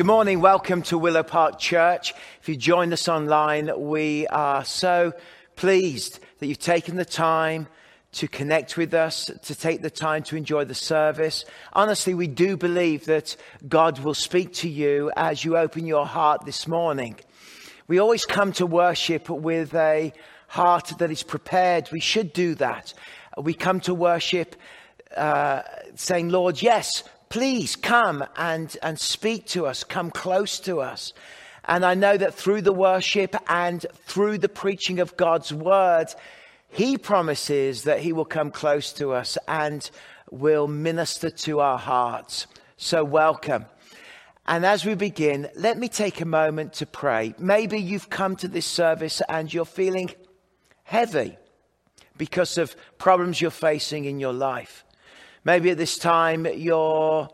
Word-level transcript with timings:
Good 0.00 0.06
morning. 0.06 0.40
Welcome 0.40 0.80
to 0.84 0.96
Willow 0.96 1.22
Park 1.22 1.58
Church. 1.58 2.14
If 2.40 2.48
you 2.48 2.56
joined 2.56 2.94
us 2.94 3.06
online, 3.06 3.70
we 3.76 4.26
are 4.28 4.64
so 4.64 5.12
pleased 5.56 6.20
that 6.38 6.46
you've 6.46 6.58
taken 6.58 6.96
the 6.96 7.04
time 7.04 7.68
to 8.12 8.26
connect 8.26 8.78
with 8.78 8.94
us, 8.94 9.30
to 9.42 9.54
take 9.54 9.82
the 9.82 9.90
time 9.90 10.22
to 10.22 10.36
enjoy 10.36 10.64
the 10.64 10.74
service. 10.74 11.44
Honestly, 11.74 12.14
we 12.14 12.28
do 12.28 12.56
believe 12.56 13.04
that 13.04 13.36
God 13.68 13.98
will 13.98 14.14
speak 14.14 14.54
to 14.54 14.70
you 14.70 15.12
as 15.18 15.44
you 15.44 15.58
open 15.58 15.84
your 15.84 16.06
heart 16.06 16.46
this 16.46 16.66
morning. 16.66 17.16
We 17.86 17.98
always 17.98 18.24
come 18.24 18.52
to 18.52 18.64
worship 18.64 19.28
with 19.28 19.74
a 19.74 20.14
heart 20.48 20.94
that 20.96 21.10
is 21.10 21.22
prepared. 21.22 21.90
We 21.92 22.00
should 22.00 22.32
do 22.32 22.54
that. 22.54 22.94
We 23.36 23.52
come 23.52 23.80
to 23.80 23.92
worship 23.92 24.56
uh, 25.14 25.60
saying, 25.94 26.30
Lord, 26.30 26.62
yes, 26.62 27.04
please 27.30 27.76
come 27.76 28.24
and, 28.36 28.76
and 28.82 28.98
speak 28.98 29.46
to 29.46 29.64
us, 29.64 29.84
come 29.84 30.10
close 30.10 30.58
to 30.58 30.80
us. 30.80 31.14
And 31.64 31.84
I 31.84 31.94
know 31.94 32.16
that 32.16 32.34
through 32.34 32.62
the 32.62 32.72
worship 32.72 33.36
and 33.48 33.86
through 34.04 34.38
the 34.38 34.48
preaching 34.48 34.98
of 34.98 35.16
God's 35.16 35.52
word, 35.52 36.06
He 36.68 36.98
promises 36.98 37.84
that 37.84 38.00
He 38.00 38.12
will 38.12 38.24
come 38.24 38.50
close 38.50 38.92
to 38.94 39.12
us 39.12 39.38
and 39.46 39.88
will 40.30 40.66
minister 40.66 41.30
to 41.30 41.60
our 41.60 41.78
hearts. 41.78 42.48
So, 42.76 43.04
welcome. 43.04 43.66
And 44.46 44.66
as 44.66 44.84
we 44.84 44.94
begin, 44.94 45.48
let 45.54 45.78
me 45.78 45.88
take 45.88 46.20
a 46.20 46.24
moment 46.24 46.72
to 46.74 46.86
pray. 46.86 47.34
Maybe 47.38 47.78
you've 47.78 48.10
come 48.10 48.34
to 48.36 48.48
this 48.48 48.66
service 48.66 49.22
and 49.28 49.52
you're 49.52 49.64
feeling 49.64 50.10
heavy 50.82 51.36
because 52.16 52.58
of 52.58 52.74
problems 52.98 53.40
you're 53.40 53.52
facing 53.52 54.06
in 54.06 54.18
your 54.18 54.32
life. 54.32 54.84
Maybe 55.44 55.70
at 55.70 55.78
this 55.78 55.98
time 55.98 56.46
you're 56.46 57.28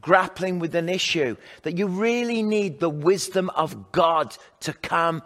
grappling 0.00 0.58
with 0.58 0.74
an 0.74 0.88
issue 0.88 1.36
that 1.62 1.78
you 1.78 1.86
really 1.86 2.42
need 2.42 2.80
the 2.80 2.90
wisdom 2.90 3.50
of 3.50 3.92
God 3.92 4.36
to 4.60 4.72
come. 4.72 5.22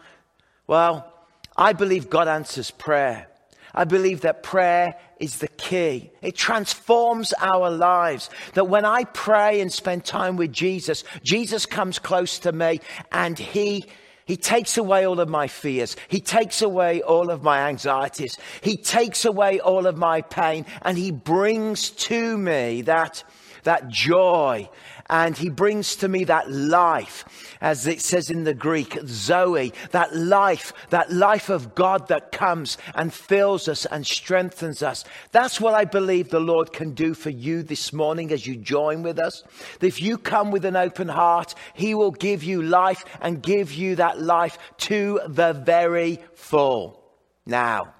Well, 0.66 1.12
I 1.56 1.72
believe 1.72 2.08
God 2.08 2.28
answers 2.28 2.70
prayer. 2.70 3.26
I 3.74 3.84
believe 3.84 4.22
that 4.22 4.42
prayer 4.42 4.94
is 5.18 5.38
the 5.38 5.48
key. 5.48 6.10
It 6.22 6.34
transforms 6.34 7.32
our 7.38 7.70
lives. 7.70 8.30
That 8.54 8.68
when 8.68 8.84
I 8.84 9.04
pray 9.04 9.60
and 9.60 9.72
spend 9.72 10.04
time 10.04 10.36
with 10.36 10.52
Jesus, 10.52 11.04
Jesus 11.22 11.66
comes 11.66 11.98
close 11.98 12.38
to 12.40 12.52
me 12.52 12.80
and 13.12 13.38
he 13.38 13.84
he 14.30 14.36
takes 14.36 14.78
away 14.78 15.08
all 15.08 15.18
of 15.18 15.28
my 15.28 15.48
fears. 15.48 15.96
He 16.06 16.20
takes 16.20 16.62
away 16.62 17.02
all 17.02 17.30
of 17.30 17.42
my 17.42 17.62
anxieties. 17.62 18.38
He 18.60 18.76
takes 18.76 19.24
away 19.24 19.58
all 19.58 19.88
of 19.88 19.96
my 19.96 20.20
pain 20.20 20.66
and 20.82 20.96
he 20.96 21.10
brings 21.10 21.90
to 21.90 22.38
me 22.38 22.82
that, 22.82 23.24
that 23.64 23.88
joy 23.88 24.70
and 25.10 25.36
he 25.36 25.50
brings 25.50 25.96
to 25.96 26.08
me 26.08 26.22
that 26.24 26.48
life, 26.52 27.56
as 27.60 27.88
it 27.88 28.00
says 28.00 28.30
in 28.30 28.44
the 28.44 28.54
Greek, 28.54 28.96
Zoe, 29.06 29.72
that 29.90 30.14
life, 30.14 30.72
that 30.90 31.12
life 31.12 31.48
of 31.48 31.74
God 31.74 32.06
that 32.08 32.30
comes 32.30 32.78
and 32.94 33.12
fills 33.12 33.66
us 33.66 33.86
and 33.86 34.06
strengthens 34.06 34.84
us. 34.84 35.04
That's 35.32 35.60
what 35.60 35.74
I 35.74 35.84
believe 35.84 36.30
the 36.30 36.38
Lord 36.38 36.72
can 36.72 36.94
do 36.94 37.12
for 37.14 37.30
you 37.30 37.64
this 37.64 37.92
morning 37.92 38.30
as 38.30 38.46
you 38.46 38.54
join 38.54 39.02
with 39.02 39.18
us. 39.18 39.42
If 39.80 40.00
you 40.00 40.16
come 40.16 40.52
with 40.52 40.64
an 40.64 40.76
open 40.76 41.08
heart, 41.08 41.56
he 41.74 41.92
will 41.96 42.12
give 42.12 42.44
you 42.44 42.62
life 42.62 43.04
and 43.20 43.42
give 43.42 43.72
you 43.72 43.96
that 43.96 44.20
life 44.20 44.58
to 44.78 45.20
the 45.26 45.54
very 45.54 46.20
full. 46.34 47.02
Now, 47.44 47.94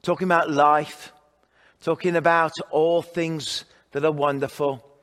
talking 0.00 0.26
about 0.26 0.50
life, 0.50 1.12
talking 1.82 2.16
about 2.16 2.52
all 2.70 3.02
things 3.02 3.66
that 3.90 4.06
are 4.06 4.10
wonderful. 4.10 4.93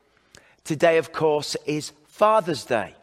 Today, 0.63 0.97
of 0.97 1.11
course, 1.11 1.55
is 1.65 1.91
Father's 2.07 2.65
Day. 2.65 2.95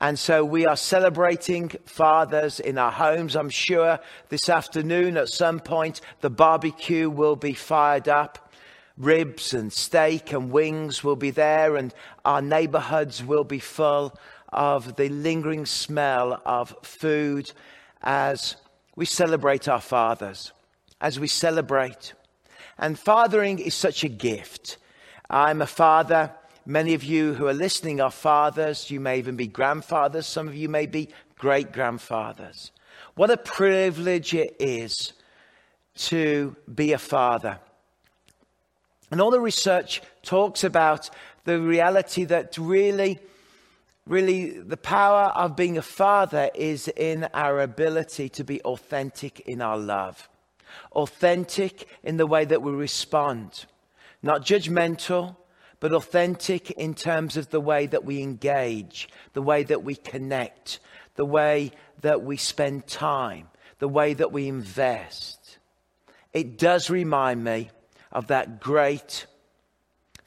And 0.00 0.18
so 0.18 0.44
we 0.44 0.66
are 0.66 0.76
celebrating 0.76 1.70
fathers 1.84 2.58
in 2.58 2.76
our 2.76 2.90
homes. 2.90 3.36
I'm 3.36 3.50
sure 3.50 4.00
this 4.30 4.48
afternoon 4.48 5.16
at 5.16 5.28
some 5.28 5.60
point 5.60 6.00
the 6.20 6.28
barbecue 6.28 7.08
will 7.08 7.36
be 7.36 7.54
fired 7.54 8.08
up. 8.08 8.52
Ribs 8.98 9.54
and 9.54 9.72
steak 9.72 10.32
and 10.32 10.50
wings 10.50 11.02
will 11.02 11.16
be 11.16 11.30
there, 11.30 11.76
and 11.76 11.94
our 12.24 12.42
neighborhoods 12.42 13.24
will 13.24 13.44
be 13.44 13.58
full 13.58 14.14
of 14.52 14.96
the 14.96 15.08
lingering 15.08 15.64
smell 15.64 16.42
of 16.44 16.76
food 16.82 17.50
as 18.02 18.56
we 18.94 19.06
celebrate 19.06 19.66
our 19.66 19.80
fathers, 19.80 20.52
as 21.00 21.18
we 21.18 21.26
celebrate. 21.26 22.12
And 22.76 22.98
fathering 22.98 23.60
is 23.60 23.74
such 23.74 24.04
a 24.04 24.08
gift. 24.08 24.76
I'm 25.30 25.62
a 25.62 25.66
father. 25.66 26.32
Many 26.64 26.94
of 26.94 27.02
you 27.02 27.34
who 27.34 27.48
are 27.48 27.54
listening 27.54 28.00
are 28.00 28.10
fathers. 28.10 28.88
You 28.88 29.00
may 29.00 29.18
even 29.18 29.34
be 29.34 29.48
grandfathers. 29.48 30.26
Some 30.26 30.46
of 30.46 30.54
you 30.54 30.68
may 30.68 30.86
be 30.86 31.08
great 31.36 31.72
grandfathers. 31.72 32.70
What 33.14 33.30
a 33.30 33.36
privilege 33.36 34.32
it 34.32 34.54
is 34.60 35.12
to 35.96 36.54
be 36.72 36.92
a 36.92 36.98
father. 36.98 37.58
And 39.10 39.20
all 39.20 39.32
the 39.32 39.40
research 39.40 40.02
talks 40.22 40.62
about 40.62 41.10
the 41.44 41.60
reality 41.60 42.24
that 42.24 42.56
really, 42.56 43.18
really, 44.06 44.50
the 44.50 44.76
power 44.76 45.32
of 45.34 45.56
being 45.56 45.76
a 45.76 45.82
father 45.82 46.48
is 46.54 46.86
in 46.96 47.24
our 47.34 47.60
ability 47.60 48.28
to 48.30 48.44
be 48.44 48.60
authentic 48.62 49.40
in 49.40 49.60
our 49.60 49.76
love, 49.76 50.28
authentic 50.92 51.88
in 52.04 52.18
the 52.18 52.26
way 52.26 52.44
that 52.44 52.62
we 52.62 52.70
respond, 52.70 53.66
not 54.22 54.46
judgmental, 54.46 55.36
but 55.82 55.92
authentic 55.92 56.70
in 56.70 56.94
terms 56.94 57.36
of 57.36 57.50
the 57.50 57.60
way 57.60 57.86
that 57.86 58.04
we 58.04 58.22
engage, 58.22 59.08
the 59.32 59.42
way 59.42 59.64
that 59.64 59.82
we 59.82 59.96
connect, 59.96 60.78
the 61.16 61.24
way 61.24 61.72
that 62.02 62.22
we 62.22 62.36
spend 62.36 62.86
time, 62.86 63.48
the 63.80 63.88
way 63.88 64.14
that 64.14 64.30
we 64.30 64.46
invest. 64.46 65.58
It 66.32 66.56
does 66.56 66.88
remind 66.88 67.42
me 67.42 67.68
of 68.12 68.28
that 68.28 68.60
great, 68.60 69.26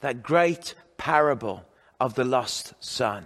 that 0.01 0.21
great 0.21 0.75
parable 0.97 1.63
of 2.01 2.15
the 2.15 2.25
lost 2.25 2.73
son 2.81 3.25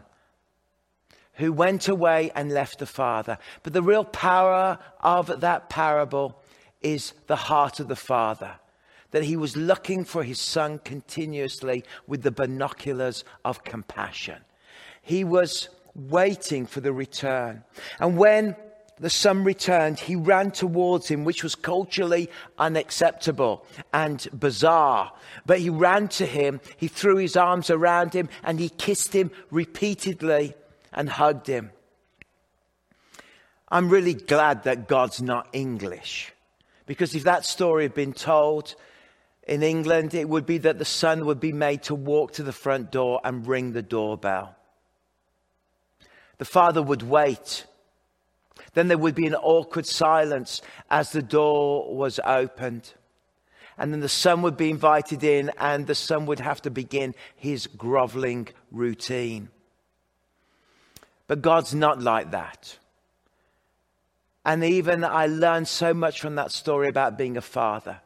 who 1.34 1.52
went 1.52 1.88
away 1.88 2.30
and 2.36 2.52
left 2.52 2.78
the 2.78 2.86
father. 2.86 3.40
But 3.64 3.74
the 3.74 3.82
real 3.82 4.06
power 4.06 4.78
of 5.00 5.40
that 5.40 5.68
parable 5.68 6.40
is 6.80 7.14
the 7.26 7.36
heart 7.36 7.80
of 7.80 7.88
the 7.88 7.96
father 7.96 8.60
that 9.12 9.24
he 9.24 9.36
was 9.36 9.58
looking 9.58 10.04
for 10.04 10.24
his 10.24 10.40
son 10.40 10.80
continuously 10.80 11.84
with 12.08 12.22
the 12.22 12.32
binoculars 12.32 13.24
of 13.44 13.64
compassion. 13.64 14.38
He 15.02 15.24
was 15.24 15.70
waiting 15.96 16.66
for 16.66 16.82
the 16.82 16.94
return. 16.94 17.64
And 18.00 18.18
when 18.18 18.56
the 19.00 19.10
son 19.10 19.44
returned, 19.44 20.00
he 20.00 20.16
ran 20.16 20.52
towards 20.52 21.08
him, 21.08 21.24
which 21.24 21.44
was 21.44 21.56
culturally 21.56 22.30
unacceptable 22.58 23.66
and 23.94 24.28
bizarre. 24.38 25.14
But 25.46 25.60
he 25.60 25.70
ran 25.70 26.10
to 26.10 26.26
him, 26.26 26.60
he 26.78 26.88
threw 26.88 27.18
his 27.18 27.36
arms 27.36 27.70
around 27.70 28.14
him, 28.14 28.30
and 28.44 28.60
he 28.60 28.70
kissed 28.70 29.14
him 29.14 29.32
repeatedly 29.52 30.54
and 30.92 31.10
hugged 31.10 31.48
him. 31.48 31.72
I'm 33.70 33.90
really 33.90 34.16
glad 34.16 34.64
that 34.64 34.88
God's 34.88 35.22
not 35.22 35.48
English. 35.54 36.34
Because 36.86 37.14
if 37.14 37.24
that 37.24 37.46
story 37.46 37.84
had 37.84 37.94
been 37.94 38.14
told, 38.14 38.76
in 39.50 39.64
England, 39.64 40.14
it 40.14 40.30
would 40.30 40.46
be 40.46 40.60
that 40.60 40.78
the 40.78 40.86
son 40.86 41.26
would 41.26 41.40
be 41.40 41.52
made 41.52 41.82
to 41.82 41.96
walk 41.96 42.34
to 42.34 42.44
the 42.44 42.54
front 42.54 42.92
door 42.92 43.20
and 43.24 43.48
ring 43.48 43.72
the 43.72 43.82
doorbell. 43.82 44.56
The 46.38 46.46
father 46.46 46.84
would 46.84 47.02
wait. 47.02 47.66
Then 48.76 48.90
there 48.90 48.98
would 49.00 49.16
be 49.16 49.26
an 49.26 49.34
awkward 49.34 49.88
silence 49.88 50.62
as 50.92 51.12
the 51.12 51.24
door 51.24 51.96
was 51.96 52.20
opened. 52.24 52.94
And 53.76 53.92
then 53.92 54.02
the 54.02 54.08
son 54.08 54.44
would 54.44 54.56
be 54.56 54.70
invited 54.70 55.24
in, 55.24 55.50
and 55.58 55.88
the 55.88 55.96
son 55.96 56.28
would 56.28 56.42
have 56.42 56.62
to 56.62 56.70
begin 56.70 57.16
his 57.36 57.66
groveling 57.66 58.50
routine. 58.72 59.50
But 61.26 61.42
God's 61.42 61.74
not 61.74 62.00
like 62.00 62.30
that. 62.32 62.78
And 64.46 64.64
even 64.64 65.04
I 65.04 65.26
learned 65.26 65.68
so 65.68 65.92
much 65.92 66.22
from 66.22 66.36
that 66.36 66.52
story 66.52 66.88
about 66.88 67.18
being 67.18 67.36
a 67.36 67.42
father 67.42 68.02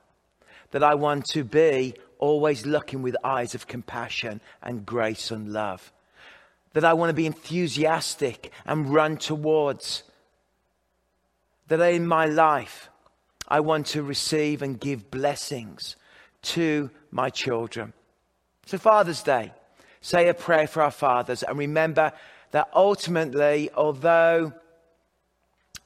that 0.74 0.84
I 0.84 0.96
want 0.96 1.25
to 1.28 1.44
be 1.44 1.94
always 2.18 2.66
looking 2.66 3.04
with 3.04 3.16
eyes 3.24 3.54
of 3.54 3.68
compassion 3.68 4.42
and 4.64 4.84
grace 4.84 5.30
and 5.30 5.54
love. 5.54 5.94
That 6.74 6.84
I 6.84 6.94
want 6.94 7.12
to 7.12 7.14
be 7.14 7.28
enthusiastic 7.28 8.52
and 8.66 8.92
run 8.92 9.18
towards. 9.18 10.02
That 11.68 11.80
in 11.80 12.08
my 12.08 12.25
life, 12.25 12.90
I 13.48 13.60
want 13.60 13.86
to 13.88 14.02
receive 14.02 14.64
and 14.64 14.80
give 14.80 15.12
blessings 15.12 15.96
to 16.54 16.90
my 17.12 17.30
children. 17.30 17.94
So, 18.66 18.80
Father's 18.80 19.22
Day, 19.22 19.54
say 20.02 20.28
a 20.28 20.34
prayer 20.34 20.66
for 20.66 20.81
our 20.81 20.92
fathers 20.92 21.44
and 21.44 21.56
remember 21.56 22.14
that 22.50 22.68
ultimately, 22.74 23.69
although 23.76 24.54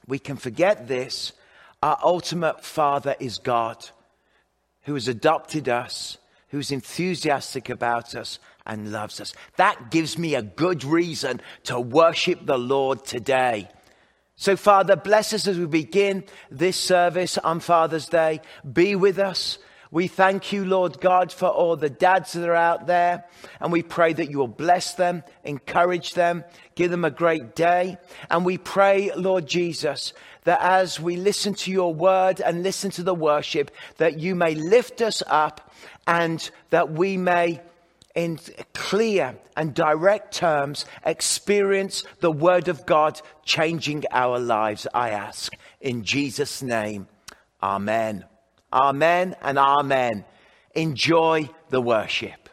we 0.06 0.18
can 0.18 0.38
forget 0.38 0.88
this, 0.88 1.34
our 1.82 1.98
ultimate 2.02 2.64
Father 2.64 3.16
is 3.20 3.36
God 3.36 3.90
who 4.88 4.94
has 4.94 5.06
adopted 5.06 5.68
us, 5.68 6.16
who's 6.48 6.72
enthusiastic 6.72 7.68
about 7.68 8.14
us 8.14 8.38
and 8.64 8.90
loves 8.90 9.20
us. 9.20 9.34
That 9.56 9.90
gives 9.90 10.16
me 10.16 10.34
a 10.34 10.40
good 10.40 10.82
reason 10.82 11.42
to 11.64 11.78
worship 11.78 12.46
the 12.46 12.56
Lord 12.56 13.04
today. 13.04 13.68
So, 14.36 14.56
Father, 14.56 14.96
bless 14.96 15.34
us 15.34 15.46
as 15.46 15.58
we 15.58 15.66
begin 15.66 16.24
this 16.50 16.78
service 16.78 17.36
on 17.36 17.60
Father's 17.60 18.08
Day. 18.08 18.40
Be 18.72 18.96
with 18.96 19.18
us. 19.18 19.58
We 19.90 20.06
thank 20.06 20.52
you, 20.52 20.64
Lord 20.64 21.00
God, 21.00 21.32
for 21.32 21.48
all 21.48 21.76
the 21.76 21.88
dads 21.88 22.34
that 22.34 22.48
are 22.48 22.54
out 22.54 22.86
there. 22.86 23.24
And 23.60 23.72
we 23.72 23.82
pray 23.82 24.12
that 24.12 24.30
you 24.30 24.38
will 24.38 24.48
bless 24.48 24.94
them, 24.94 25.22
encourage 25.44 26.14
them, 26.14 26.44
give 26.74 26.90
them 26.90 27.04
a 27.04 27.10
great 27.10 27.54
day. 27.54 27.98
And 28.30 28.44
we 28.44 28.58
pray, 28.58 29.10
Lord 29.14 29.46
Jesus, 29.46 30.12
that 30.44 30.60
as 30.60 31.00
we 31.00 31.16
listen 31.16 31.54
to 31.54 31.70
your 31.70 31.94
word 31.94 32.40
and 32.40 32.62
listen 32.62 32.90
to 32.92 33.02
the 33.02 33.14
worship, 33.14 33.70
that 33.96 34.18
you 34.18 34.34
may 34.34 34.54
lift 34.54 35.00
us 35.00 35.22
up 35.26 35.72
and 36.06 36.50
that 36.70 36.90
we 36.92 37.16
may 37.16 37.60
in 38.14 38.38
clear 38.74 39.36
and 39.56 39.74
direct 39.74 40.34
terms 40.34 40.84
experience 41.04 42.02
the 42.20 42.32
word 42.32 42.66
of 42.68 42.84
God 42.84 43.20
changing 43.44 44.04
our 44.10 44.40
lives, 44.40 44.88
I 44.92 45.10
ask. 45.10 45.52
In 45.80 46.02
Jesus' 46.02 46.62
name, 46.62 47.06
amen. 47.62 48.24
Amen 48.72 49.34
and 49.40 49.58
amen. 49.58 50.26
Enjoy 50.74 51.48
the 51.70 51.80
worship. 51.80 52.50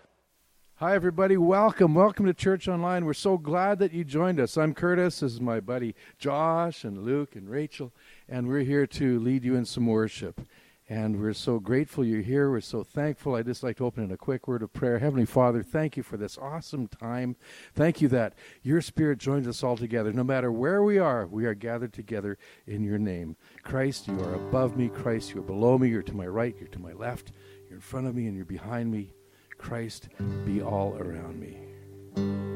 Hi, 0.75 0.95
everybody. 0.95 1.35
Welcome. 1.35 1.93
Welcome 1.93 2.25
to 2.25 2.33
Church 2.33 2.69
Online. 2.69 3.03
We're 3.03 3.13
so 3.13 3.37
glad 3.37 3.79
that 3.79 3.91
you 3.91 4.05
joined 4.05 4.39
us. 4.39 4.57
I'm 4.57 4.73
Curtis. 4.73 5.19
This 5.19 5.33
is 5.33 5.41
my 5.41 5.59
buddy 5.59 5.93
Josh 6.17 6.85
and 6.85 7.03
Luke 7.03 7.35
and 7.35 7.49
Rachel, 7.49 7.91
and 8.29 8.47
we're 8.47 8.61
here 8.61 8.87
to 8.87 9.19
lead 9.19 9.43
you 9.43 9.55
in 9.55 9.65
some 9.65 9.87
worship. 9.87 10.39
And 10.87 11.19
we're 11.19 11.33
so 11.33 11.59
grateful 11.59 12.05
you're 12.05 12.21
here. 12.21 12.51
We're 12.51 12.61
so 12.61 12.83
thankful. 12.83 13.33
I'd 13.33 13.47
just 13.47 13.63
like 13.63 13.77
to 13.77 13.85
open 13.85 14.03
in 14.03 14.11
a 14.11 14.17
quick 14.17 14.47
word 14.47 14.61
of 14.61 14.71
prayer. 14.71 14.99
Heavenly 14.99 15.25
Father, 15.25 15.63
thank 15.63 15.97
you 15.97 16.03
for 16.03 16.15
this 16.15 16.37
awesome 16.37 16.87
time. 16.87 17.37
Thank 17.73 18.01
you 18.01 18.07
that 18.09 18.33
your 18.61 18.81
Spirit 18.81 19.17
joins 19.17 19.47
us 19.47 19.63
all 19.63 19.77
together. 19.77 20.13
No 20.13 20.23
matter 20.23 20.51
where 20.51 20.83
we 20.83 20.99
are, 20.99 21.25
we 21.25 21.45
are 21.45 21.55
gathered 21.55 21.91
together 21.91 22.37
in 22.67 22.83
your 22.83 22.99
name. 22.99 23.35
Christ, 23.63 24.07
you 24.07 24.19
are 24.19 24.35
above 24.35 24.77
me. 24.77 24.89
Christ, 24.89 25.33
you 25.33 25.39
are 25.39 25.43
below 25.43 25.79
me. 25.79 25.89
You're 25.89 26.03
to 26.03 26.15
my 26.15 26.27
right. 26.27 26.55
You're 26.59 26.69
to 26.69 26.79
my 26.79 26.93
left. 26.93 27.31
You're 27.67 27.77
in 27.77 27.81
front 27.81 28.05
of 28.05 28.13
me 28.13 28.27
and 28.27 28.35
you're 28.35 28.45
behind 28.45 28.91
me. 28.91 29.15
Christ, 29.57 30.09
be 30.45 30.61
all 30.61 30.95
around 30.97 31.39
me. 31.39 32.54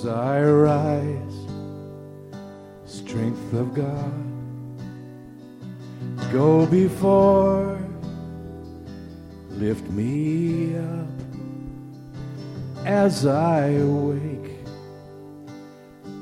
As 0.00 0.06
I 0.06 0.42
rise, 0.42 1.46
strength 2.86 3.52
of 3.52 3.74
God, 3.74 4.24
go 6.32 6.64
before, 6.64 7.78
lift 9.50 9.86
me 9.90 10.74
up 10.78 11.06
as 12.86 13.26
I 13.26 13.72
awake, 13.72 14.56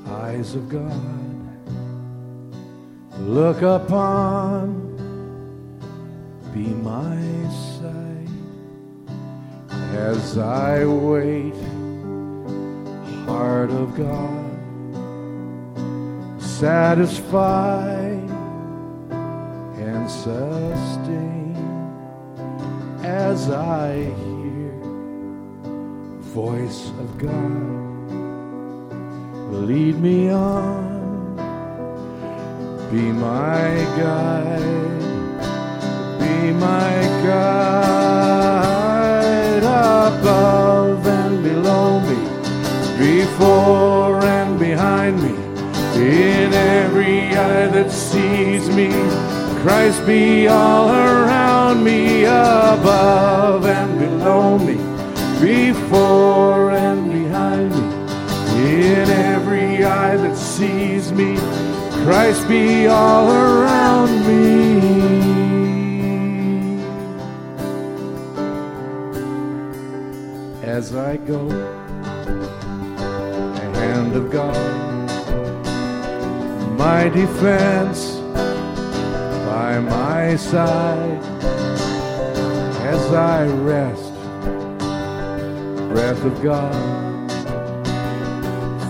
eyes 0.08 0.56
of 0.56 0.68
God, 0.68 1.70
look 3.20 3.62
upon, 3.62 4.88
be 6.52 6.66
my 6.66 7.16
sight 7.78 8.28
as 9.94 10.36
I 10.36 10.84
wait 10.84 11.77
heart 13.28 13.70
of 13.70 13.94
God, 13.94 14.44
satisfied 16.40 18.30
and 19.76 20.10
sustain 20.10 21.54
as 23.04 23.50
I 23.50 24.04
hear 24.04 24.72
voice 26.20 26.88
of 27.02 27.18
God. 27.18 28.10
Lead 29.52 30.00
me 30.00 30.30
on, 30.30 31.36
be 32.90 33.12
my 33.12 33.68
guide, 34.00 35.00
be 36.18 36.52
my 36.52 36.94
guide 37.28 37.98
above 39.62 40.57
before 43.38 44.24
and 44.24 44.58
behind 44.58 45.22
me, 45.22 45.30
in 45.94 46.52
every 46.52 47.20
eye 47.36 47.68
that 47.68 47.88
sees 47.88 48.68
me. 48.68 48.90
Christ 49.62 50.04
be 50.04 50.48
all 50.48 50.90
around 50.90 51.84
me, 51.84 52.24
above 52.24 53.64
and 53.64 53.96
below 53.96 54.58
me, 54.58 54.74
before 55.40 56.72
and 56.72 57.12
behind 57.12 57.70
me, 57.70 57.86
in 58.80 59.08
every 59.08 59.84
eye 59.84 60.16
that 60.16 60.36
sees 60.36 61.12
me. 61.12 61.36
Christ 62.02 62.48
be 62.48 62.88
all 62.88 63.30
around 63.30 64.26
me. 64.26 64.98
As 70.64 70.92
I 70.96 71.18
go 71.18 71.77
of 74.18 74.30
God, 74.32 74.56
my 76.76 77.08
defense 77.08 78.16
by 79.46 79.78
my 79.78 80.34
side. 80.34 81.22
As 82.92 83.12
I 83.12 83.46
rest, 83.46 84.12
breath 85.92 86.24
of 86.24 86.42
God, 86.42 87.30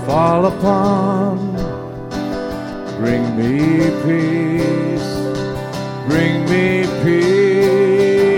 fall 0.06 0.46
upon, 0.46 1.36
bring 2.96 3.36
me 3.36 3.90
peace, 4.06 5.10
bring 6.08 6.46
me 6.52 6.86
peace 7.04 8.28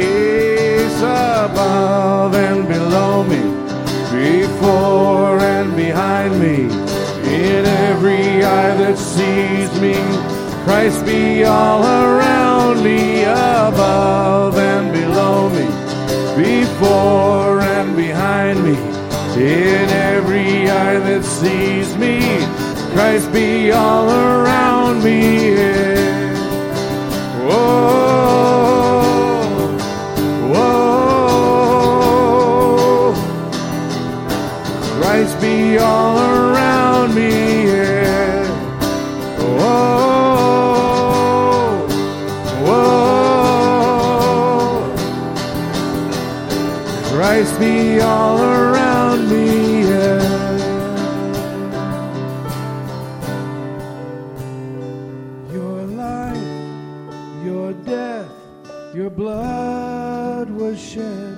above 1.03 2.35
and 2.35 2.67
below 2.67 3.23
me 3.23 3.61
before 4.11 5.39
and 5.39 5.77
behind 5.77 6.39
me, 6.41 6.80
in 7.41 7.65
every 7.65 8.45
eye 8.45 8.75
that 8.83 8.99
sees 8.99 9.71
me. 9.81 9.95
Christ 10.65 11.05
be 11.07 11.45
all 11.45 11.83
around 11.83 12.85
me, 12.85 13.25
above 13.25 14.59
and 14.59 14.93
below 14.93 15.49
me, 15.49 15.67
before 16.37 17.61
and 17.61 17.97
behind 17.97 18.63
me, 18.63 18.77
in 19.37 19.89
every 20.15 20.71
eye 20.71 20.99
that 20.99 21.25
sees 21.25 21.97
me. 21.97 22.21
Christ 22.95 23.33
be 23.33 23.73
all 23.73 24.09
around 24.11 25.03
me. 25.03 25.55
Yeah. 25.55 26.11
Whoa, 27.47 28.00
was 60.71 60.81
shed 60.81 61.37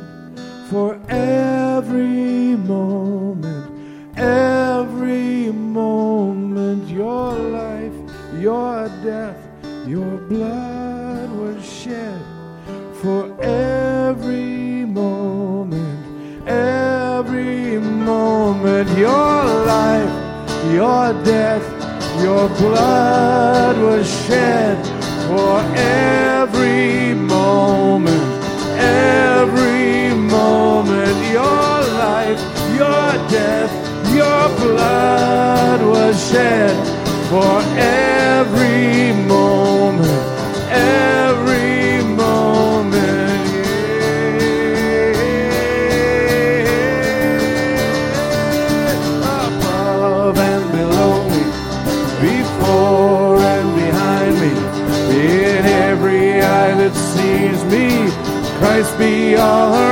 for 0.68 1.00
every 1.08 2.54
moment, 2.56 3.64
every 4.18 5.50
moment. 5.50 6.86
Your 6.88 7.32
life, 7.32 7.94
your 8.38 8.88
death, 9.02 9.40
your 9.86 10.18
blood 10.32 11.30
was 11.30 11.64
shed 11.64 12.20
for 13.00 13.22
every 13.42 14.84
moment, 14.84 16.46
every 16.46 17.78
moment. 17.78 18.90
Your 18.98 19.44
life, 19.74 20.14
your 20.78 21.06
death, 21.24 21.66
your 22.20 22.48
blood 22.60 23.78
was 23.78 24.06
shed 24.26 24.76
for 25.26 25.60
every 25.74 26.12
moment, 26.12 26.32
every 26.42 27.14
moment. 27.14 28.21
Your 31.32 31.80
life, 32.04 32.40
your 32.76 33.10
death, 33.30 33.72
Your 34.14 34.48
blood 34.58 35.80
was 35.80 36.30
shed 36.30 36.76
for 37.30 37.62
every 37.78 39.12
moment, 39.26 40.24
every 40.70 42.04
moment. 42.04 43.46
Yeah. 47.62 49.46
Above 49.46 50.38
and 50.38 50.64
below 50.72 51.14
me, 51.30 51.44
before 52.20 53.40
and 53.40 53.68
behind 53.74 54.34
me, 54.42 54.52
in 55.16 55.64
every 55.64 56.42
eye 56.42 56.74
that 56.74 56.94
sees 56.94 57.64
me, 57.72 57.86
Christ 58.58 58.98
be 58.98 59.36
all 59.36 59.91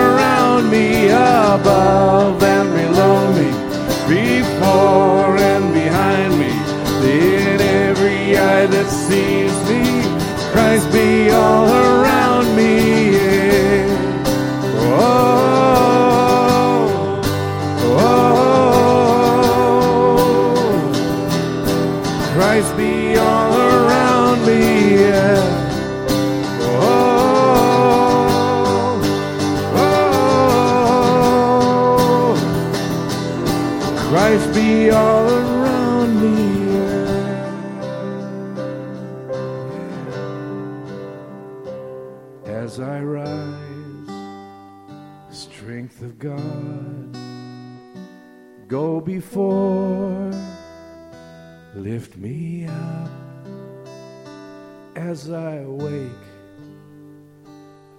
as 55.20 55.30
I 55.30 55.56
awake, 55.56 56.24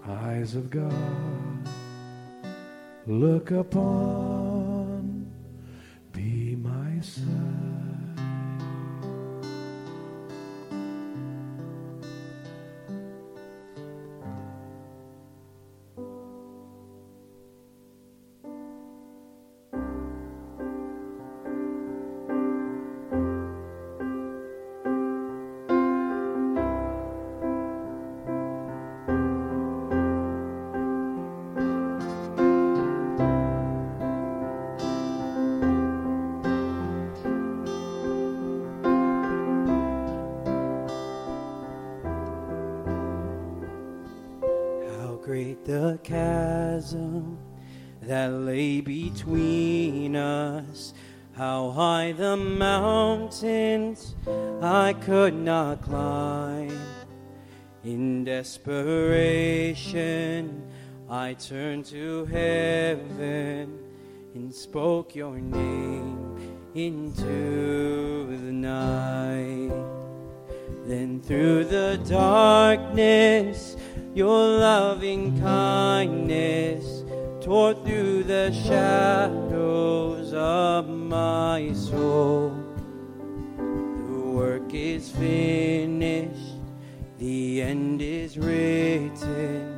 eyes 0.07 0.55
of 0.55 0.71
God, 0.71 0.93
look 3.05 3.51
upon, 3.51 4.20
I 54.91 54.93
could 54.95 55.33
not 55.33 55.81
climb. 55.83 56.77
In 57.85 58.25
desperation, 58.25 59.89
I 61.09 61.33
turned 61.35 61.85
to 61.85 62.25
heaven 62.25 63.79
and 64.35 64.53
spoke 64.53 65.15
your 65.15 65.39
name 65.39 66.57
into 66.75 68.25
the 68.35 68.51
night. 68.51 69.71
Then 70.85 71.21
through 71.21 71.63
the 71.63 71.97
darkness, 72.09 73.77
your 74.13 74.45
loving 74.59 75.39
kindness 75.39 77.05
tore 77.39 77.75
through 77.85 78.23
the 78.23 78.51
shadows 78.51 80.33
of 80.33 80.89
my 80.89 81.71
soul. 81.71 82.60
Finished, 85.21 86.57
the 87.19 87.61
end 87.61 88.01
is 88.01 88.39
written. 88.39 89.77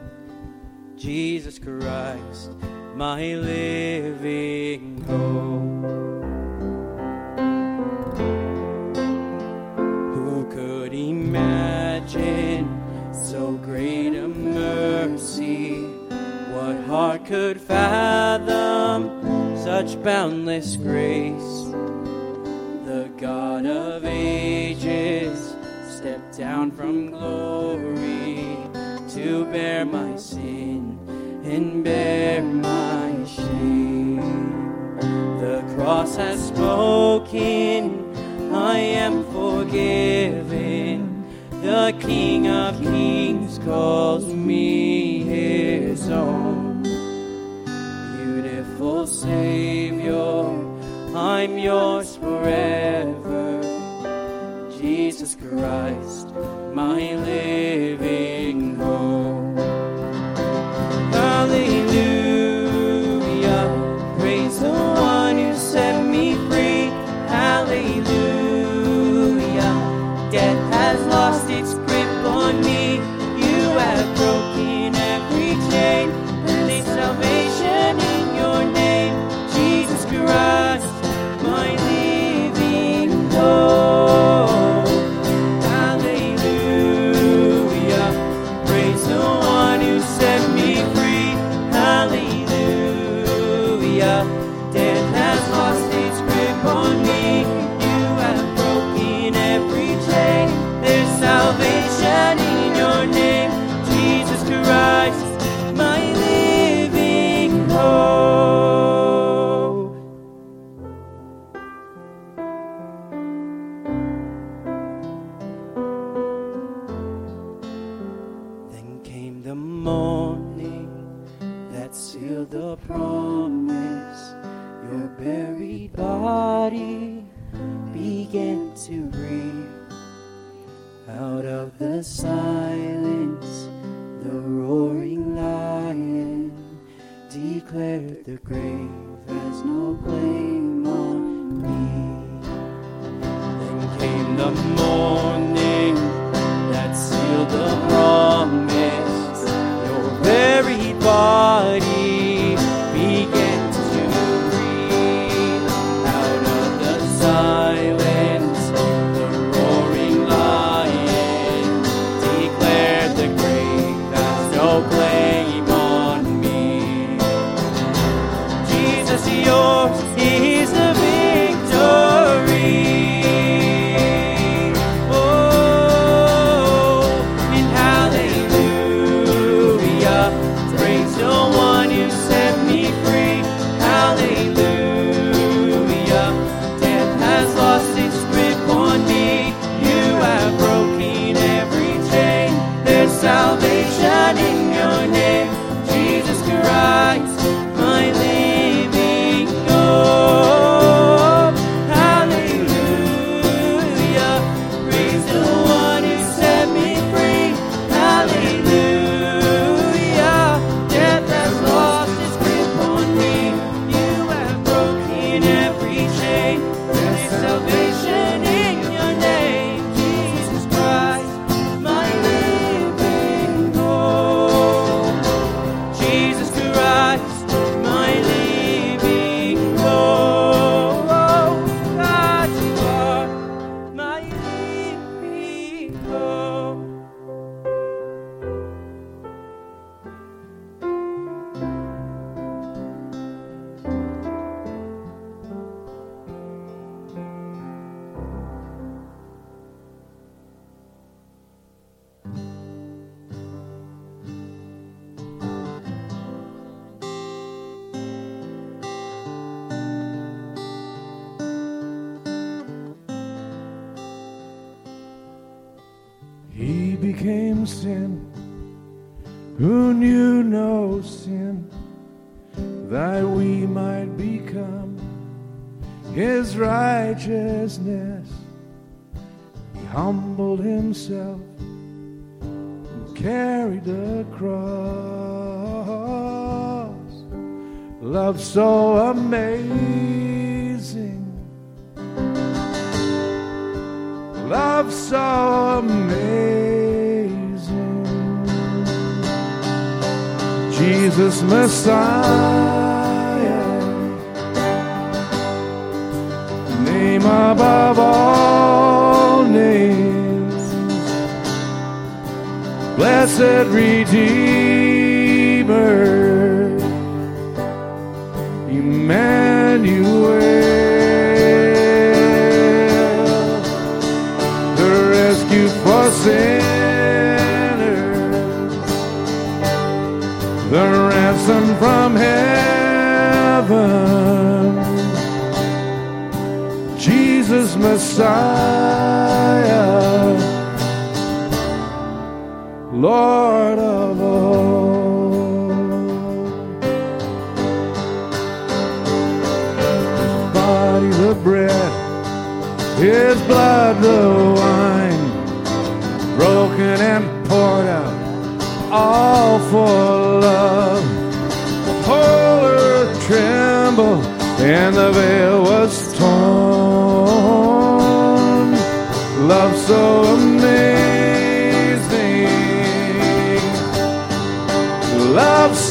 Jesus 0.95 1.59
Christ, 1.59 2.51
my 2.95 3.35
living 3.35 5.01
hope. 5.01 5.83
Who 10.15 10.45
could 10.49 10.93
imagine 10.93 12.65
so 13.13 13.51
great 13.57 14.15
a 14.15 14.29
mercy? 14.29 15.81
What 16.53 16.85
heart 16.85 17.25
could 17.25 17.59
fathom 17.59 19.21
such 19.57 20.01
boundless 20.01 20.77
grace? 20.77 21.52
God 23.23 23.65
of 23.65 24.03
ages 24.03 25.55
stepped 25.87 26.37
down 26.37 26.71
from 26.71 27.09
glory 27.11 28.57
to 29.11 29.45
bear 29.45 29.85
my 29.85 30.17
sin 30.17 30.99
and 31.45 31.85
bear 31.85 32.43
my 32.43 33.23
shame. 33.23 34.17
The 35.39 35.63
cross 35.73 36.17
has 36.17 36.49
spoken, 36.49 38.13
I 38.53 38.77
am 38.77 39.23
forgiven. 39.31 41.23
The 41.61 41.95
King 42.01 42.49
of 42.49 42.77
Kings 42.81 43.57
calls 43.59 44.25
me 44.33 45.23
his 45.23 46.09
own. 46.09 46.83
Beautiful 48.17 49.07
Savior, 49.07 50.72
I'm 51.15 51.59
yours 51.59 52.15
forever. 52.15 53.61
Jesus 54.79 55.35
Christ, 55.35 56.33
my 56.73 57.13
living 57.13 58.75
hope. 58.75 59.02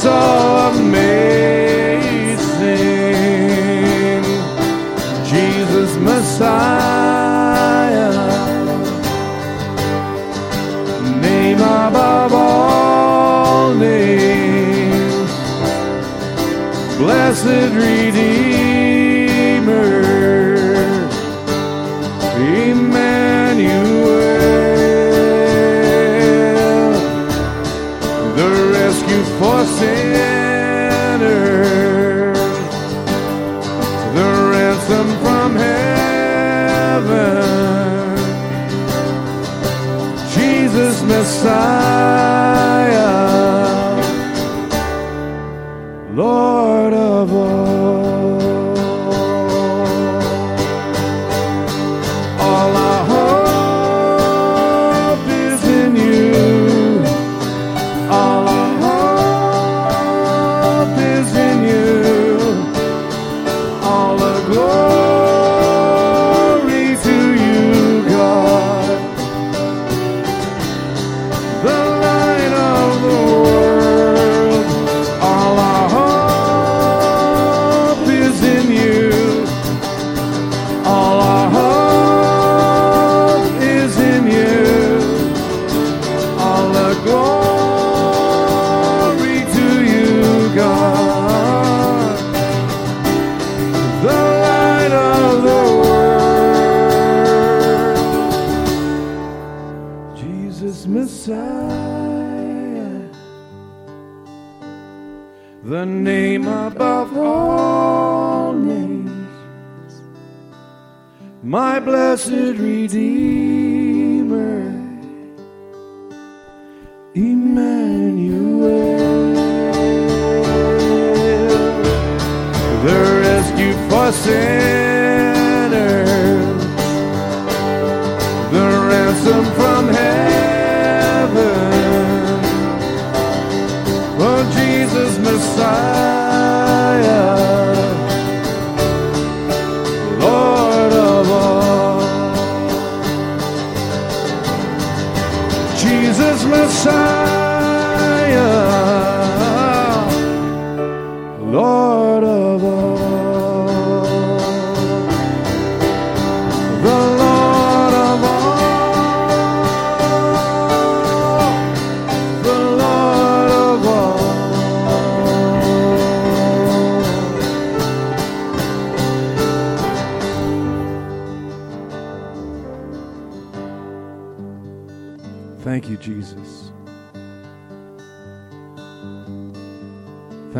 So 0.03 0.11
amazing. 0.11 1.32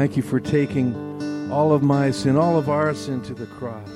Thank 0.04 0.18
you 0.18 0.24
for 0.24 0.42
taking 0.42 1.50
all 1.50 1.72
of 1.72 1.82
my 1.82 2.12
sin, 2.12 2.36
all 2.36 2.58
of 2.58 2.68
our 2.68 2.94
sin 2.94 3.22
to 3.22 3.34
the 3.34 3.46
cross. 3.46 3.88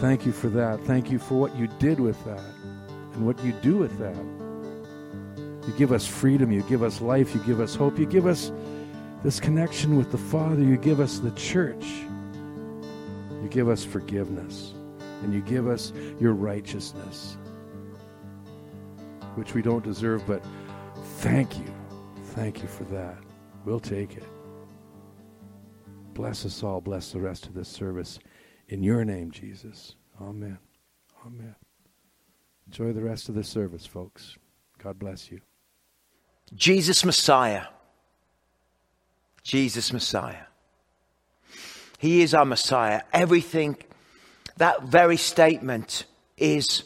Thank 0.00 0.24
you 0.24 0.30
for 0.30 0.48
that. 0.50 0.80
Thank 0.82 1.10
you 1.10 1.18
for 1.18 1.34
what 1.34 1.56
you 1.56 1.66
did 1.80 1.98
with 1.98 2.24
that 2.26 2.44
and 3.14 3.26
what 3.26 3.42
you 3.42 3.50
do 3.54 3.76
with 3.76 3.98
that. 3.98 4.14
You 5.66 5.74
give 5.76 5.90
us 5.90 6.06
freedom, 6.06 6.52
you 6.52 6.62
give 6.62 6.84
us 6.84 7.00
life, 7.00 7.34
you 7.34 7.40
give 7.40 7.58
us 7.58 7.74
hope, 7.74 7.98
you 7.98 8.06
give 8.06 8.24
us 8.24 8.52
this 9.24 9.40
connection 9.40 9.96
with 9.96 10.12
the 10.12 10.18
Father, 10.18 10.62
you 10.62 10.76
give 10.76 11.00
us 11.00 11.18
the 11.18 11.32
church, 11.32 11.84
you 13.42 13.48
give 13.50 13.68
us 13.68 13.84
forgiveness, 13.84 14.74
and 15.24 15.34
you 15.34 15.40
give 15.40 15.66
us 15.66 15.92
your 16.20 16.34
righteousness 16.34 17.36
which 19.34 19.54
we 19.54 19.60
don't 19.60 19.82
deserve, 19.82 20.24
but 20.24 20.40
thank 21.18 21.58
you. 21.58 21.75
Thank 22.36 22.60
you 22.60 22.68
for 22.68 22.84
that. 22.84 23.16
We'll 23.64 23.80
take 23.80 24.14
it. 24.14 24.28
Bless 26.12 26.44
us 26.44 26.62
all. 26.62 26.82
Bless 26.82 27.12
the 27.12 27.18
rest 27.18 27.46
of 27.46 27.54
this 27.54 27.66
service. 27.66 28.18
In 28.68 28.82
your 28.82 29.06
name, 29.06 29.30
Jesus. 29.30 29.94
Amen. 30.20 30.58
Amen. 31.24 31.56
Enjoy 32.66 32.92
the 32.92 33.02
rest 33.02 33.30
of 33.30 33.36
the 33.36 33.42
service, 33.42 33.86
folks. 33.86 34.36
God 34.82 34.98
bless 34.98 35.30
you. 35.30 35.40
Jesus 36.54 37.06
Messiah. 37.06 37.64
Jesus 39.42 39.90
Messiah. 39.90 40.44
He 41.98 42.20
is 42.20 42.34
our 42.34 42.44
Messiah. 42.44 43.00
Everything, 43.14 43.78
that 44.58 44.82
very 44.82 45.16
statement 45.16 46.04
is, 46.36 46.84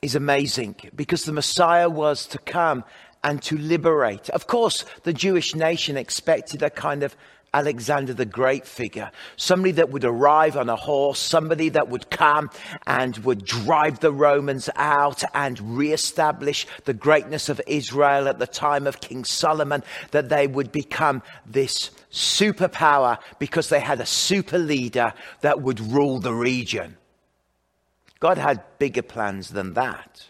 is 0.00 0.14
amazing 0.14 0.76
because 0.94 1.24
the 1.24 1.32
Messiah 1.32 1.90
was 1.90 2.26
to 2.26 2.38
come 2.38 2.84
and 3.22 3.42
to 3.42 3.56
liberate. 3.56 4.28
Of 4.30 4.46
course, 4.46 4.84
the 5.02 5.12
Jewish 5.12 5.54
nation 5.54 5.96
expected 5.96 6.62
a 6.62 6.70
kind 6.70 7.02
of 7.02 7.14
Alexander 7.52 8.14
the 8.14 8.24
Great 8.24 8.64
figure, 8.64 9.10
somebody 9.36 9.72
that 9.72 9.90
would 9.90 10.04
arrive 10.04 10.56
on 10.56 10.68
a 10.68 10.76
horse, 10.76 11.18
somebody 11.18 11.68
that 11.70 11.88
would 11.88 12.08
come 12.08 12.48
and 12.86 13.16
would 13.18 13.44
drive 13.44 13.98
the 14.00 14.12
Romans 14.12 14.70
out 14.76 15.24
and 15.34 15.76
reestablish 15.76 16.66
the 16.84 16.94
greatness 16.94 17.48
of 17.48 17.60
Israel 17.66 18.28
at 18.28 18.38
the 18.38 18.46
time 18.46 18.86
of 18.86 19.00
King 19.00 19.24
Solomon, 19.24 19.82
that 20.12 20.28
they 20.28 20.46
would 20.46 20.70
become 20.70 21.22
this 21.44 21.90
superpower 22.12 23.18
because 23.38 23.68
they 23.68 23.80
had 23.80 24.00
a 24.00 24.06
super 24.06 24.58
leader 24.58 25.12
that 25.40 25.60
would 25.60 25.80
rule 25.80 26.20
the 26.20 26.34
region. 26.34 26.96
God 28.20 28.38
had 28.38 28.62
bigger 28.78 29.02
plans 29.02 29.48
than 29.48 29.74
that. 29.74 30.29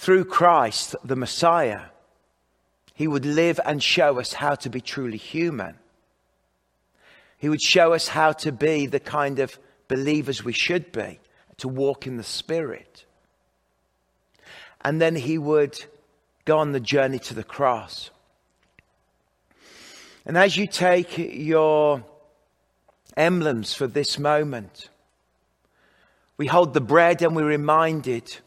Through 0.00 0.24
Christ, 0.24 0.96
the 1.04 1.14
Messiah, 1.14 1.82
he 2.94 3.06
would 3.06 3.26
live 3.26 3.60
and 3.66 3.82
show 3.82 4.18
us 4.18 4.32
how 4.32 4.54
to 4.54 4.70
be 4.70 4.80
truly 4.80 5.18
human. 5.18 5.74
He 7.36 7.50
would 7.50 7.60
show 7.60 7.92
us 7.92 8.08
how 8.08 8.32
to 8.32 8.50
be 8.50 8.86
the 8.86 8.98
kind 8.98 9.40
of 9.40 9.58
believers 9.88 10.42
we 10.42 10.54
should 10.54 10.90
be, 10.90 11.20
to 11.58 11.68
walk 11.68 12.06
in 12.06 12.16
the 12.16 12.24
Spirit. 12.24 13.04
And 14.80 15.02
then 15.02 15.16
he 15.16 15.36
would 15.36 15.78
go 16.46 16.56
on 16.56 16.72
the 16.72 16.80
journey 16.80 17.18
to 17.18 17.34
the 17.34 17.44
cross. 17.44 18.08
And 20.24 20.38
as 20.38 20.56
you 20.56 20.66
take 20.66 21.18
your 21.18 22.02
emblems 23.18 23.74
for 23.74 23.86
this 23.86 24.18
moment, 24.18 24.88
we 26.38 26.46
hold 26.46 26.72
the 26.72 26.80
bread 26.80 27.20
and 27.20 27.36
we're 27.36 27.44
reminded 27.44 28.38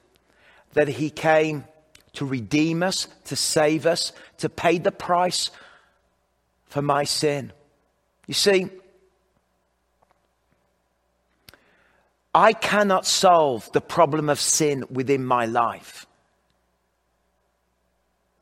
that 0.74 0.88
he 0.88 1.10
came 1.10 1.66
to 2.14 2.26
redeem 2.26 2.84
us, 2.84 3.08
to 3.26 3.36
save 3.36 3.86
us, 3.86 4.12
to 4.38 4.50
pay 4.50 4.78
the 4.78 4.92
price 4.92 5.50
for 6.68 6.82
my 6.82 7.04
sin. 7.04 7.52
You 8.28 8.34
see, 8.34 8.70
I 12.36 12.54
cannot 12.54 13.06
solve 13.06 13.72
the 13.74 13.82
problem 13.82 14.30
of 14.30 14.40
sin 14.40 14.86
within 14.90 15.26
my 15.26 15.46
life. 15.46 16.08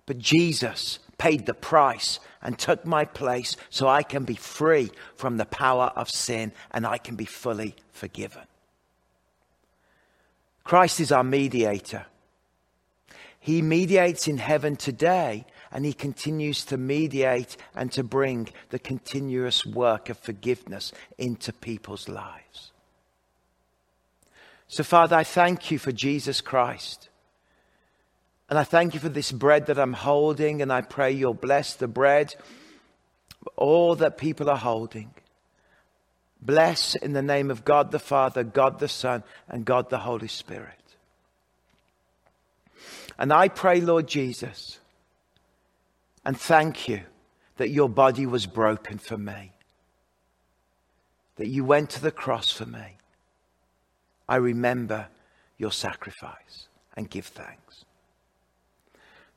But 0.06 0.18
Jesus 0.18 1.00
paid 1.18 1.46
the 1.46 1.54
price 1.54 2.20
and 2.42 2.58
took 2.58 2.86
my 2.86 3.06
place 3.06 3.56
so 3.70 3.88
I 3.88 4.04
can 4.04 4.24
be 4.24 4.36
free 4.36 4.92
from 5.16 5.38
the 5.38 5.46
power 5.46 5.92
of 5.96 6.10
sin 6.10 6.52
and 6.72 6.86
I 6.86 6.98
can 6.98 7.16
be 7.16 7.26
fully 7.26 7.76
forgiven. 7.92 8.44
Christ 10.64 11.00
is 11.00 11.12
our 11.12 11.24
mediator. 11.24 12.06
He 13.44 13.64
mediates 13.64 14.28
in 14.28 14.38
heaven 14.38 14.76
today, 14.76 15.46
and 15.72 15.84
he 15.84 15.94
continues 15.94 16.64
to 16.66 16.78
mediate 16.78 17.58
and 17.76 17.92
to 17.94 18.04
bring 18.04 18.50
the 18.70 18.78
continuous 18.78 19.66
work 19.66 20.10
of 20.10 20.20
forgiveness 20.20 20.92
into 21.18 21.52
people's 21.52 22.08
lives. 22.08 22.72
So, 24.68 24.84
Father, 24.84 25.16
I 25.16 25.24
thank 25.24 25.72
you 25.72 25.80
for 25.80 25.92
Jesus 25.92 26.40
Christ. 26.40 27.10
And 28.48 28.60
I 28.60 28.64
thank 28.64 28.94
you 28.94 29.00
for 29.00 29.10
this 29.10 29.32
bread 29.32 29.66
that 29.66 29.80
I'm 29.80 29.94
holding, 29.94 30.62
and 30.62 30.72
I 30.72 30.82
pray 30.82 31.12
you'll 31.12 31.34
bless 31.34 31.74
the 31.74 31.88
bread, 31.88 32.36
all 33.56 33.96
that 33.96 34.20
people 34.20 34.52
are 34.52 34.58
holding. 34.58 35.16
Bless 36.40 36.94
in 36.94 37.14
the 37.14 37.24
name 37.24 37.50
of 37.50 37.66
God 37.66 37.90
the 37.90 37.98
Father, 37.98 38.44
God 38.44 38.78
the 38.78 38.88
Son, 38.88 39.24
and 39.50 39.66
God 39.66 39.90
the 39.90 39.98
Holy 39.98 40.28
Spirit. 40.28 40.81
And 43.18 43.32
I 43.32 43.48
pray, 43.48 43.82
Lord 43.82 44.08
Jesus, 44.08 44.80
and 46.26 46.40
thank 46.40 46.88
you 46.88 47.02
that 47.58 47.70
your 47.70 47.90
body 47.90 48.26
was 48.26 48.46
broken 48.46 48.98
for 48.98 49.18
me, 49.18 49.54
that 51.36 51.48
you 51.48 51.64
went 51.64 51.90
to 51.92 52.02
the 52.02 52.12
cross 52.12 52.52
for 52.52 52.66
me. 52.66 52.98
I 54.28 54.38
remember 54.38 55.08
your 55.58 55.72
sacrifice 55.72 56.68
and 56.96 57.10
give 57.10 57.26
thanks. 57.26 57.86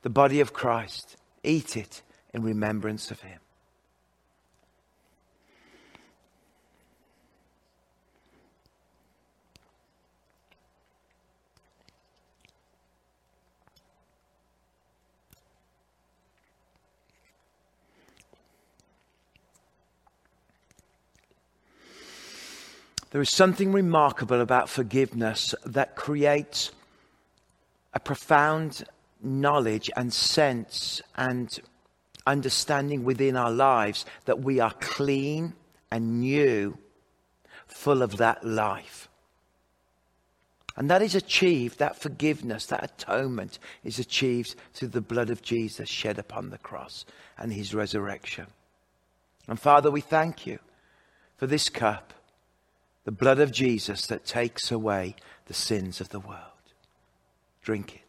The 0.03 0.11
body 0.11 0.41
of 0.41 0.53
Christ, 0.53 1.17
eat 1.43 1.77
it 1.77 2.03
in 2.33 2.43
remembrance 2.43 3.11
of 3.11 3.21
him. 3.21 3.41
There 23.15 23.23
is 23.23 23.31
something 23.31 23.71
remarkable 23.71 24.41
about 24.41 24.69
forgiveness 24.69 25.55
that 25.65 25.95
creates 25.95 26.73
a 27.93 28.01
profound 28.01 28.83
knowledge 29.23 29.89
and 29.95 30.13
sense 30.13 31.01
and 31.15 31.57
understanding 32.27 33.05
within 33.05 33.37
our 33.37 33.53
lives 33.53 34.05
that 34.25 34.41
we 34.41 34.59
are 34.59 34.73
clean 34.81 35.55
and 35.93 36.19
new, 36.19 36.77
full 37.69 38.03
of 38.03 38.17
that 38.17 38.45
life. 38.45 39.09
And 40.77 40.91
that 40.91 41.01
is 41.01 41.15
achieved, 41.15 41.79
that 41.79 42.03
forgiveness, 42.03 42.67
that 42.67 42.83
atonement 42.83 43.61
is 43.85 44.01
achieved 44.01 44.57
through 44.73 44.89
the 44.89 45.01
blood 45.01 45.31
of 45.31 45.41
Jesus 45.41 45.89
shed 45.89 46.19
upon 46.19 46.51
the 46.51 46.59
cross 46.59 47.05
and 47.39 47.53
his 47.53 47.77
resurrection. 47.77 48.49
And 49.47 49.61
Father, 49.61 49.93
we 49.93 50.01
thank 50.01 50.49
you 50.49 50.59
for 51.37 51.47
this 51.47 51.69
cup 51.69 52.13
the 53.05 53.13
blood 53.13 53.39
of 53.39 53.53
Jesus 53.53 54.07
that 54.07 54.25
takes 54.25 54.73
away 54.73 55.15
the 55.47 55.55
sins 55.55 56.01
of 56.01 56.09
the 56.09 56.21
world. 56.21 56.41
Drink 57.63 57.97
it. 57.97 58.01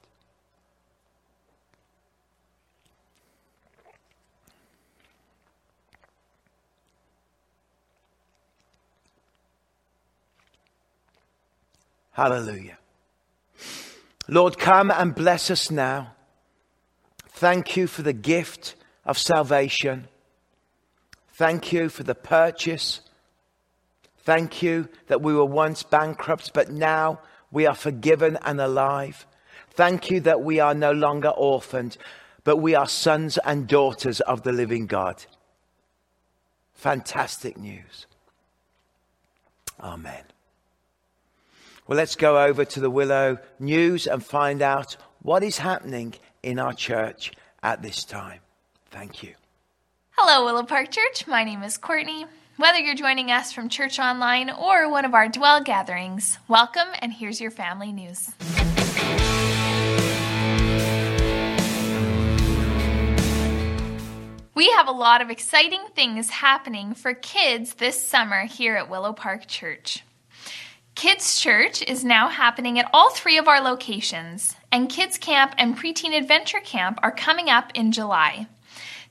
Hallelujah. 12.13 12.77
Lord, 14.29 14.57
come 14.57 14.89
and 14.89 15.13
bless 15.13 15.51
us 15.51 15.69
now. 15.69 16.13
Thank 17.27 17.75
you 17.75 17.87
for 17.87 18.03
the 18.03 18.13
gift 18.13 18.75
of 19.05 19.17
salvation. 19.17 20.07
Thank 21.33 21.73
you 21.73 21.89
for 21.89 22.03
the 22.03 22.15
purchase 22.15 23.01
Thank 24.25 24.63
you 24.63 24.89
that 25.07 25.21
we 25.21 25.35
were 25.35 25.45
once 25.45 25.83
bankrupt, 25.83 26.51
but 26.53 26.71
now 26.71 27.19
we 27.51 27.67
are 27.67 27.75
forgiven 27.75 28.39
and 28.43 28.59
alive. 28.59 29.27
Thank 29.69 30.09
you 30.09 30.19
that 30.21 30.41
we 30.41 30.59
are 30.59 30.73
no 30.73 30.91
longer 30.91 31.29
orphaned, 31.29 31.97
but 32.43 32.57
we 32.57 32.73
are 32.73 32.87
sons 32.87 33.37
and 33.45 33.67
daughters 33.67 34.21
of 34.21 34.41
the 34.41 34.51
living 34.51 34.87
God. 34.87 35.23
Fantastic 36.73 37.55
news. 37.57 38.07
Amen. 39.79 40.23
Well, 41.87 41.97
let's 41.97 42.15
go 42.15 42.43
over 42.43 42.65
to 42.65 42.79
the 42.79 42.89
Willow 42.89 43.37
News 43.59 44.07
and 44.07 44.25
find 44.25 44.63
out 44.63 44.97
what 45.21 45.43
is 45.43 45.59
happening 45.59 46.15
in 46.41 46.57
our 46.57 46.73
church 46.73 47.31
at 47.61 47.83
this 47.83 48.03
time. 48.03 48.39
Thank 48.89 49.21
you. 49.21 49.35
Hello, 50.17 50.45
Willow 50.45 50.63
Park 50.63 50.89
Church. 50.89 51.27
My 51.27 51.43
name 51.43 51.61
is 51.61 51.77
Courtney. 51.77 52.25
Whether 52.57 52.79
you're 52.79 52.95
joining 52.95 53.31
us 53.31 53.51
from 53.51 53.67
church 53.67 53.99
online 53.99 54.49
or 54.49 54.89
one 54.89 55.03
of 55.03 55.13
our 55.13 55.27
dwell 55.27 55.61
gatherings, 55.61 56.39
welcome 56.47 56.87
and 56.99 57.11
here's 57.11 57.41
your 57.41 57.51
family 57.51 57.91
news. 57.91 58.31
We 64.53 64.69
have 64.69 64.87
a 64.87 64.91
lot 64.91 65.21
of 65.21 65.29
exciting 65.29 65.81
things 65.95 66.29
happening 66.29 66.93
for 66.93 67.13
kids 67.13 67.73
this 67.73 68.01
summer 68.01 68.45
here 68.45 68.77
at 68.77 68.89
Willow 68.89 69.11
Park 69.11 69.47
Church. 69.47 70.05
Kids 70.95 71.37
Church 71.41 71.81
is 71.81 72.05
now 72.05 72.29
happening 72.29 72.79
at 72.79 72.89
all 72.93 73.09
three 73.09 73.37
of 73.37 73.49
our 73.49 73.59
locations, 73.59 74.55
and 74.71 74.87
Kids 74.89 75.17
Camp 75.17 75.53
and 75.57 75.77
Preteen 75.77 76.17
Adventure 76.17 76.61
Camp 76.61 76.99
are 77.03 77.11
coming 77.11 77.49
up 77.49 77.71
in 77.73 77.91
July. 77.91 78.47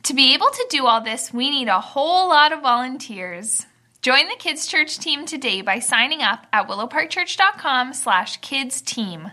To 0.04 0.12
be 0.12 0.34
able 0.34 0.50
to 0.50 0.66
do 0.68 0.86
all 0.86 1.00
this, 1.00 1.32
we 1.32 1.48
need 1.48 1.68
a 1.68 1.80
whole 1.80 2.28
lot 2.28 2.52
of 2.52 2.60
volunteers. 2.60 3.64
Join 4.02 4.28
the 4.28 4.36
Kids 4.38 4.66
Church 4.66 4.98
team 4.98 5.24
today 5.24 5.62
by 5.62 5.78
signing 5.78 6.20
up 6.20 6.46
at 6.52 6.68
willowparkchurch.com 6.68 7.94
slash 7.94 8.36
kids 8.42 8.82
team. 8.82 9.30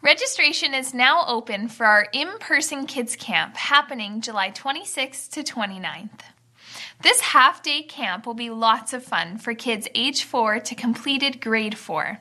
Registration 0.00 0.72
is 0.72 0.94
now 0.94 1.26
open 1.28 1.68
for 1.68 1.84
our 1.84 2.08
in-person 2.14 2.86
kids 2.86 3.14
camp 3.14 3.58
happening 3.58 4.22
July 4.22 4.50
26th 4.50 5.28
to 5.32 5.42
29th. 5.42 6.20
This 7.02 7.20
half-day 7.20 7.82
camp 7.82 8.24
will 8.24 8.32
be 8.32 8.48
lots 8.48 8.94
of 8.94 9.04
fun 9.04 9.36
for 9.36 9.52
kids 9.52 9.86
age 9.94 10.24
4 10.24 10.60
to 10.60 10.74
completed 10.74 11.42
grade 11.42 11.76
4. 11.76 12.20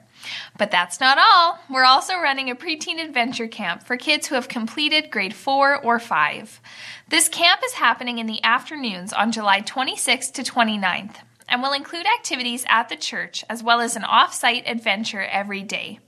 But 0.58 0.72
that's 0.72 1.00
not 1.00 1.18
all. 1.18 1.60
We're 1.70 1.84
also 1.84 2.16
running 2.16 2.50
a 2.50 2.56
preteen 2.56 3.04
adventure 3.04 3.48
camp 3.48 3.84
for 3.84 3.98
kids 3.98 4.28
who 4.28 4.36
have 4.36 4.48
completed 4.48 5.12
grade 5.12 5.34
4 5.34 5.84
or 5.84 6.00
5. 6.00 6.62
This 7.10 7.30
camp 7.30 7.62
is 7.66 7.74
happening 7.74 8.18
in 8.20 8.28
the 8.28 8.44
afternoons 8.44 9.14
on 9.14 9.32
July 9.32 9.62
26th 9.62 10.34
to 10.34 10.44
29th 10.44 11.16
and 11.48 11.62
will 11.62 11.74
include 11.74 12.06
activities 12.06 12.66
at 12.68 12.90
the 12.90 12.96
church 12.96 13.44
as 13.50 13.64
well 13.64 13.82
as 13.82 13.96
an 13.96 14.04
off 14.04 14.34
site 14.34 14.64
adventure 14.68 15.22
every 15.22 15.62
day. 15.62 16.00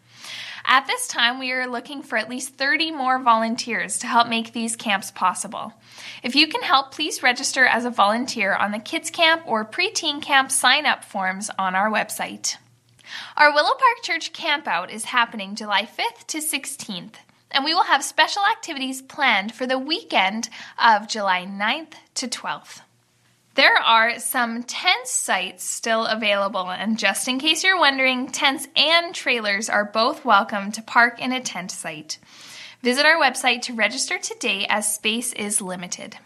At 0.69 0.85
this 0.85 1.07
time, 1.07 1.39
we 1.39 1.53
are 1.53 1.65
looking 1.65 2.03
for 2.03 2.17
at 2.17 2.29
least 2.29 2.55
30 2.55 2.91
more 2.91 3.19
volunteers 3.19 3.99
to 3.99 4.07
help 4.07 4.27
make 4.27 4.51
these 4.51 4.75
camps 4.75 5.11
possible. 5.11 5.73
If 6.23 6.35
you 6.35 6.47
can 6.47 6.61
help, 6.61 6.91
please 6.91 7.23
register 7.23 7.65
as 7.65 7.85
a 7.85 7.89
volunteer 7.89 8.53
on 8.53 8.71
the 8.71 8.79
Kids 8.79 9.09
Camp 9.09 9.43
or 9.45 9.63
Preteen 9.63 10.21
Camp 10.21 10.51
sign 10.51 10.85
up 10.85 11.05
forms 11.05 11.49
on 11.57 11.73
our 11.73 11.89
website. 11.89 12.57
Our 13.35 13.53
Willow 13.53 13.71
Park 13.71 14.03
Church 14.03 14.33
campout 14.33 14.91
is 14.91 15.05
happening 15.05 15.55
July 15.55 15.83
5th 15.83 16.27
to 16.27 16.37
16th 16.39 17.15
and 17.51 17.63
we 17.63 17.73
will 17.73 17.83
have 17.83 18.03
special 18.03 18.43
activities 18.45 19.01
planned 19.01 19.53
for 19.53 19.65
the 19.65 19.79
weekend 19.79 20.49
of 20.77 21.07
July 21.07 21.45
9th 21.45 21.93
to 22.15 22.27
12th. 22.27 22.81
There 23.55 23.77
are 23.77 24.19
some 24.19 24.61
tent 24.63 25.07
sites 25.07 25.63
still 25.63 26.05
available, 26.05 26.69
and 26.69 26.99
just 26.99 27.27
in 27.27 27.39
case 27.39 27.63
you're 27.63 27.79
wondering, 27.79 28.27
tents 28.27 28.67
and 28.75 29.15
trailers 29.15 29.67
are 29.67 29.83
both 29.83 30.23
welcome 30.23 30.71
to 30.73 30.81
park 30.83 31.19
in 31.19 31.31
a 31.31 31.41
tent 31.41 31.71
site. 31.71 32.19
Visit 32.83 33.07
our 33.07 33.19
website 33.19 33.63
to 33.63 33.73
register 33.73 34.19
today 34.19 34.67
as 34.69 34.93
space 34.93 35.33
is 35.33 35.59
limited. 35.59 36.17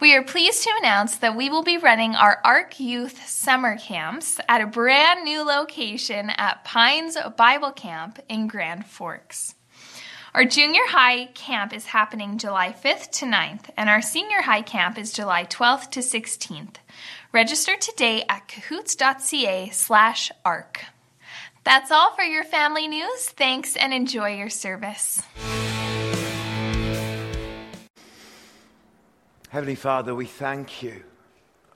We 0.00 0.14
are 0.14 0.22
pleased 0.22 0.62
to 0.64 0.72
announce 0.78 1.16
that 1.18 1.36
we 1.36 1.50
will 1.50 1.62
be 1.62 1.78
running 1.78 2.14
our 2.14 2.40
ARC 2.44 2.78
Youth 2.80 3.28
Summer 3.28 3.76
Camps 3.76 4.38
at 4.48 4.60
a 4.60 4.66
brand 4.66 5.24
new 5.24 5.42
location 5.42 6.30
at 6.30 6.64
Pines 6.64 7.16
Bible 7.36 7.72
Camp 7.72 8.18
in 8.28 8.46
Grand 8.46 8.86
Forks. 8.86 9.54
Our 10.34 10.44
junior 10.44 10.82
high 10.86 11.26
camp 11.34 11.72
is 11.72 11.86
happening 11.86 12.38
July 12.38 12.72
5th 12.72 13.10
to 13.12 13.26
9th, 13.26 13.70
and 13.76 13.88
our 13.88 14.02
senior 14.02 14.42
high 14.42 14.62
camp 14.62 14.98
is 14.98 15.12
July 15.12 15.44
12th 15.44 15.90
to 15.90 16.00
16th. 16.00 16.76
Register 17.32 17.76
today 17.76 18.24
at 18.28 18.46
cahoots.ca 18.46 19.70
slash 19.70 20.30
ARC. 20.44 20.84
That's 21.64 21.90
all 21.90 22.12
for 22.14 22.22
your 22.22 22.44
family 22.44 22.88
news. 22.88 23.28
Thanks 23.30 23.76
and 23.76 23.92
enjoy 23.92 24.36
your 24.36 24.48
service. 24.48 25.22
Heavenly 29.50 29.76
Father, 29.76 30.14
we 30.14 30.26
thank 30.26 30.82
you 30.82 31.02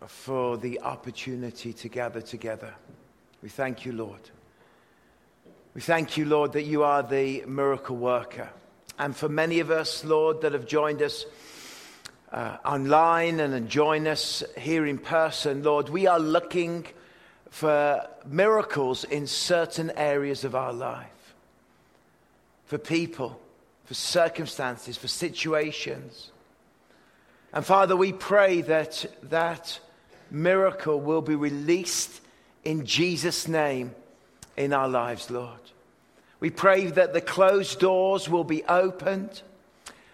for 0.07 0.59
the 0.59 0.83
opportunity 0.83 1.73
to 1.73 1.89
gather 1.89 2.21
together. 2.21 2.75
We 3.43 3.49
thank 3.49 3.87
you, 3.87 3.93
Lord. 3.93 4.21
We 5.73 5.81
thank 5.81 6.19
you, 6.19 6.27
Lord, 6.27 6.53
that 6.53 6.65
you 6.65 6.83
are 6.83 7.03
the 7.03 7.45
miracle 7.47 7.97
worker. 7.97 8.51
And 8.99 9.17
for 9.17 9.31
many 9.31 9.61
of 9.61 9.71
us, 9.71 10.05
Lord, 10.05 10.43
that 10.43 10.53
have 10.53 10.67
joined 10.67 11.01
us 11.01 11.25
uh, 12.31 12.59
online 12.63 13.41
and 13.41 13.67
join 13.71 14.07
us 14.07 14.43
here 14.59 14.85
in 14.85 14.99
person, 14.99 15.63
Lord, 15.63 15.89
we 15.89 16.07
are 16.07 16.21
looking 16.21 16.87
for 17.49 18.07
miracles 18.27 19.05
in 19.05 19.27
certain 19.27 19.91
areas 19.97 20.45
of 20.45 20.55
our 20.55 20.75
life, 20.75 21.35
for 22.67 22.77
people, 22.77 23.41
for 23.87 23.95
circumstances, 23.95 24.99
for 24.99 25.09
situations. 25.09 26.32
And 27.53 27.65
Father, 27.65 27.97
we 27.97 28.13
pray 28.13 28.63
that 28.63 29.05
that 29.25 29.79
miracle 30.31 31.01
will 31.01 31.21
be 31.21 31.35
released 31.35 32.21
in 32.65 32.87
Jesus' 32.87 33.47
name 33.47 33.95
in 34.57 34.73
our 34.73 34.89
lives, 34.89 35.31
Lord. 35.31 35.61
We 36.41 36.51
pray 36.51 36.87
that 36.87 37.13
the 37.13 37.21
closed 37.21 37.79
doors 37.79 38.29
will 38.29 38.45
be 38.45 38.65
opened. 38.65 39.43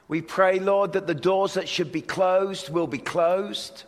We 0.08 0.20
pray, 0.20 0.58
Lord, 0.58 0.94
that 0.94 1.06
the 1.06 1.14
doors 1.14 1.54
that 1.54 1.68
should 1.68 1.92
be 1.92 2.02
closed 2.02 2.70
will 2.70 2.86
be 2.86 2.98
closed. 2.98 3.84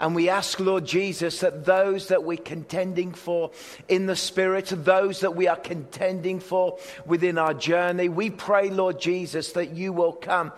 And 0.00 0.16
we 0.16 0.28
ask, 0.28 0.58
Lord 0.58 0.84
Jesus, 0.84 1.38
that 1.40 1.64
those 1.64 2.08
that 2.08 2.24
we're 2.24 2.36
contending 2.36 3.12
for 3.12 3.52
in 3.86 4.06
the 4.06 4.16
Spirit, 4.16 4.66
those 4.74 5.20
that 5.20 5.36
we 5.36 5.46
are 5.46 5.56
contending 5.56 6.40
for 6.40 6.78
within 7.06 7.38
our 7.38 7.54
journey, 7.54 8.08
we 8.08 8.28
pray, 8.28 8.68
Lord 8.68 9.00
Jesus, 9.00 9.52
that 9.52 9.70
you 9.70 9.92
will 9.92 10.12
come 10.12 10.50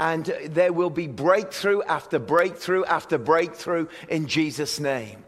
and 0.00 0.24
there 0.46 0.72
will 0.72 0.90
be 0.90 1.06
breakthrough 1.06 1.82
after 1.82 2.18
breakthrough 2.18 2.84
after 2.86 3.18
breakthrough 3.18 3.86
in 4.08 4.26
Jesus' 4.26 4.80
name. 4.80 5.22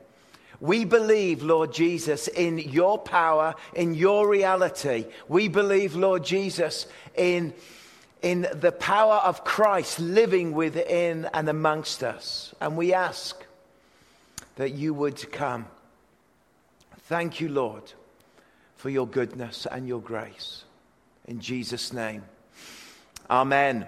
We 0.61 0.87
believe, 0.87 1.43
Lord 1.43 1.75
Jesus, 1.75 2.27
in 2.27 2.57
your 2.57 2.99
power, 2.99 3.55
in 3.75 3.93
your 3.93 4.27
reality. 4.27 5.05
We 5.29 5.49
believe, 5.49 5.95
Lord 5.95 6.25
Jesus, 6.25 6.87
in, 7.15 7.53
in 8.23 8.49
the 8.55 8.73
power 8.73 9.17
of 9.17 9.45
Christ 9.45 10.01
living 10.01 10.53
within 10.53 11.29
and 11.35 11.51
amongst 11.51 12.03
us. 12.03 12.55
And 12.59 12.75
we 12.75 12.95
ask 12.95 13.45
that 14.57 14.71
you 14.71 14.95
would 14.95 15.31
come. 15.33 15.67
Thank 17.09 17.41
you, 17.41 17.51
Lord, 17.51 17.93
for 18.77 18.89
your 18.89 19.07
goodness 19.07 19.67
and 19.67 19.87
your 19.87 20.01
grace. 20.01 20.65
In 21.27 21.41
Jesus' 21.41 21.93
name. 21.93 22.23
Amen. 23.29 23.87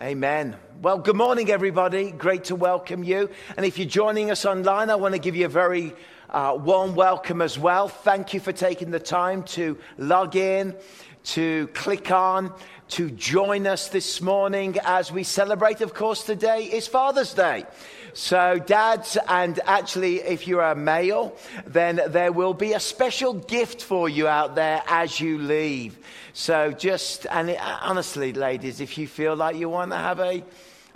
Amen. 0.00 0.54
Well, 0.80 0.98
good 0.98 1.16
morning, 1.16 1.50
everybody. 1.50 2.12
Great 2.12 2.44
to 2.44 2.54
welcome 2.54 3.02
you. 3.02 3.28
And 3.56 3.66
if 3.66 3.78
you're 3.78 3.88
joining 3.88 4.30
us 4.30 4.44
online, 4.44 4.90
I 4.90 4.94
want 4.94 5.14
to 5.14 5.18
give 5.18 5.34
you 5.34 5.46
a 5.46 5.48
very 5.48 5.92
uh, 6.30 6.56
warm 6.56 6.94
welcome 6.94 7.42
as 7.42 7.58
well. 7.58 7.88
Thank 7.88 8.32
you 8.32 8.38
for 8.38 8.52
taking 8.52 8.92
the 8.92 9.00
time 9.00 9.42
to 9.44 9.76
log 9.96 10.36
in, 10.36 10.76
to 11.24 11.66
click 11.74 12.12
on, 12.12 12.54
to 12.88 13.10
join 13.10 13.66
us 13.66 13.88
this 13.88 14.20
morning 14.20 14.76
as 14.84 15.12
we 15.12 15.22
celebrate, 15.22 15.80
of 15.80 15.92
course, 15.92 16.24
today 16.24 16.64
is 16.64 16.86
Father's 16.86 17.34
Day. 17.34 17.66
So, 18.14 18.58
dads, 18.58 19.18
and 19.28 19.60
actually, 19.66 20.20
if 20.20 20.48
you're 20.48 20.62
a 20.62 20.74
male, 20.74 21.36
then 21.66 22.00
there 22.08 22.32
will 22.32 22.54
be 22.54 22.72
a 22.72 22.80
special 22.80 23.34
gift 23.34 23.82
for 23.82 24.08
you 24.08 24.26
out 24.26 24.54
there 24.54 24.82
as 24.88 25.20
you 25.20 25.38
leave. 25.38 25.98
So, 26.32 26.72
just, 26.72 27.26
and 27.30 27.50
it, 27.50 27.60
honestly, 27.60 28.32
ladies, 28.32 28.80
if 28.80 28.96
you 28.96 29.06
feel 29.06 29.36
like 29.36 29.56
you 29.56 29.68
want 29.68 29.90
to 29.92 29.98
have 29.98 30.18
a, 30.20 30.42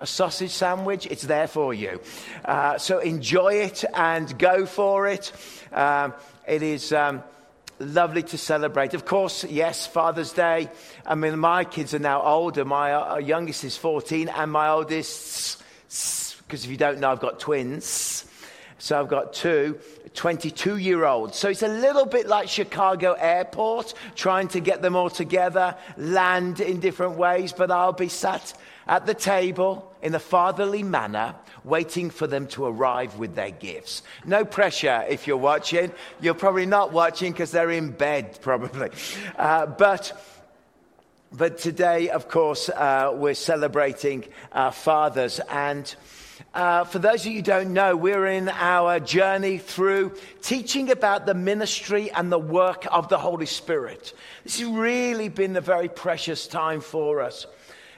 a 0.00 0.06
sausage 0.06 0.50
sandwich, 0.50 1.06
it's 1.06 1.22
there 1.22 1.46
for 1.46 1.74
you. 1.74 2.00
Uh, 2.44 2.78
so, 2.78 2.98
enjoy 3.00 3.54
it 3.54 3.84
and 3.94 4.36
go 4.38 4.64
for 4.64 5.06
it. 5.08 5.30
Um, 5.72 6.14
it 6.46 6.62
is. 6.62 6.92
Um, 6.92 7.22
lovely 7.82 8.22
to 8.22 8.38
celebrate. 8.38 8.94
Of 8.94 9.04
course, 9.04 9.44
yes, 9.44 9.86
Father's 9.86 10.32
Day. 10.32 10.70
I 11.04 11.14
mean, 11.14 11.38
my 11.38 11.64
kids 11.64 11.94
are 11.94 11.98
now 11.98 12.22
older. 12.22 12.64
My 12.64 12.92
uh, 12.92 13.18
youngest 13.18 13.64
is 13.64 13.76
14, 13.76 14.28
and 14.28 14.50
my 14.50 14.68
oldest 14.68 15.62
because 16.52 16.66
if 16.66 16.70
you 16.70 16.76
don't 16.76 17.00
know, 17.00 17.10
I've 17.10 17.18
got 17.18 17.40
twins. 17.40 18.26
So 18.76 19.00
I've 19.00 19.08
got 19.08 19.32
two 19.32 19.78
22 20.14 20.76
year 20.76 21.06
olds. 21.06 21.38
So 21.38 21.48
it's 21.48 21.62
a 21.62 21.68
little 21.68 22.04
bit 22.04 22.26
like 22.26 22.48
Chicago 22.48 23.12
Airport, 23.12 23.94
trying 24.16 24.48
to 24.48 24.60
get 24.60 24.82
them 24.82 24.94
all 24.94 25.08
together, 25.08 25.74
land 25.96 26.60
in 26.60 26.80
different 26.80 27.16
ways, 27.16 27.54
but 27.54 27.70
I'll 27.70 27.94
be 27.94 28.08
sat 28.08 28.52
at 28.86 29.06
the 29.06 29.14
table 29.14 29.94
in 30.02 30.14
a 30.14 30.18
fatherly 30.18 30.82
manner, 30.82 31.34
waiting 31.64 32.10
for 32.10 32.26
them 32.26 32.46
to 32.48 32.64
arrive 32.64 33.16
with 33.18 33.34
their 33.34 33.50
gifts. 33.50 34.02
No 34.24 34.44
pressure 34.44 35.04
if 35.08 35.26
you're 35.26 35.36
watching. 35.36 35.92
You're 36.20 36.34
probably 36.34 36.66
not 36.66 36.92
watching 36.92 37.32
because 37.32 37.50
they're 37.50 37.70
in 37.70 37.90
bed, 37.90 38.38
probably. 38.42 38.90
Uh, 39.36 39.66
but 39.66 40.12
but 41.34 41.56
today, 41.56 42.10
of 42.10 42.28
course, 42.28 42.68
uh, 42.68 43.10
we're 43.14 43.32
celebrating 43.32 44.24
our 44.52 44.70
fathers 44.70 45.40
and 45.48 45.94
uh, 46.54 46.84
for 46.84 46.98
those 46.98 47.24
of 47.24 47.32
you 47.32 47.38
who 47.38 47.42
don't 47.42 47.72
know, 47.72 47.96
we're 47.96 48.26
in 48.26 48.48
our 48.48 49.00
journey 49.00 49.58
through 49.58 50.14
teaching 50.42 50.90
about 50.90 51.24
the 51.24 51.34
ministry 51.34 52.10
and 52.10 52.30
the 52.30 52.38
work 52.38 52.86
of 52.90 53.08
the 53.08 53.16
Holy 53.16 53.46
Spirit. 53.46 54.12
This 54.44 54.60
has 54.60 54.68
really 54.68 55.28
been 55.28 55.56
a 55.56 55.60
very 55.60 55.88
precious 55.88 56.46
time 56.46 56.80
for 56.80 57.22
us. 57.22 57.46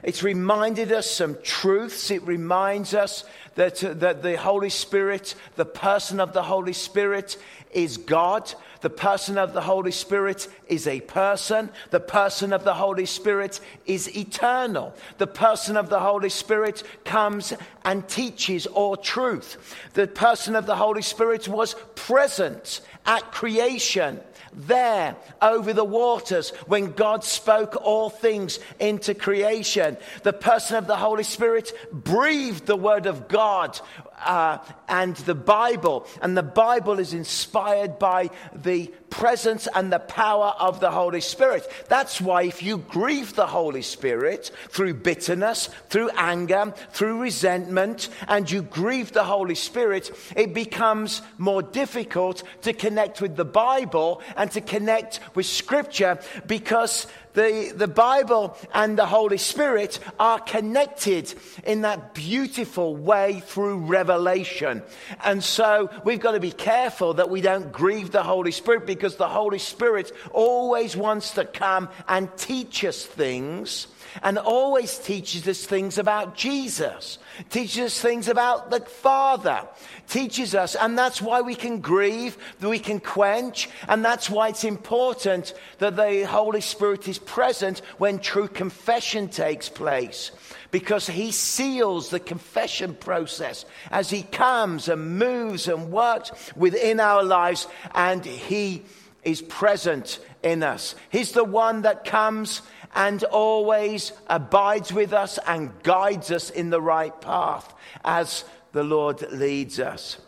It's 0.05 0.23
reminded 0.23 0.93
us 0.93 1.11
some 1.11 1.39
truths. 1.43 2.11
It 2.11 2.23
reminds 2.25 2.93
us 2.93 3.25
that, 3.55 3.83
uh, 3.83 3.95
that 3.95 4.23
the 4.23 4.37
Holy 4.37 4.69
Spirit, 4.69 5.35
the 5.57 5.65
person 5.65 6.21
of 6.21 6.35
the 6.35 6.43
Holy 6.43 6.75
Spirit, 6.75 7.39
is 7.73 7.97
God. 7.97 8.53
The 8.83 8.91
person 8.91 9.39
of 9.39 9.55
the 9.55 9.63
Holy 9.63 9.93
Spirit 9.93 10.47
is 10.69 10.87
a 10.87 11.01
person. 11.01 11.71
The 11.89 12.01
person 12.01 12.53
of 12.53 12.65
the 12.65 12.75
Holy 12.75 13.07
Spirit 13.07 13.61
is 13.87 14.15
eternal. 14.15 14.95
The 15.17 15.27
person 15.27 15.75
of 15.79 15.89
the 15.89 16.01
Holy 16.01 16.29
Spirit 16.29 16.83
comes 17.07 17.55
and 17.83 18.07
teaches 18.07 18.67
all 18.67 18.99
truth. 18.99 19.57
The 19.95 20.07
person 20.07 20.55
of 20.55 20.67
the 20.67 20.77
Holy 20.77 21.03
Spirit 21.03 21.49
was 21.49 21.77
present 21.95 22.83
at 23.07 23.33
creation 23.33 24.21
there 24.55 25.17
over 25.43 25.73
the 25.73 25.85
waters 25.85 26.51
when 26.67 26.93
God 26.93 27.25
spoke 27.25 27.77
all 27.77 28.11
things 28.11 28.59
into 28.79 29.15
creation. 29.15 29.97
The 30.23 30.33
person 30.33 30.77
of 30.77 30.87
the 30.87 30.97
Holy 30.97 31.25
Spirit 31.25 31.73
breathed 31.93 32.67
the 32.67 32.77
word 32.77 33.07
of 33.07 33.29
God 33.29 33.79
uh, 34.25 34.59
and 34.89 35.17
the 35.17 35.35
Bible. 35.35 36.07
And 36.23 36.37
the 36.37 36.43
Bible 36.43 36.99
is 36.99 37.13
inspired 37.13 37.99
by 37.99 38.31
the 38.55 38.93
presence 39.15 39.69
and 39.77 39.93
the 39.93 40.01
power 40.01 40.55
of 40.59 40.81
the 40.81 40.91
Holy 40.91 41.21
Spirit. 41.21 41.71
That's 41.89 42.21
why 42.21 42.43
if 42.43 42.65
you 42.65 42.79
grieve 42.79 43.37
the 43.37 43.47
Holy 43.47 43.83
Spirit 43.83 44.51
through 44.71 44.95
bitterness, 44.95 45.71
through 45.89 46.11
anger, 46.17 46.75
through 46.91 47.23
resentment, 47.23 48.09
and 48.27 48.51
you 48.51 48.63
grieve 48.63 49.13
the 49.13 49.23
Holy 49.23 49.55
Spirit, 49.55 50.11
it 50.37 50.53
becomes 50.53 51.23
more 51.39 51.63
difficult 51.63 52.43
to 52.63 52.73
connect 52.73 53.21
with 53.21 53.37
the 53.37 53.45
Bible 53.45 54.21
and 54.37 54.51
to 54.51 54.61
connect 54.61 55.21
with 55.37 55.47
Scripture 55.47 56.19
because 56.49 57.07
the, 57.35 57.73
the 57.75 57.89
Bible 57.89 58.57
and 58.73 58.97
the 58.97 59.07
Holy 59.07 59.39
Spirit 59.39 59.99
are 60.19 60.39
connected 60.39 61.35
in 61.65 61.83
that 61.83 62.15
beautiful 62.15 62.97
way 62.97 63.43
through 63.45 63.79
revelation. 63.79 64.83
And 65.23 65.43
so 65.43 65.91
we've 66.05 66.21
got 66.21 66.33
to 66.33 66.41
be 66.41 66.53
careful 66.53 67.15
that 67.15 67.31
we 67.31 67.41
don't 67.41 67.73
grieve 67.73 68.13
the 68.13 68.23
Holy 68.23 68.53
Spirit 68.53 68.87
because 68.87 69.04
the 69.13 69.29
Holy 69.29 69.59
Spirit 69.59 70.13
always 70.33 70.97
wants 70.97 71.33
to 71.33 71.45
come 71.45 71.89
and 72.09 72.35
teach 72.37 72.85
us 72.85 73.05
things 73.05 73.87
and 74.23 74.39
always 74.39 74.99
teaches 74.99 75.47
us 75.49 75.65
things 75.65 75.99
about 75.99 76.37
Jesus, 76.37 77.19
teaches 77.51 77.87
us 77.87 78.01
things 78.01 78.29
about 78.29 78.71
the 78.71 78.81
Father, 78.81 79.67
teaches 80.09 80.55
us, 80.55 80.77
and 80.77 80.97
that's 80.97 81.21
why 81.21 81.41
we 81.41 81.55
can 81.55 81.81
grieve, 81.81 82.37
that 82.61 82.69
we 82.69 82.79
can 82.79 83.01
quench, 83.01 83.69
and 83.89 84.05
that's 84.05 84.31
why 84.31 84.49
it's 84.49 84.65
important 84.65 85.55
that 85.79 85.97
the 85.97 86.25
Holy 86.25 86.61
Spirit 86.61 87.09
is 87.09 87.19
present 87.19 87.81
when 87.99 88.19
true 88.19 88.49
confession 88.49 89.29
takes 89.29 89.69
place. 89.69 90.31
Because 90.71 91.07
he 91.07 91.31
seals 91.31 92.11
the 92.11 92.21
confession 92.21 92.95
process 92.95 93.65
as 93.93 94.11
he 94.11 94.23
comes 94.23 94.89
and 94.89 95.19
moves 95.19 95.69
and 95.69 95.93
works 95.93 96.33
within 96.57 96.99
our 96.99 97.23
lives, 97.23 97.69
and 97.95 98.25
he 98.25 98.83
is 99.25 99.43
present 99.43 100.19
in 100.43 100.63
us. 100.63 100.95
He's 101.11 101.33
the 101.33 101.45
one 101.45 101.83
that 101.83 102.05
comes 102.05 102.63
and 102.95 103.25
always 103.25 104.13
abides 104.29 104.93
with 104.93 105.13
us 105.13 105.39
and 105.47 105.71
guides 105.83 106.31
us 106.31 106.51
in 106.51 106.71
the 106.71 106.81
right 106.81 107.19
path 107.21 107.75
as 108.05 108.45
the 108.73 108.85
Lord 108.85 109.23
leads 109.33 109.81
us. 109.81 110.19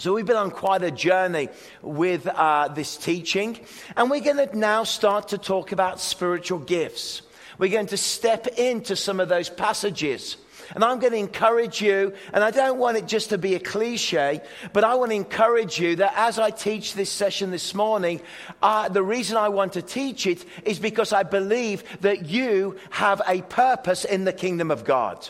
So, 0.00 0.14
we've 0.14 0.26
been 0.26 0.36
on 0.36 0.52
quite 0.52 0.84
a 0.84 0.92
journey 0.92 1.48
with 1.82 2.24
uh, 2.28 2.68
this 2.68 2.96
teaching, 2.96 3.58
and 3.96 4.08
we're 4.08 4.20
going 4.20 4.36
to 4.36 4.56
now 4.56 4.84
start 4.84 5.28
to 5.28 5.38
talk 5.38 5.72
about 5.72 5.98
spiritual 5.98 6.60
gifts. 6.60 7.22
We're 7.58 7.72
going 7.72 7.88
to 7.88 7.96
step 7.96 8.46
into 8.46 8.94
some 8.94 9.18
of 9.18 9.28
those 9.28 9.48
passages. 9.50 10.36
And 10.74 10.84
I'm 10.84 10.98
going 10.98 11.12
to 11.12 11.18
encourage 11.18 11.80
you, 11.80 12.12
and 12.32 12.44
I 12.44 12.50
don't 12.50 12.78
want 12.78 12.96
it 12.96 13.06
just 13.06 13.30
to 13.30 13.38
be 13.38 13.54
a 13.54 13.60
cliche, 13.60 14.40
but 14.72 14.84
I 14.84 14.94
want 14.94 15.10
to 15.10 15.16
encourage 15.16 15.78
you 15.78 15.96
that 15.96 16.14
as 16.16 16.38
I 16.38 16.50
teach 16.50 16.94
this 16.94 17.10
session 17.10 17.50
this 17.50 17.74
morning, 17.74 18.20
uh, 18.62 18.88
the 18.88 19.02
reason 19.02 19.36
I 19.36 19.48
want 19.48 19.74
to 19.74 19.82
teach 19.82 20.26
it 20.26 20.44
is 20.64 20.78
because 20.78 21.12
I 21.12 21.22
believe 21.22 21.84
that 22.00 22.26
you 22.26 22.76
have 22.90 23.20
a 23.26 23.42
purpose 23.42 24.04
in 24.04 24.24
the 24.24 24.32
kingdom 24.32 24.70
of 24.70 24.84
God 24.84 25.28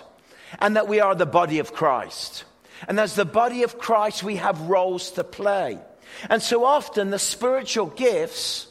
and 0.61 0.76
that 0.76 0.89
we 0.89 1.01
are 1.01 1.14
the 1.14 1.26
body 1.26 1.59
of 1.59 1.72
Christ. 1.72 2.45
And 2.86 3.01
as 3.01 3.14
the 3.14 3.24
body 3.24 3.64
of 3.64 3.78
Christ, 3.78 4.22
we 4.22 4.36
have 4.36 4.61
roles 4.62 5.11
to 5.12 5.24
play. 5.24 5.78
And 6.30 6.43
so 6.43 6.64
often 6.64 7.11
the 7.11 7.18
spiritual 7.18 7.86
gifts 7.86 8.67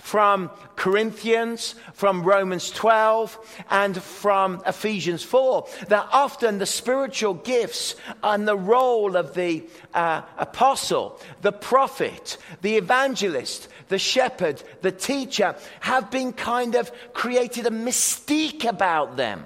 from 0.00 0.50
Corinthians, 0.76 1.74
from 1.92 2.24
Romans 2.24 2.70
12, 2.70 3.64
and 3.70 4.02
from 4.02 4.62
Ephesians 4.66 5.22
4, 5.22 5.68
that 5.88 6.08
often 6.12 6.58
the 6.58 6.66
spiritual 6.66 7.34
gifts 7.34 7.94
and 8.22 8.46
the 8.46 8.56
role 8.56 9.16
of 9.16 9.34
the 9.34 9.64
uh, 9.94 10.22
apostle, 10.38 11.20
the 11.42 11.52
prophet, 11.52 12.36
the 12.62 12.76
evangelist, 12.76 13.68
the 13.88 13.98
shepherd, 13.98 14.62
the 14.82 14.92
teacher 14.92 15.54
have 15.80 16.10
been 16.10 16.32
kind 16.32 16.74
of 16.74 16.90
created 17.12 17.66
a 17.66 17.70
mystique 17.70 18.64
about 18.64 19.16
them 19.16 19.44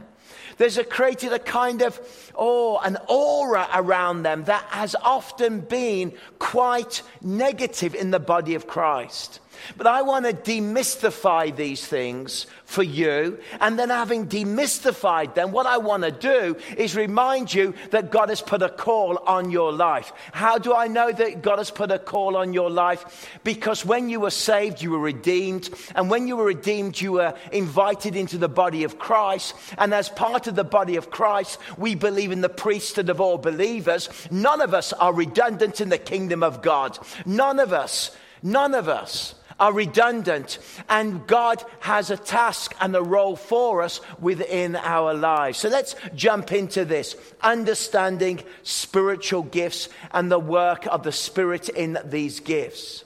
There's 0.59 0.77
a, 0.77 0.85
created 0.85 1.33
a 1.33 1.39
kind 1.39 1.83
of, 1.83 2.01
oh, 2.35 2.79
an 2.79 2.99
aura 3.09 3.69
around 3.73 4.25
them 4.25 4.45
that 4.45 4.65
has 4.71 4.95
often 4.97 5.61
been 5.61 6.13
quite 6.39 7.03
negative 7.23 7.95
in 7.95 8.11
the 8.11 8.21
body 8.21 8.55
of 8.55 8.67
Christ. 8.67 9.41
But 9.77 9.87
I 9.87 10.03
want 10.03 10.27
to 10.27 10.33
demystify 10.33 11.55
these 11.55 11.87
things 11.87 12.47
for 12.65 12.83
you. 12.83 13.39
And 13.61 13.79
then, 13.79 13.89
having 13.89 14.27
demystified 14.27 15.35
them, 15.35 15.53
what 15.53 15.67
I 15.67 15.79
want 15.79 16.03
to 16.03 16.11
do 16.11 16.57
is 16.77 16.95
remind 16.95 17.53
you 17.55 17.75
that 17.91 18.11
God 18.11 18.29
has 18.29 18.43
put 18.43 18.61
a 18.61 18.69
call 18.69 19.17
on 19.27 19.51
your 19.51 19.73
life. 19.73 20.13
How 20.33 20.59
do 20.59 20.75
I 20.75 20.87
know 20.87 21.11
that 21.11 21.41
God 21.41 21.59
has 21.59 21.71
put 21.71 21.91
a 21.91 21.99
call 21.99 22.37
on 22.37 22.53
your 22.53 22.69
life? 22.69 23.29
Because 23.43 23.87
when 23.87 24.11
you 24.11 24.21
were 24.21 24.31
saved, 24.31 24.83
you 24.83 24.91
were 24.91 24.99
redeemed. 24.99 25.71
And 25.95 26.11
when 26.11 26.29
you 26.29 26.37
were 26.37 26.45
redeemed, 26.45 27.01
you 27.01 27.13
were 27.13 27.35
invited 27.53 28.17
into 28.17 28.37
the 28.37 28.51
body 28.51 28.85
of 28.85 28.99
Christ. 28.99 29.55
And 29.79 29.95
as 29.95 30.11
part 30.11 30.47
of 30.47 30.55
the 30.55 30.65
body 30.65 30.97
of 30.97 31.11
Christ, 31.11 31.59
we 31.79 31.95
believe 31.95 32.33
in 32.33 32.43
the 32.43 32.49
priesthood 32.49 33.09
of 33.09 33.21
all 33.21 33.39
believers. 33.39 34.09
None 34.31 34.61
of 34.61 34.75
us 34.75 34.93
are 34.93 35.15
redundant 35.15 35.81
in 35.81 35.89
the 35.89 35.97
kingdom 35.99 36.43
of 36.43 36.61
God. 36.61 36.99
None 37.25 37.59
of 37.61 37.73
us. 37.73 38.15
None 38.43 38.75
of 38.75 38.89
us 38.89 39.35
are 39.59 39.73
redundant, 39.73 40.59
and 40.89 41.27
God 41.27 41.65
has 41.81 42.11
a 42.11 42.17
task 42.17 42.75
and 42.81 42.95
a 42.95 43.03
role 43.03 43.37
for 43.37 43.83
us 43.83 44.01
within 44.21 44.77
our 44.77 45.15
lives. 45.15 45.59
So 45.59 45.69
let's 45.69 45.97
jump 46.15 46.53
into 46.53 46.85
this 46.85 47.17
understanding 47.43 48.43
spiritual 48.63 49.43
gifts 49.43 49.89
and 50.13 50.31
the 50.31 50.39
work 50.39 50.87
of 50.87 51.03
the 51.03 51.13
Spirit 51.13 51.69
in 51.69 51.99
these 52.05 52.41
gifts. 52.41 53.05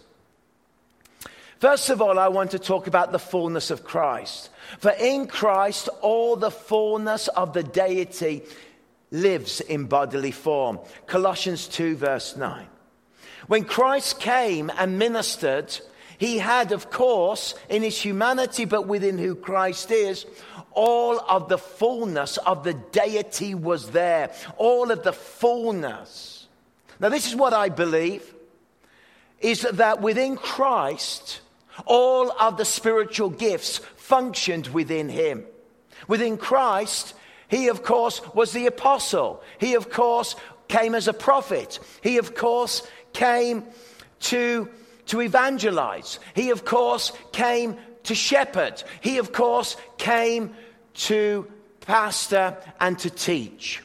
First 1.58 1.90
of 1.90 2.02
all, 2.02 2.18
I 2.18 2.26
want 2.26 2.50
to 2.50 2.58
talk 2.58 2.88
about 2.88 3.12
the 3.12 3.20
fullness 3.20 3.70
of 3.70 3.84
Christ. 3.84 4.50
For 4.78 4.90
in 4.90 5.28
Christ, 5.28 5.88
all 6.00 6.34
the 6.34 6.50
fullness 6.50 7.28
of 7.28 7.52
the 7.52 7.62
deity 7.62 8.42
lives 9.12 9.60
in 9.60 9.84
bodily 9.84 10.32
form. 10.32 10.80
Colossians 11.06 11.68
2, 11.68 11.96
verse 11.96 12.36
9. 12.36 12.66
When 13.46 13.64
Christ 13.64 14.18
came 14.18 14.72
and 14.76 14.98
ministered, 14.98 15.78
he 16.22 16.38
had, 16.38 16.70
of 16.70 16.88
course, 16.88 17.56
in 17.68 17.82
his 17.82 18.00
humanity, 18.00 18.64
but 18.64 18.86
within 18.86 19.18
who 19.18 19.34
Christ 19.34 19.90
is, 19.90 20.24
all 20.70 21.18
of 21.18 21.48
the 21.48 21.58
fullness 21.58 22.36
of 22.36 22.62
the 22.62 22.74
deity 22.74 23.56
was 23.56 23.90
there. 23.90 24.30
All 24.56 24.92
of 24.92 25.02
the 25.02 25.12
fullness. 25.12 26.46
Now, 27.00 27.08
this 27.08 27.26
is 27.26 27.34
what 27.34 27.52
I 27.52 27.70
believe 27.70 28.22
is 29.40 29.62
that 29.62 30.00
within 30.00 30.36
Christ, 30.36 31.40
all 31.86 32.30
of 32.30 32.56
the 32.56 32.64
spiritual 32.64 33.30
gifts 33.30 33.78
functioned 33.96 34.68
within 34.68 35.08
him. 35.08 35.42
Within 36.06 36.36
Christ, 36.36 37.14
he, 37.48 37.66
of 37.66 37.82
course, 37.82 38.20
was 38.32 38.52
the 38.52 38.68
apostle. 38.68 39.42
He, 39.58 39.74
of 39.74 39.90
course, 39.90 40.36
came 40.68 40.94
as 40.94 41.08
a 41.08 41.12
prophet. 41.12 41.80
He, 42.00 42.18
of 42.18 42.36
course, 42.36 42.86
came 43.12 43.64
to 44.20 44.68
to 45.12 45.20
evangelize. 45.20 46.18
He, 46.34 46.48
of 46.48 46.64
course, 46.64 47.12
came 47.32 47.76
to 48.04 48.14
shepherd. 48.14 48.82
He, 49.02 49.18
of 49.18 49.30
course, 49.30 49.76
came 49.98 50.54
to 50.94 51.46
pastor 51.82 52.56
and 52.80 52.98
to 53.00 53.10
teach. 53.10 53.82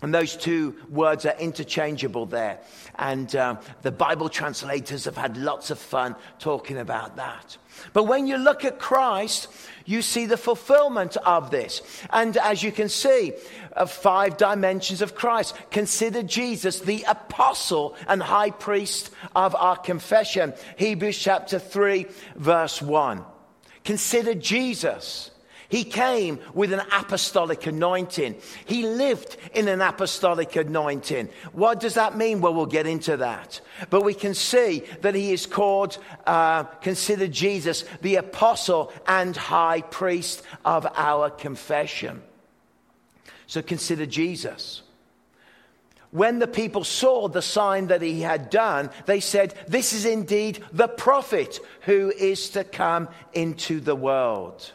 And 0.00 0.14
those 0.14 0.36
two 0.36 0.76
words 0.88 1.26
are 1.26 1.36
interchangeable 1.38 2.26
there. 2.26 2.60
And 2.96 3.34
uh, 3.34 3.56
the 3.82 3.90
Bible 3.90 4.28
translators 4.28 5.06
have 5.06 5.16
had 5.16 5.36
lots 5.36 5.70
of 5.70 5.78
fun 5.78 6.14
talking 6.38 6.78
about 6.78 7.16
that. 7.16 7.56
But 7.92 8.04
when 8.04 8.26
you 8.26 8.36
look 8.36 8.64
at 8.64 8.78
Christ, 8.78 9.48
you 9.86 10.02
see 10.02 10.26
the 10.26 10.36
fulfillment 10.36 11.16
of 11.16 11.50
this. 11.50 11.82
And 12.10 12.36
as 12.36 12.62
you 12.62 12.70
can 12.70 12.88
see, 12.88 13.32
of 13.78 13.90
five 13.90 14.36
dimensions 14.36 15.00
of 15.00 15.14
Christ. 15.14 15.54
Consider 15.70 16.22
Jesus 16.22 16.80
the 16.80 17.04
apostle 17.04 17.96
and 18.06 18.22
high 18.22 18.50
priest 18.50 19.10
of 19.34 19.54
our 19.54 19.76
confession. 19.76 20.52
Hebrews 20.76 21.18
chapter 21.18 21.58
3, 21.58 22.06
verse 22.36 22.82
1. 22.82 23.24
Consider 23.84 24.34
Jesus 24.34 25.30
he 25.68 25.84
came 25.84 26.40
with 26.54 26.72
an 26.72 26.80
apostolic 26.92 27.66
anointing. 27.66 28.36
He 28.64 28.86
lived 28.86 29.36
in 29.52 29.68
an 29.68 29.82
apostolic 29.82 30.56
anointing. 30.56 31.28
What 31.52 31.78
does 31.78 31.94
that 31.94 32.16
mean? 32.16 32.40
Well, 32.40 32.54
we'll 32.54 32.66
get 32.66 32.86
into 32.86 33.18
that. 33.18 33.60
But 33.90 34.02
we 34.02 34.14
can 34.14 34.32
see 34.32 34.82
that 35.02 35.14
he 35.14 35.32
is 35.32 35.44
called, 35.44 35.98
uh, 36.26 36.64
consider 36.64 37.28
Jesus 37.28 37.84
the 38.00 38.16
apostle 38.16 38.92
and 39.06 39.36
high 39.36 39.82
priest 39.82 40.42
of 40.64 40.86
our 40.96 41.28
confession. 41.28 42.22
So 43.46 43.60
consider 43.60 44.06
Jesus. 44.06 44.82
When 46.10 46.38
the 46.38 46.48
people 46.48 46.84
saw 46.84 47.28
the 47.28 47.42
sign 47.42 47.88
that 47.88 48.00
he 48.00 48.22
had 48.22 48.48
done, 48.48 48.88
they 49.04 49.20
said, 49.20 49.52
This 49.68 49.92
is 49.92 50.06
indeed 50.06 50.64
the 50.72 50.88
prophet 50.88 51.60
who 51.82 52.10
is 52.10 52.48
to 52.50 52.64
come 52.64 53.08
into 53.34 53.80
the 53.80 53.96
world. 53.96 54.72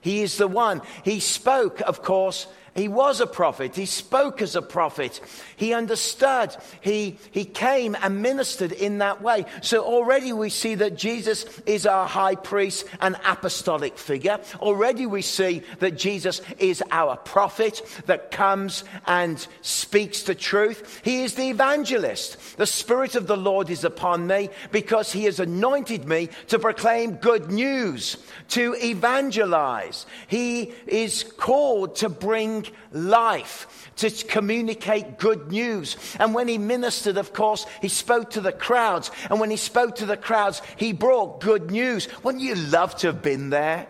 He 0.00 0.22
is 0.22 0.36
the 0.36 0.48
one. 0.48 0.82
He 1.04 1.20
spoke, 1.20 1.80
of 1.80 2.02
course, 2.02 2.46
he 2.78 2.86
was 2.86 3.20
a 3.20 3.26
prophet. 3.26 3.74
He 3.74 3.86
spoke 3.86 4.40
as 4.40 4.54
a 4.54 4.62
prophet. 4.62 5.20
He 5.56 5.74
understood. 5.74 6.56
He, 6.80 7.18
he 7.32 7.44
came 7.44 7.96
and 8.00 8.22
ministered 8.22 8.70
in 8.70 8.98
that 8.98 9.20
way. 9.20 9.46
So 9.62 9.82
already 9.82 10.32
we 10.32 10.48
see 10.48 10.76
that 10.76 10.96
Jesus 10.96 11.44
is 11.66 11.86
our 11.86 12.06
high 12.06 12.36
priest 12.36 12.86
and 13.00 13.16
apostolic 13.24 13.98
figure. 13.98 14.38
Already 14.60 15.06
we 15.06 15.22
see 15.22 15.62
that 15.80 15.98
Jesus 15.98 16.40
is 16.58 16.80
our 16.92 17.16
prophet 17.16 17.82
that 18.06 18.30
comes 18.30 18.84
and 19.08 19.44
speaks 19.62 20.22
the 20.22 20.36
truth. 20.36 21.00
He 21.02 21.24
is 21.24 21.34
the 21.34 21.50
evangelist. 21.50 22.58
The 22.58 22.66
Spirit 22.66 23.16
of 23.16 23.26
the 23.26 23.36
Lord 23.36 23.70
is 23.70 23.82
upon 23.82 24.28
me 24.28 24.50
because 24.70 25.12
he 25.12 25.24
has 25.24 25.40
anointed 25.40 26.06
me 26.06 26.28
to 26.46 26.60
proclaim 26.60 27.16
good 27.16 27.50
news, 27.50 28.18
to 28.50 28.76
evangelize. 28.80 30.06
He 30.28 30.72
is 30.86 31.24
called 31.24 31.96
to 31.96 32.08
bring 32.08 32.67
life, 32.92 33.90
to 33.96 34.10
communicate 34.10 35.18
good 35.18 35.50
news. 35.50 35.96
And 36.18 36.34
when 36.34 36.48
he 36.48 36.58
ministered, 36.58 37.16
of 37.16 37.32
course, 37.32 37.66
he 37.80 37.88
spoke 37.88 38.30
to 38.30 38.40
the 38.40 38.52
crowds. 38.52 39.10
And 39.30 39.40
when 39.40 39.50
he 39.50 39.56
spoke 39.56 39.96
to 39.96 40.06
the 40.06 40.16
crowds, 40.16 40.62
he 40.76 40.92
brought 40.92 41.40
good 41.40 41.70
news. 41.70 42.08
Wouldn't 42.22 42.44
you 42.44 42.54
love 42.54 42.96
to 42.96 43.08
have 43.08 43.22
been 43.22 43.50
there? 43.50 43.86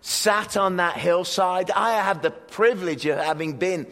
Sat 0.00 0.56
on 0.56 0.76
that 0.76 0.96
hillside. 0.96 1.70
I 1.70 2.02
have 2.02 2.22
the 2.22 2.30
privilege 2.30 3.04
of 3.06 3.18
having 3.18 3.54
been 3.54 3.86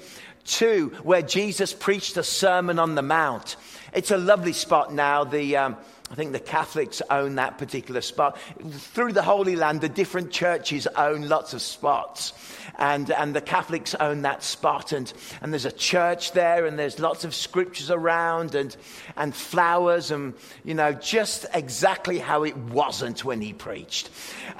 to 0.44 0.88
where 1.02 1.22
Jesus 1.22 1.72
preached 1.72 2.16
a 2.16 2.22
Sermon 2.22 2.78
on 2.78 2.94
the 2.94 3.02
Mount. 3.02 3.56
It's 3.92 4.10
a 4.10 4.16
lovely 4.16 4.52
spot 4.52 4.92
now. 4.92 5.24
The, 5.24 5.56
um, 5.56 5.76
I 6.08 6.14
think 6.14 6.32
the 6.32 6.38
Catholics 6.38 7.02
own 7.10 7.34
that 7.34 7.58
particular 7.58 8.00
spot. 8.00 8.38
Through 8.70 9.12
the 9.12 9.22
Holy 9.22 9.56
Land, 9.56 9.80
the 9.80 9.88
different 9.88 10.30
churches 10.30 10.86
own 10.86 11.28
lots 11.28 11.52
of 11.52 11.60
spots 11.60 12.32
and, 12.78 13.10
and 13.10 13.34
the 13.34 13.40
Catholics 13.40 13.94
own 13.96 14.22
that 14.22 14.44
spot. 14.44 14.92
And, 14.92 15.12
and 15.42 15.52
there's 15.52 15.64
a 15.64 15.72
church 15.72 16.30
there, 16.32 16.64
and 16.66 16.78
there's 16.78 17.00
lots 17.00 17.24
of 17.24 17.34
scriptures 17.34 17.90
around, 17.90 18.54
and, 18.54 18.76
and 19.16 19.34
flowers, 19.34 20.12
and, 20.12 20.34
you 20.64 20.74
know, 20.74 20.92
just 20.92 21.44
exactly 21.52 22.18
how 22.18 22.44
it 22.44 22.56
wasn't 22.56 23.24
when 23.24 23.40
he 23.40 23.52
preached. 23.52 24.10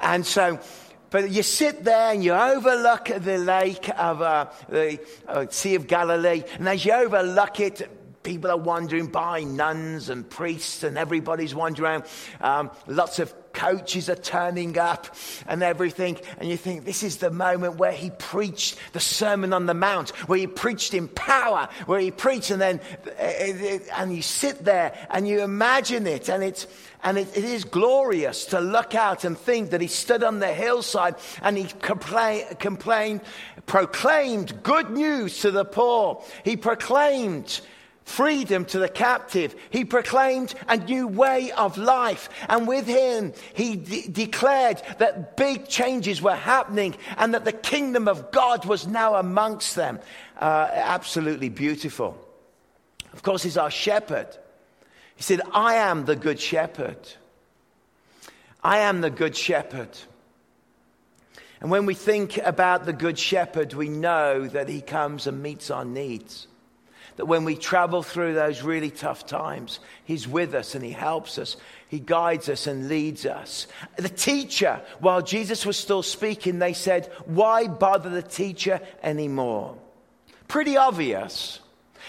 And 0.01 0.25
so, 0.25 0.59
but 1.09 1.29
you 1.31 1.43
sit 1.43 1.85
there 1.85 2.11
and 2.11 2.21
you 2.21 2.33
overlook 2.33 3.05
the 3.05 3.37
lake 3.37 3.89
of 3.97 4.21
uh, 4.21 4.47
the 4.67 4.99
uh, 5.27 5.45
Sea 5.49 5.75
of 5.75 5.87
Galilee, 5.87 6.43
and 6.59 6.67
as 6.67 6.83
you 6.83 6.91
overlook 6.91 7.61
it, 7.61 7.89
people 8.27 8.51
are 8.51 8.57
wandering 8.57 9.07
by, 9.07 9.45
nuns 9.45 10.09
and 10.09 10.29
priests, 10.29 10.83
and 10.83 10.97
everybody's 10.97 11.55
wandering 11.55 11.89
around. 11.89 12.03
Um, 12.41 12.71
lots 12.85 13.19
of 13.19 13.33
coaches 13.53 14.09
are 14.09 14.15
turning 14.15 14.77
up 14.77 15.15
and 15.47 15.63
everything. 15.63 16.17
And 16.37 16.49
you 16.49 16.57
think, 16.57 16.83
this 16.83 17.03
is 17.03 17.17
the 17.17 17.31
moment 17.31 17.77
where 17.77 17.93
he 17.93 18.09
preached 18.09 18.77
the 18.91 18.99
Sermon 18.99 19.53
on 19.53 19.65
the 19.65 19.73
Mount, 19.73 20.09
where 20.27 20.37
he 20.37 20.45
preached 20.45 20.93
in 20.93 21.07
power, 21.07 21.69
where 21.85 22.01
he 22.01 22.11
preached, 22.11 22.51
and 22.51 22.61
then, 22.61 22.81
and 23.17 24.13
you 24.13 24.21
sit 24.21 24.65
there 24.65 24.93
and 25.09 25.25
you 25.25 25.39
imagine 25.41 26.05
it, 26.05 26.27
and 26.27 26.43
it's, 26.43 26.67
and 27.03 27.17
it, 27.17 27.29
it 27.37 27.45
is 27.45 27.63
glorious 27.63 28.47
to 28.47 28.59
look 28.59 28.93
out 28.93 29.23
and 29.23 29.37
think 29.37 29.69
that 29.69 29.79
he 29.79 29.87
stood 29.87 30.21
on 30.21 30.39
the 30.39 30.53
hillside 30.53 31.15
and 31.41 31.57
he 31.57 31.63
compla- 31.63 32.59
complained, 32.59 33.21
proclaimed 33.65 34.61
good 34.63 34.89
news 34.89 35.39
to 35.41 35.51
the 35.51 35.63
poor. 35.63 36.21
He 36.43 36.57
proclaimed 36.57 37.61
freedom 38.07 38.63
to 38.65 38.79
the 38.79 38.87
captive. 38.87 39.53
He 39.69 39.83
proclaimed 39.83 40.55
a 40.67 40.77
new 40.77 41.07
way 41.07 41.51
of 41.51 41.77
life. 41.77 42.29
And 42.47 42.67
with 42.67 42.87
him, 42.87 43.33
he 43.53 43.75
de- 43.75 44.07
declared 44.07 44.81
that 44.99 45.35
big 45.35 45.67
changes 45.67 46.21
were 46.21 46.35
happening 46.35 46.95
and 47.17 47.33
that 47.33 47.45
the 47.45 47.51
kingdom 47.51 48.07
of 48.07 48.31
God 48.31 48.65
was 48.65 48.87
now 48.87 49.15
amongst 49.15 49.75
them. 49.75 49.99
Uh, 50.39 50.69
absolutely 50.71 51.49
beautiful. 51.49 52.17
Of 53.11 53.23
course, 53.23 53.43
he's 53.43 53.57
our 53.57 53.71
shepherd. 53.71 54.27
He 55.17 55.23
said, 55.23 55.41
I 55.51 55.75
am 55.75 56.05
the 56.05 56.15
good 56.15 56.39
shepherd. 56.39 56.99
I 58.63 58.79
am 58.79 59.01
the 59.01 59.09
good 59.09 59.35
shepherd. 59.35 59.89
And 61.59 61.71
when 61.71 61.85
we 61.85 61.93
think 61.93 62.37
about 62.37 62.85
the 62.85 62.93
Good 62.93 63.17
Shepherd, 63.17 63.73
we 63.73 63.89
know 63.89 64.47
that 64.47 64.69
he 64.69 64.79
comes 64.79 65.25
and 65.25 65.41
meets 65.41 65.71
our 65.71 65.85
needs. 65.85 66.47
That 67.17 67.25
when 67.25 67.45
we 67.45 67.55
travel 67.55 68.03
through 68.03 68.33
those 68.33 68.61
really 68.63 68.89
tough 68.89 69.25
times, 69.25 69.79
he's 70.05 70.27
with 70.27 70.53
us 70.53 70.75
and 70.75 70.83
he 70.83 70.91
helps 70.91 71.37
us. 71.37 71.57
He 71.89 71.99
guides 71.99 72.47
us 72.49 72.67
and 72.67 72.87
leads 72.87 73.25
us. 73.25 73.67
The 73.97 74.09
teacher, 74.09 74.81
while 74.99 75.21
Jesus 75.21 75.65
was 75.65 75.77
still 75.77 76.03
speaking, 76.03 76.59
they 76.59 76.73
said, 76.73 77.11
Why 77.25 77.67
bother 77.67 78.09
the 78.09 78.21
teacher 78.21 78.81
anymore? 79.03 79.77
Pretty 80.47 80.77
obvious 80.77 81.59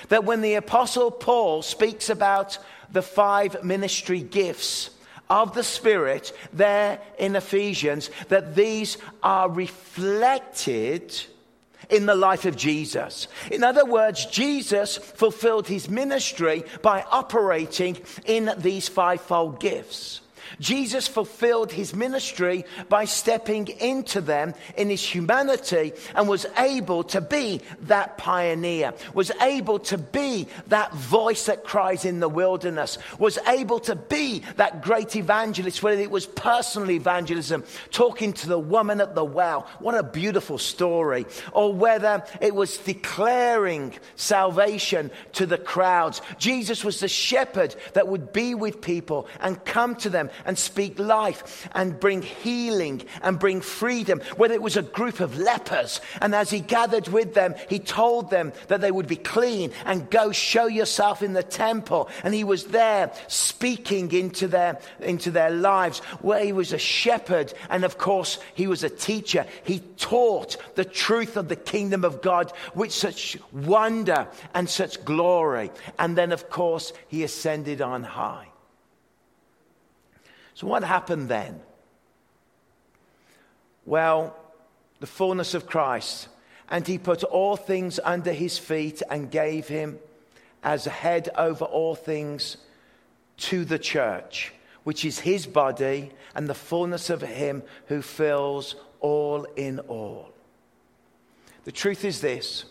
that 0.09 0.25
when 0.25 0.43
the 0.43 0.55
Apostle 0.55 1.11
Paul 1.11 1.63
speaks 1.63 2.11
about 2.11 2.59
the 2.93 3.03
five 3.03 3.65
ministry 3.65 4.21
gifts, 4.21 4.91
of 5.31 5.55
the 5.55 5.63
Spirit 5.63 6.33
there 6.53 7.01
in 7.19 7.37
Ephesians, 7.37 8.11
that 8.29 8.55
these 8.55 8.99
are 9.23 9.51
reflected 9.51 11.15
in 11.91 12.07
the 12.07 12.15
life 12.15 12.45
of 12.45 12.57
Jesus. 12.57 13.29
In 13.51 13.65
other 13.65 13.85
words, 13.85 14.27
Jesus 14.27 14.97
fulfilled 14.97 15.69
his 15.69 15.89
ministry 15.89 16.65
by 16.83 17.05
operating 17.11 17.99
in 18.25 18.53
these 18.59 18.89
fivefold 18.89 19.61
gifts. 19.61 20.21
Jesus 20.61 21.07
fulfilled 21.07 21.73
his 21.73 21.95
ministry 21.95 22.65
by 22.89 23.05
stepping 23.05 23.69
into 23.69 24.21
them 24.21 24.55
in 24.77 24.91
his 24.91 25.03
humanity 25.03 25.93
and 26.15 26.29
was 26.29 26.47
able 26.57 27.05
to 27.05 27.21
be 27.21 27.61
that 27.83 28.19
pioneer, 28.19 28.93
was 29.15 29.31
able 29.41 29.79
to 29.81 29.99
be 29.99 30.49
that 30.69 30.93
voice 30.95 31.47
that 31.47 31.65
cries 31.65 32.05
in 32.05 32.21
the 32.21 32.29
wilderness, 32.29 32.99
was 33.19 33.39
able 33.47 33.81
to 33.81 33.95
be 33.95 34.43
that 34.57 34.83
great 34.83 35.15
evangelist, 35.17 35.83
whether 35.83 36.01
it 36.01 36.11
was 36.11 36.27
personal 36.27 36.91
evangelism, 36.91 37.65
talking 37.91 38.33
to 38.33 38.49
the 38.49 38.59
woman 38.59 39.01
at 39.01 39.15
the 39.15 39.25
well. 39.25 39.67
What 39.79 39.95
a 39.95 40.03
beautiful 40.03 40.59
story. 40.59 41.27
Or 41.53 41.73
whether 41.73 42.25
it 42.41 42.55
was 42.55 42.79
declaring 42.79 43.95
salvation 44.17 45.11
to 45.35 45.47
the 45.47 45.59
crowds. 45.59 46.21
Jesus 46.39 46.85
was 46.85 47.01
the 47.01 47.09
shepherd 47.09 47.75
that 47.93 48.09
would 48.09 48.33
be 48.33 48.55
with 48.55 48.81
people 48.81 49.29
and 49.41 49.65
come 49.65 49.95
to 49.97 50.11
them 50.11 50.31
and 50.49 50.59
speak 50.59 50.99
life 50.99 51.69
and 51.73 52.01
bring 52.01 52.23
healing 52.23 53.03
and 53.23 53.39
bring 53.39 53.61
freedom. 53.61 54.21
Whether 54.39 54.55
it 54.55 54.63
was 54.63 54.79
a 54.79 54.83
group 54.83 55.21
of 55.21 55.39
lepers, 55.39 56.01
and 56.23 56.35
as 56.35 56.49
he 56.49 56.61
gathered 56.61 57.07
with 57.09 57.35
them, 57.35 57.55
he 57.69 57.79
told 57.79 58.31
them 58.31 58.55
that 58.69 58.81
they 58.81 58.91
would 58.91 59.07
be 59.07 59.17
clean 59.17 59.73
and 59.85 60.11
go 60.11 60.33
show 60.33 60.67
yourself 60.67 61.23
in 61.23 61.35
the 61.35 61.43
temple. 61.43 62.09
And 62.25 62.35
he 62.35 62.45
was 62.45 62.65
there 62.65 63.13
speaking 63.27 64.11
into 64.13 64.49
their, 64.49 64.81
into 65.01 65.31
their 65.31 65.51
lives, 65.51 65.99
where 66.23 66.43
he 66.43 66.53
was 66.53 66.73
a 66.73 66.79
shepherd, 66.79 67.53
and 67.69 67.85
of 67.85 67.99
course, 67.99 68.39
he 68.55 68.67
was 68.67 68.83
a 68.83 68.91
teacher. 68.91 69.45
He 69.65 69.81
taught 69.99 70.57
the 70.77 70.85
truth 70.87 71.37
of 71.37 71.49
the 71.49 71.57
kingdom 71.57 72.05
of 72.05 72.23
God 72.23 72.53
with 72.75 72.93
such 72.93 73.37
wonder 73.53 74.27
and 74.55 74.69
such 74.69 75.05
glory. 75.05 75.71
And 75.99 76.17
then, 76.17 76.33
of 76.33 76.49
course, 76.49 76.95
he 77.09 77.23
ascended 77.23 77.83
on 77.83 78.03
high. 78.03 78.48
So, 80.59 80.67
what 80.67 80.83
happened 80.83 81.29
then? 81.29 81.61
Well, 83.87 84.37
the 84.99 85.07
fullness 85.07 85.55
of 85.55 85.69
Christ. 85.69 86.27
And 86.69 86.85
he 86.85 86.99
put 86.99 87.23
all 87.23 87.55
things 87.55 88.01
under 88.03 88.33
his 88.33 88.59
feet 88.59 89.01
and 89.09 89.31
gave 89.31 89.69
him 89.69 90.01
as 90.65 90.89
a 90.89 90.91
head 90.91 91.29
over 91.39 91.65
all 91.65 91.95
things 91.95 92.57
to 93.37 93.65
the 93.65 93.79
church, 93.79 94.53
which 94.83 95.05
is 95.05 95.21
his 95.21 95.47
body 95.47 96.11
and 96.35 96.49
the 96.49 96.55
fullness 96.55 97.09
of 97.09 97.23
him 97.23 97.63
who 97.87 98.03
fills 98.03 98.75
all 98.99 99.45
in 99.55 99.79
all. 99.79 100.33
The 101.67 101.73
truth 101.73 102.05
is 102.05 102.21
this 102.21 102.65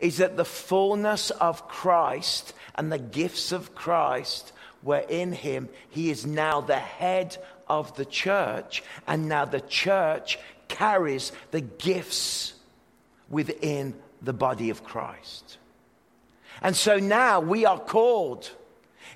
is 0.00 0.16
that 0.16 0.36
the 0.36 0.44
fullness 0.44 1.30
of 1.30 1.68
Christ 1.68 2.52
and 2.74 2.90
the 2.90 2.98
gifts 2.98 3.52
of 3.52 3.76
Christ 3.76 4.52
where 4.82 5.04
in 5.08 5.32
him 5.32 5.68
he 5.90 6.10
is 6.10 6.26
now 6.26 6.60
the 6.60 6.78
head 6.78 7.36
of 7.68 7.96
the 7.96 8.04
church, 8.04 8.82
and 9.06 9.28
now 9.28 9.44
the 9.44 9.60
church 9.60 10.38
carries 10.68 11.32
the 11.50 11.60
gifts 11.60 12.54
within 13.28 13.94
the 14.22 14.32
body 14.32 14.70
of 14.70 14.84
Christ. 14.84 15.58
And 16.62 16.76
so 16.76 16.98
now 16.98 17.40
we 17.40 17.66
are 17.66 17.78
called. 17.78 18.50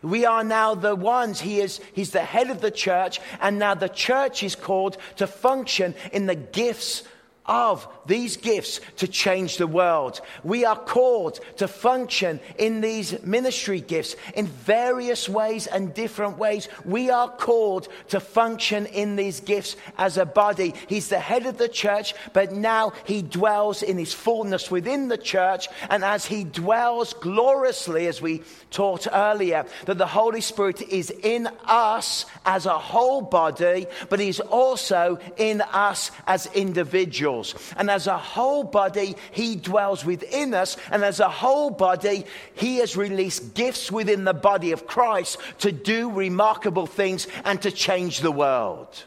We 0.03 0.25
are 0.25 0.45
now 0.45 0.75
the 0.75 0.95
ones. 0.95 1.41
He 1.41 1.61
is, 1.61 1.81
he's 1.93 2.11
the 2.11 2.21
head 2.21 2.51
of 2.51 2.61
the 2.61 2.71
church, 2.71 3.21
and 3.41 3.59
now 3.59 3.75
the 3.75 3.89
church 3.89 4.43
is 4.43 4.55
called 4.55 4.97
to 5.17 5.27
function 5.27 5.95
in 6.13 6.27
the 6.27 6.35
gifts 6.35 7.03
of 7.47 7.88
these 8.07 8.36
gifts 8.36 8.80
to 8.97 9.09
change 9.09 9.57
the 9.57 9.66
world. 9.66 10.20
We 10.45 10.64
are 10.64 10.76
called 10.76 11.41
to 11.57 11.66
function 11.66 12.41
in 12.59 12.80
these 12.80 13.22
ministry 13.24 13.80
gifts 13.80 14.14
in 14.34 14.47
various 14.47 15.28
ways 15.28 15.66
and 15.66 15.95
different 15.95 16.38
ways. 16.38 16.68
We 16.84 17.11
are 17.11 17.28
called 17.28 17.88
to 18.09 18.20
function 18.20 18.86
in 18.86 19.16
these 19.16 19.41
gifts 19.41 19.76
as 19.99 20.16
a 20.16 20.26
body. 20.26 20.74
He's 20.88 21.09
the 21.09 21.18
head 21.18 21.47
of 21.47 21.59
the 21.59 21.68
church, 21.68 22.14
but 22.32 22.53
now 22.53 22.93
he 23.05 23.22
dwells 23.22 23.82
in 23.82 23.99
his 23.99 24.12
fullness 24.12 24.70
within 24.70 25.09
the 25.09 25.18
church. 25.18 25.68
And 25.88 26.05
as 26.05 26.26
he 26.26 26.45
dwells 26.45 27.14
gloriously, 27.14 28.07
as 28.07 28.20
we 28.20 28.43
taught 28.70 29.07
earlier, 29.12 29.66
that 29.86 29.99
the 29.99 30.07
Holy 30.07 30.41
Spirit 30.41 30.82
is 30.82 31.11
in 31.11 31.49
us 31.64 32.26
as 32.45 32.66
a 32.66 32.78
whole 32.78 33.22
body, 33.22 33.86
but 34.09 34.20
he's 34.20 34.41
also 34.41 35.18
in 35.36 35.61
us 35.61 36.11
as 36.26 36.47
individuals. 36.55 37.30
And 37.76 37.91
as 37.91 38.07
a 38.07 38.18
whole 38.18 38.64
body, 38.64 39.16
He 39.33 39.57
dwells 39.57 40.05
within 40.05 40.55
us. 40.55 40.76
And 40.91 41.05
as 41.05 41.20
a 41.20 41.28
whole 41.28 41.70
body, 41.70 42.24
He 42.55 42.78
has 42.78 42.97
released 42.97 43.55
gifts 43.55 43.91
within 43.91 44.24
the 44.24 44.35
body 44.35 44.72
of 44.72 44.87
Christ 44.87 45.39
to 45.61 45.72
do 45.72 46.11
remarkable 46.11 46.87
things 46.87 47.26
and 47.45 47.61
to 47.62 47.70
change 47.70 48.20
the 48.20 48.33
world. 48.33 49.05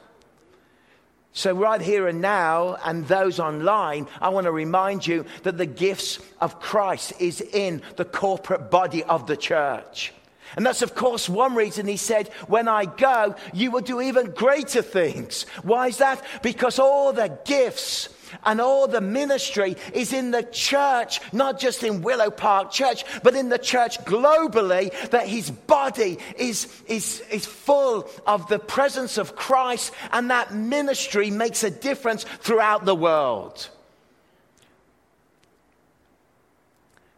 So, 1.35 1.51
right 1.55 1.81
here 1.81 2.07
and 2.07 2.21
now, 2.21 2.77
and 2.85 3.07
those 3.07 3.39
online, 3.39 4.07
I 4.21 4.29
want 4.29 4.45
to 4.45 4.51
remind 4.51 5.07
you 5.07 5.25
that 5.41 5.57
the 5.57 5.65
gifts 5.65 6.19
of 6.39 6.59
Christ 6.59 7.13
is 7.19 7.41
in 7.41 7.81
the 7.95 8.05
corporate 8.05 8.69
body 8.69 9.03
of 9.03 9.25
the 9.25 9.35
church. 9.35 10.13
And 10.55 10.65
that's, 10.65 10.81
of 10.81 10.95
course, 10.95 11.27
one 11.27 11.55
reason 11.55 11.87
he 11.87 11.97
said, 11.97 12.27
When 12.47 12.67
I 12.67 12.85
go, 12.85 13.35
you 13.53 13.71
will 13.71 13.81
do 13.81 14.01
even 14.01 14.31
greater 14.31 14.81
things. 14.81 15.43
Why 15.63 15.87
is 15.87 15.97
that? 15.97 16.23
Because 16.41 16.79
all 16.79 17.13
the 17.13 17.37
gifts 17.45 18.09
and 18.43 18.59
all 18.59 18.87
the 18.87 19.01
ministry 19.01 19.75
is 19.93 20.13
in 20.13 20.31
the 20.31 20.43
church, 20.43 21.21
not 21.33 21.59
just 21.59 21.83
in 21.83 22.01
Willow 22.01 22.29
Park 22.29 22.71
Church, 22.71 23.03
but 23.21 23.35
in 23.35 23.49
the 23.49 23.57
church 23.57 23.99
globally, 23.99 24.91
that 25.09 25.27
his 25.27 25.51
body 25.51 26.17
is, 26.37 26.67
is, 26.87 27.21
is 27.31 27.45
full 27.45 28.09
of 28.25 28.47
the 28.47 28.59
presence 28.59 29.17
of 29.17 29.35
Christ, 29.35 29.93
and 30.11 30.29
that 30.31 30.53
ministry 30.53 31.29
makes 31.31 31.63
a 31.63 31.71
difference 31.71 32.23
throughout 32.23 32.85
the 32.85 32.95
world. 32.95 33.69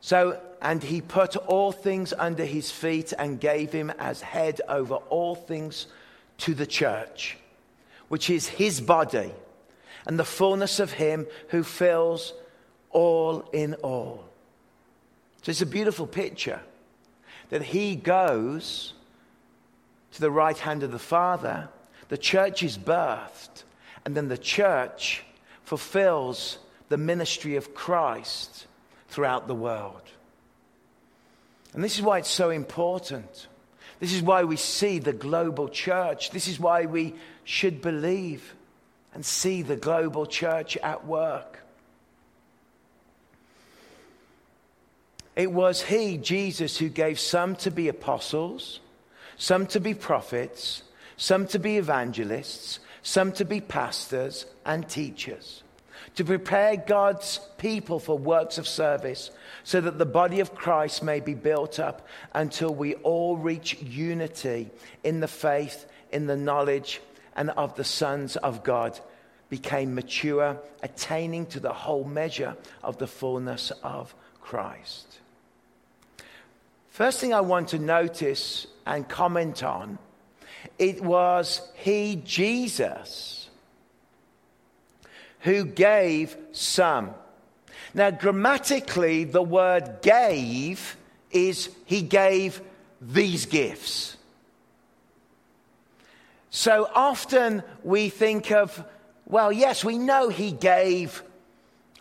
So, 0.01 0.39
and 0.65 0.83
he 0.83 0.99
put 0.99 1.37
all 1.37 1.71
things 1.71 2.11
under 2.17 2.43
his 2.43 2.69
feet 2.71 3.13
and 3.17 3.39
gave 3.39 3.71
him 3.71 3.89
as 3.91 4.19
head 4.21 4.59
over 4.67 4.95
all 4.95 5.35
things 5.35 5.87
to 6.39 6.53
the 6.53 6.67
church, 6.67 7.37
which 8.09 8.29
is 8.29 8.49
his 8.49 8.81
body 8.81 9.31
and 10.05 10.19
the 10.19 10.25
fullness 10.25 10.79
of 10.79 10.93
Him 10.93 11.27
who 11.49 11.63
fills 11.63 12.33
all 12.91 13.49
in 13.51 13.73
all. 13.75 14.23
So 15.41 15.49
it's 15.51 15.61
a 15.61 15.65
beautiful 15.65 16.07
picture 16.07 16.61
that 17.49 17.63
He 17.63 17.95
goes 17.95 18.93
to 20.13 20.21
the 20.21 20.31
right 20.31 20.57
hand 20.57 20.83
of 20.83 20.91
the 20.91 20.99
Father, 20.99 21.69
the 22.07 22.17
church 22.17 22.63
is 22.63 22.77
birthed, 22.77 23.63
and 24.05 24.15
then 24.15 24.27
the 24.27 24.37
church 24.37 25.23
fulfills 25.63 26.59
the 26.89 26.97
ministry 26.97 27.55
of 27.55 27.73
Christ 27.73 28.67
throughout 29.09 29.47
the 29.47 29.55
world. 29.55 30.01
And 31.75 31.83
this 31.83 31.97
is 31.97 32.01
why 32.01 32.19
it's 32.19 32.29
so 32.29 32.49
important. 32.49 33.47
This 33.99 34.13
is 34.13 34.21
why 34.21 34.45
we 34.45 34.55
see 34.55 34.99
the 34.99 35.13
global 35.13 35.67
church. 35.67 36.31
This 36.31 36.47
is 36.47 36.59
why 36.59 36.85
we 36.85 37.13
should 37.43 37.81
believe 37.81 38.55
and 39.13 39.25
see 39.25 39.61
the 39.61 39.75
global 39.75 40.25
church 40.25 40.77
at 40.77 41.05
work. 41.05 41.59
It 45.35 45.51
was 45.51 45.81
He, 45.81 46.17
Jesus, 46.17 46.77
who 46.77 46.87
gave 46.87 47.19
some 47.19 47.57
to 47.57 47.71
be 47.71 47.89
apostles, 47.89 48.79
some 49.37 49.67
to 49.67 49.81
be 49.81 49.93
prophets, 49.93 50.81
some 51.17 51.45
to 51.47 51.59
be 51.59 51.77
evangelists, 51.77 52.79
some 53.03 53.33
to 53.33 53.43
be 53.43 53.59
pastors 53.59 54.45
and 54.65 54.87
teachers, 54.87 55.61
to 56.15 56.23
prepare 56.23 56.77
God's 56.77 57.39
people 57.57 57.99
for 57.99 58.17
works 58.17 58.57
of 58.57 58.67
service, 58.67 59.31
so 59.63 59.81
that 59.81 59.97
the 59.97 60.05
body 60.05 60.39
of 60.39 60.55
Christ 60.55 61.03
may 61.03 61.19
be 61.19 61.33
built 61.33 61.79
up 61.79 62.07
until 62.33 62.73
we 62.73 62.95
all 62.95 63.37
reach 63.37 63.81
unity 63.81 64.69
in 65.03 65.19
the 65.19 65.27
faith, 65.27 65.85
in 66.11 66.27
the 66.27 66.37
knowledge, 66.37 67.01
and 67.35 67.49
of 67.51 67.75
the 67.75 67.83
sons 67.83 68.37
of 68.37 68.63
God 68.63 68.99
became 69.49 69.93
mature, 69.93 70.57
attaining 70.81 71.45
to 71.47 71.59
the 71.59 71.73
whole 71.73 72.03
measure 72.03 72.55
of 72.83 72.97
the 72.97 73.07
fullness 73.07 73.71
of 73.83 74.15
Christ. 74.41 75.19
First 76.89 77.19
thing 77.19 77.33
I 77.33 77.41
want 77.41 77.69
to 77.69 77.79
notice 77.79 78.67
and 78.85 79.07
comment 79.07 79.63
on 79.63 79.97
it 80.79 81.01
was 81.01 81.61
he, 81.75 82.21
Jesus, 82.25 83.34
who 85.45 85.63
gave 85.63 86.35
some. 86.53 87.13
Now, 87.93 88.09
grammatically, 88.09 89.25
the 89.25 89.43
word 89.43 90.01
gave 90.01 90.97
is 91.29 91.69
he 91.85 92.01
gave 92.01 92.61
these 92.99 93.45
gifts. 93.45 94.17
So 96.49 96.89
often 96.95 97.61
we 97.83 98.09
think 98.09 98.51
of, 98.51 98.83
well, 99.27 99.51
yes, 99.51 99.85
we 99.85 99.99
know 99.99 100.29
he 100.29 100.51
gave. 100.51 101.21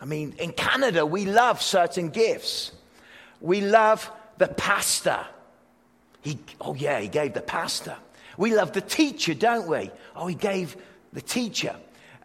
I 0.01 0.05
mean, 0.05 0.33
in 0.39 0.51
Canada, 0.51 1.05
we 1.05 1.25
love 1.25 1.61
certain 1.61 2.09
gifts. 2.09 2.71
We 3.41 3.61
love 3.61 4.11
the 4.39 4.47
pastor. 4.47 5.23
He, 6.21 6.39
oh, 6.59 6.73
yeah, 6.73 6.99
he 6.99 7.09
gave 7.09 7.35
the 7.35 7.41
pastor. 7.41 7.95
We 8.37 8.55
love 8.55 8.71
the 8.71 8.81
teacher, 8.81 9.35
don't 9.35 9.67
we? 9.67 9.91
Oh, 10.15 10.25
he 10.25 10.35
gave 10.35 10.75
the 11.13 11.21
teacher. 11.21 11.75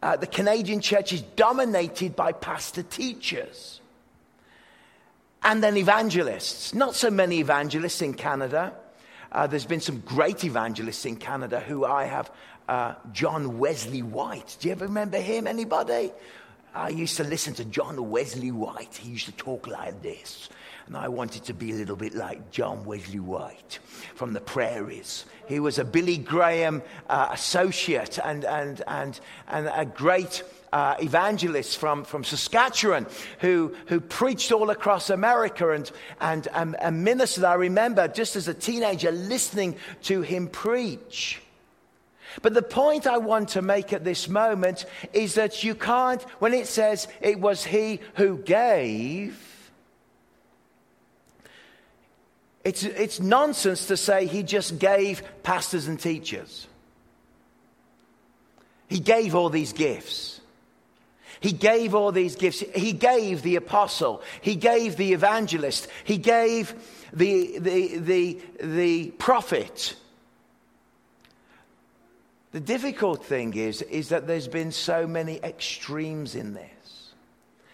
Uh, 0.03 0.17
the 0.17 0.27
Canadian 0.27 0.81
church 0.81 1.13
is 1.13 1.23
dominated 1.23 2.17
by 2.17 2.33
pastor 2.33 2.83
teachers. 2.83 3.81
And 5.43 5.63
then 5.63 5.77
evangelists. 5.77 6.75
Not 6.75 6.95
so 6.95 7.11
many 7.11 7.41
evangelists 7.41 8.03
in 8.03 8.15
Canada. 8.15 8.73
Uh, 9.33 9.47
there's 9.47 9.67
been 9.67 9.81
some 9.81 10.01
great 10.01 10.45
evangelists 10.45 11.05
in 11.05 11.17
Canada 11.17 11.61
who 11.61 11.85
I 11.85 12.05
have. 12.05 12.31
Uh, 12.69 12.95
John 13.13 13.59
Wesley 13.59 14.03
White. 14.03 14.57
Do 14.61 14.69
you 14.69 14.73
ever 14.73 14.87
remember 14.87 15.19
him? 15.19 15.47
Anybody? 15.47 16.13
I 16.75 16.91
used 16.91 17.17
to 17.17 17.25
listen 17.25 17.55
to 17.55 17.65
John 17.65 18.11
Wesley 18.11 18.53
White. 18.53 18.97
He 18.97 19.11
used 19.11 19.27
to 19.27 19.33
talk 19.33 19.67
like 19.67 20.03
this. 20.03 20.49
And 20.91 20.97
I 20.97 21.07
wanted 21.07 21.45
to 21.45 21.55
be 21.55 21.71
a 21.71 21.77
little 21.77 21.95
bit 21.95 22.17
like 22.17 22.51
John 22.51 22.85
Wesley 22.85 23.21
White 23.21 23.79
from 24.17 24.33
the 24.33 24.41
prairies. 24.41 25.25
He 25.47 25.61
was 25.61 25.79
a 25.79 25.85
Billy 25.85 26.17
Graham 26.17 26.83
uh, 27.09 27.29
associate 27.31 28.19
and, 28.19 28.45
and, 28.45 28.83
and, 28.89 29.21
and 29.47 29.71
a 29.73 29.85
great 29.85 30.43
uh, 30.73 30.97
evangelist 31.01 31.79
from, 31.79 32.03
from 32.03 32.25
Saskatchewan 32.25 33.07
who, 33.39 33.73
who 33.87 34.01
preached 34.01 34.51
all 34.51 34.71
across 34.71 35.11
America 35.11 35.71
and, 35.71 35.93
and, 36.21 36.49
and, 36.55 36.75
and 36.81 37.05
ministered. 37.05 37.45
I 37.45 37.55
remember 37.55 38.09
just 38.09 38.35
as 38.35 38.49
a 38.49 38.55
teenager 38.55 39.13
listening 39.13 39.77
to 40.03 40.23
him 40.23 40.49
preach. 40.49 41.41
But 42.43 42.53
the 42.53 42.63
point 42.63 43.07
I 43.07 43.19
want 43.19 43.51
to 43.51 43.63
make 43.63 43.93
at 43.93 44.03
this 44.03 44.29
moment 44.29 44.87
is 45.13 45.35
that 45.35 45.63
you 45.63 45.77
can't, 45.77 46.21
when 46.41 46.53
it 46.53 46.67
says 46.67 47.07
it 47.21 47.39
was 47.39 47.65
he 47.65 48.01
who 48.17 48.39
gave, 48.39 49.50
It's, 52.65 52.83
it's 52.83 53.21
nonsense 53.21 53.87
to 53.87 53.97
say 53.97 54.27
he 54.27 54.43
just 54.43 54.79
gave 54.79 55.23
pastors 55.43 55.89
and 55.89 55.99
teachers. 55.99 56.67
He 58.89 59.01
gave 59.01 59.35
all 59.35 59.51
these 59.51 59.73
gifts. 59.73 60.41
He 61.39 61.53
gave 61.53 61.95
all 61.95 62.13
these 62.13 62.37
gifts. 62.37 62.61
He 62.75 62.93
gave 62.93 63.43
the 63.43 63.57
apostle. 63.57 64.23
He 64.43 64.57
gave 64.57 64.97
the 64.97 65.15
evangelist. 65.15 65.89
He 66.05 66.19
gave 66.19 66.75
the, 67.15 67.59
the, 67.59 67.99
the, 67.99 68.41
the 68.61 69.11
prophet. 69.13 69.95
The 72.53 72.61
difficult 72.61 73.25
thing 73.25 73.55
is, 73.55 73.81
is 73.83 74.11
that 74.11 74.27
there's 74.27 74.49
been 74.49 74.73
so 74.73 75.07
many 75.07 75.39
extremes 75.43 76.35
in 76.35 76.53
this, 76.53 77.13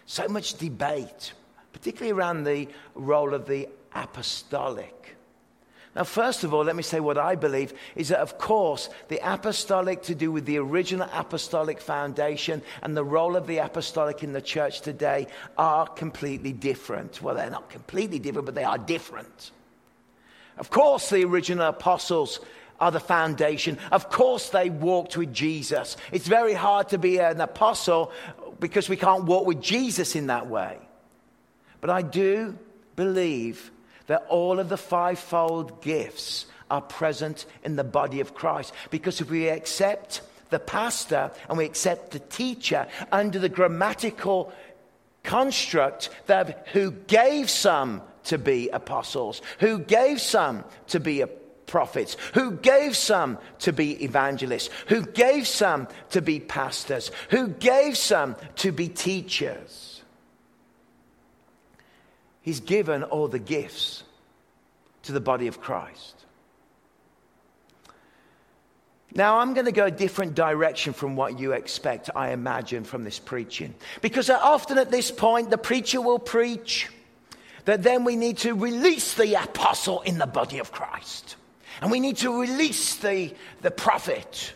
so 0.04 0.28
much 0.28 0.54
debate, 0.58 1.32
particularly 1.72 2.12
around 2.12 2.44
the 2.44 2.68
role 2.94 3.32
of 3.32 3.46
the 3.46 3.68
apostolic. 4.02 5.16
Now, 5.96 6.04
first 6.04 6.44
of 6.44 6.52
all, 6.52 6.62
let 6.62 6.76
me 6.76 6.82
say 6.82 7.00
what 7.00 7.16
I 7.16 7.36
believe 7.36 7.72
is 7.94 8.08
that, 8.08 8.18
of 8.18 8.36
course, 8.36 8.90
the 9.08 9.18
apostolic 9.22 10.02
to 10.02 10.14
do 10.14 10.30
with 10.30 10.44
the 10.44 10.58
original 10.58 11.08
apostolic 11.10 11.80
foundation 11.80 12.60
and 12.82 12.94
the 12.94 13.02
role 13.02 13.34
of 13.34 13.46
the 13.46 13.58
apostolic 13.58 14.22
in 14.22 14.34
the 14.34 14.42
church 14.42 14.82
today 14.82 15.26
are 15.56 15.86
completely 15.86 16.52
different. 16.52 17.22
Well, 17.22 17.34
they're 17.34 17.48
not 17.48 17.70
completely 17.70 18.18
different, 18.18 18.44
but 18.44 18.54
they 18.54 18.64
are 18.64 18.76
different. 18.76 19.52
Of 20.58 20.68
course, 20.68 21.08
the 21.08 21.24
original 21.24 21.66
apostles 21.66 22.40
are 22.78 22.90
the 22.90 23.00
foundation. 23.00 23.78
Of 23.90 24.10
course, 24.10 24.50
they 24.50 24.68
walked 24.68 25.16
with 25.16 25.32
Jesus. 25.32 25.96
It's 26.12 26.28
very 26.28 26.52
hard 26.52 26.90
to 26.90 26.98
be 26.98 27.20
an 27.20 27.40
apostle 27.40 28.12
because 28.60 28.90
we 28.90 28.96
can't 28.96 29.24
walk 29.24 29.46
with 29.46 29.62
Jesus 29.62 30.14
in 30.14 30.26
that 30.26 30.46
way. 30.46 30.78
But 31.80 31.88
I 31.88 32.02
do 32.02 32.58
believe 32.96 33.70
that 34.06 34.26
all 34.28 34.58
of 34.58 34.68
the 34.68 34.76
fivefold 34.76 35.82
gifts 35.82 36.46
are 36.70 36.80
present 36.80 37.46
in 37.64 37.76
the 37.76 37.84
body 37.84 38.20
of 38.20 38.34
Christ. 38.34 38.72
Because 38.90 39.20
if 39.20 39.30
we 39.30 39.48
accept 39.48 40.22
the 40.50 40.58
pastor 40.58 41.30
and 41.48 41.58
we 41.58 41.64
accept 41.64 42.12
the 42.12 42.18
teacher 42.18 42.86
under 43.12 43.38
the 43.38 43.48
grammatical 43.48 44.52
construct 45.22 46.10
that 46.26 46.66
who 46.72 46.92
gave 46.92 47.50
some 47.50 48.02
to 48.24 48.38
be 48.38 48.68
apostles, 48.70 49.42
who 49.58 49.78
gave 49.78 50.20
some 50.20 50.64
to 50.88 51.00
be 51.00 51.24
prophets, 51.66 52.16
who 52.34 52.52
gave 52.52 52.96
some 52.96 53.38
to 53.58 53.72
be 53.72 54.02
evangelists, 54.04 54.70
who 54.86 55.04
gave 55.04 55.46
some 55.46 55.88
to 56.10 56.22
be 56.22 56.38
pastors, 56.40 57.10
who 57.30 57.48
gave 57.48 57.96
some 57.96 58.36
to 58.56 58.70
be 58.72 58.88
teachers. 58.88 60.02
He's 62.46 62.60
given 62.60 63.02
all 63.02 63.26
the 63.26 63.40
gifts 63.40 64.04
to 65.02 65.10
the 65.10 65.18
body 65.20 65.48
of 65.48 65.60
Christ. 65.60 66.14
Now, 69.12 69.40
I'm 69.40 69.52
going 69.52 69.66
to 69.66 69.72
go 69.72 69.86
a 69.86 69.90
different 69.90 70.36
direction 70.36 70.92
from 70.92 71.16
what 71.16 71.40
you 71.40 71.54
expect, 71.54 72.08
I 72.14 72.30
imagine, 72.30 72.84
from 72.84 73.02
this 73.02 73.18
preaching. 73.18 73.74
Because 74.00 74.30
often 74.30 74.78
at 74.78 74.92
this 74.92 75.10
point, 75.10 75.50
the 75.50 75.58
preacher 75.58 76.00
will 76.00 76.20
preach 76.20 76.88
that 77.64 77.82
then 77.82 78.04
we 78.04 78.14
need 78.14 78.38
to 78.38 78.54
release 78.54 79.14
the 79.14 79.34
apostle 79.42 80.02
in 80.02 80.18
the 80.18 80.26
body 80.26 80.60
of 80.60 80.70
Christ. 80.70 81.34
And 81.80 81.90
we 81.90 81.98
need 81.98 82.18
to 82.18 82.40
release 82.40 82.94
the, 82.94 83.34
the 83.62 83.72
prophet. 83.72 84.52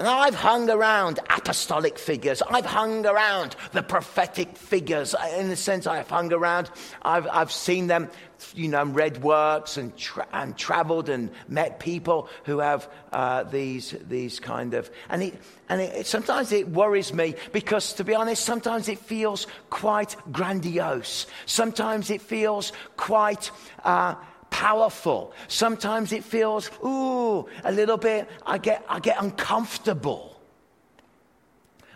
And 0.00 0.08
I've 0.08 0.34
hung 0.34 0.70
around 0.70 1.18
apostolic 1.28 1.98
figures. 1.98 2.40
I've 2.40 2.64
hung 2.64 3.04
around 3.04 3.54
the 3.72 3.82
prophetic 3.82 4.56
figures. 4.56 5.14
In 5.36 5.50
the 5.50 5.56
sense, 5.56 5.86
I've 5.86 6.08
hung 6.08 6.32
around, 6.32 6.70
I've, 7.02 7.28
I've 7.30 7.52
seen 7.52 7.86
them, 7.86 8.08
you 8.54 8.68
know, 8.68 8.82
read 8.82 9.22
works 9.22 9.76
and, 9.76 9.94
tra- 9.94 10.26
and 10.32 10.56
traveled 10.56 11.10
and 11.10 11.28
met 11.48 11.80
people 11.80 12.30
who 12.44 12.60
have 12.60 12.88
uh, 13.12 13.42
these, 13.42 13.94
these 14.08 14.40
kind 14.40 14.72
of. 14.72 14.90
And, 15.10 15.22
it, 15.22 15.34
and 15.68 15.82
it, 15.82 16.06
sometimes 16.06 16.50
it 16.50 16.70
worries 16.70 17.12
me 17.12 17.34
because, 17.52 17.92
to 17.92 18.02
be 18.02 18.14
honest, 18.14 18.42
sometimes 18.42 18.88
it 18.88 19.00
feels 19.00 19.46
quite 19.68 20.16
grandiose. 20.32 21.26
Sometimes 21.44 22.08
it 22.08 22.22
feels 22.22 22.72
quite. 22.96 23.50
Uh, 23.84 24.14
powerful. 24.50 25.32
Sometimes 25.48 26.12
it 26.12 26.24
feels, 26.24 26.70
ooh, 26.84 27.46
a 27.64 27.72
little 27.72 27.96
bit, 27.96 28.28
I 28.46 28.58
get, 28.58 28.84
I 28.88 29.00
get 29.00 29.22
uncomfortable. 29.22 30.40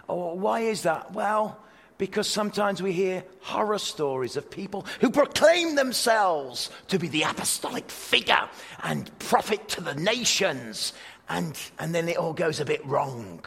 Oh, 0.09 0.35
why 0.35 0.61
is 0.61 0.83
that? 0.83 1.13
Well, 1.13 1.61
because 1.99 2.29
sometimes 2.29 2.83
we 2.83 2.93
hear 2.93 3.25
horror 3.41 3.79
stories 3.79 4.37
of 4.37 4.51
people 4.51 4.87
who 5.01 5.11
proclaim 5.11 5.77
themselves 5.77 6.71
to 6.89 6.99
be 6.99 7.09
the 7.09 7.23
apostolic 7.23 7.91
figure 7.91 8.49
and 8.83 9.17
prophet 9.19 9.69
to 9.71 9.81
the 9.81 9.95
nations, 9.95 10.93
and, 11.29 11.59
and 11.79 11.95
then 11.95 12.09
it 12.09 12.17
all 12.17 12.33
goes 12.33 12.61
a 12.61 12.65
bit 12.65 12.85
wrong. 12.87 13.45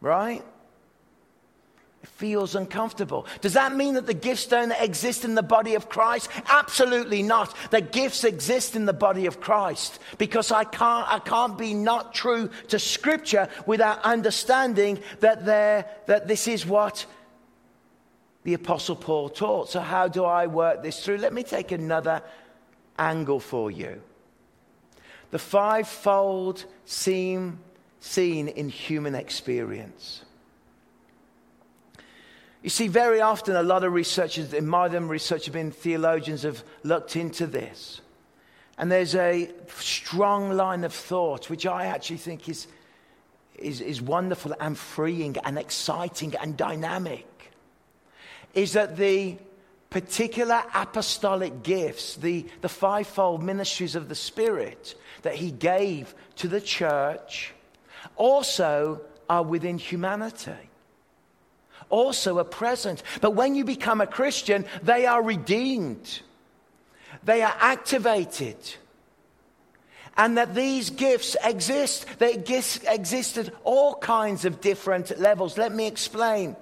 Right? 0.00 0.44
Feels 2.06 2.54
uncomfortable. 2.54 3.26
Does 3.40 3.52
that 3.54 3.74
mean 3.74 3.94
that 3.94 4.06
the 4.06 4.14
gifts 4.14 4.46
don't 4.46 4.72
exist 4.72 5.24
in 5.24 5.34
the 5.34 5.42
body 5.42 5.74
of 5.74 5.88
Christ? 5.88 6.30
Absolutely 6.48 7.22
not. 7.22 7.54
The 7.70 7.80
gifts 7.80 8.24
exist 8.24 8.76
in 8.76 8.86
the 8.86 8.92
body 8.92 9.26
of 9.26 9.40
Christ 9.40 9.98
because 10.18 10.50
I 10.50 10.64
can't, 10.64 11.06
I 11.12 11.18
can't 11.18 11.58
be 11.58 11.74
not 11.74 12.14
true 12.14 12.50
to 12.68 12.78
Scripture 12.78 13.48
without 13.66 14.02
understanding 14.02 15.00
that, 15.20 15.44
there, 15.44 15.86
that 16.06 16.28
this 16.28 16.48
is 16.48 16.64
what 16.64 17.04
the 18.44 18.54
Apostle 18.54 18.96
Paul 18.96 19.28
taught. 19.28 19.70
So, 19.70 19.80
how 19.80 20.08
do 20.08 20.24
I 20.24 20.46
work 20.46 20.82
this 20.82 21.04
through? 21.04 21.18
Let 21.18 21.32
me 21.32 21.42
take 21.42 21.72
another 21.72 22.22
angle 22.98 23.40
for 23.40 23.70
you. 23.70 24.00
The 25.32 25.38
fivefold 25.38 26.64
seem 26.84 27.58
seen 27.98 28.48
in 28.48 28.68
human 28.68 29.14
experience. 29.14 30.22
You 32.62 32.70
see, 32.70 32.88
very 32.88 33.20
often, 33.20 33.54
a 33.54 33.62
lot 33.62 33.84
of 33.84 33.92
researchers, 33.92 34.52
in 34.52 34.66
modern 34.66 35.08
research, 35.08 35.44
have 35.44 35.54
been 35.54 35.70
theologians 35.70 36.42
have 36.42 36.64
looked 36.82 37.16
into 37.16 37.46
this. 37.46 38.00
And 38.78 38.90
there's 38.90 39.14
a 39.14 39.50
strong 39.78 40.52
line 40.52 40.84
of 40.84 40.92
thought, 40.92 41.48
which 41.48 41.66
I 41.66 41.86
actually 41.86 42.18
think 42.18 42.48
is, 42.48 42.66
is, 43.54 43.80
is 43.80 44.02
wonderful 44.02 44.54
and 44.60 44.76
freeing 44.76 45.36
and 45.44 45.58
exciting 45.58 46.34
and 46.36 46.56
dynamic 46.56 47.26
is 48.56 48.72
that 48.72 48.96
the 48.96 49.36
particular 49.90 50.64
apostolic 50.74 51.62
gifts, 51.62 52.16
the, 52.16 52.46
the 52.62 52.68
fivefold 52.68 53.42
ministries 53.42 53.94
of 53.94 54.08
the 54.08 54.14
Spirit 54.14 54.96
that 55.22 55.34
he 55.36 55.52
gave 55.52 56.14
to 56.36 56.48
the 56.48 56.60
church, 56.60 57.52
also 58.16 59.00
are 59.28 59.42
within 59.42 59.78
humanity. 59.78 60.65
Also 61.88 62.38
are 62.38 62.44
present. 62.44 63.02
But 63.20 63.32
when 63.32 63.54
you 63.54 63.64
become 63.64 64.00
a 64.00 64.06
Christian, 64.06 64.64
they 64.82 65.06
are 65.06 65.22
redeemed, 65.22 66.20
they 67.24 67.42
are 67.42 67.54
activated. 67.58 68.56
And 70.18 70.38
that 70.38 70.54
these 70.54 70.88
gifts 70.88 71.36
exist. 71.44 72.06
They 72.18 72.32
exist 72.32 73.36
at 73.36 73.52
all 73.64 73.96
kinds 73.96 74.46
of 74.46 74.62
different 74.62 75.18
levels. 75.18 75.58
Let 75.58 75.74
me 75.74 75.86
explain. 75.86 76.56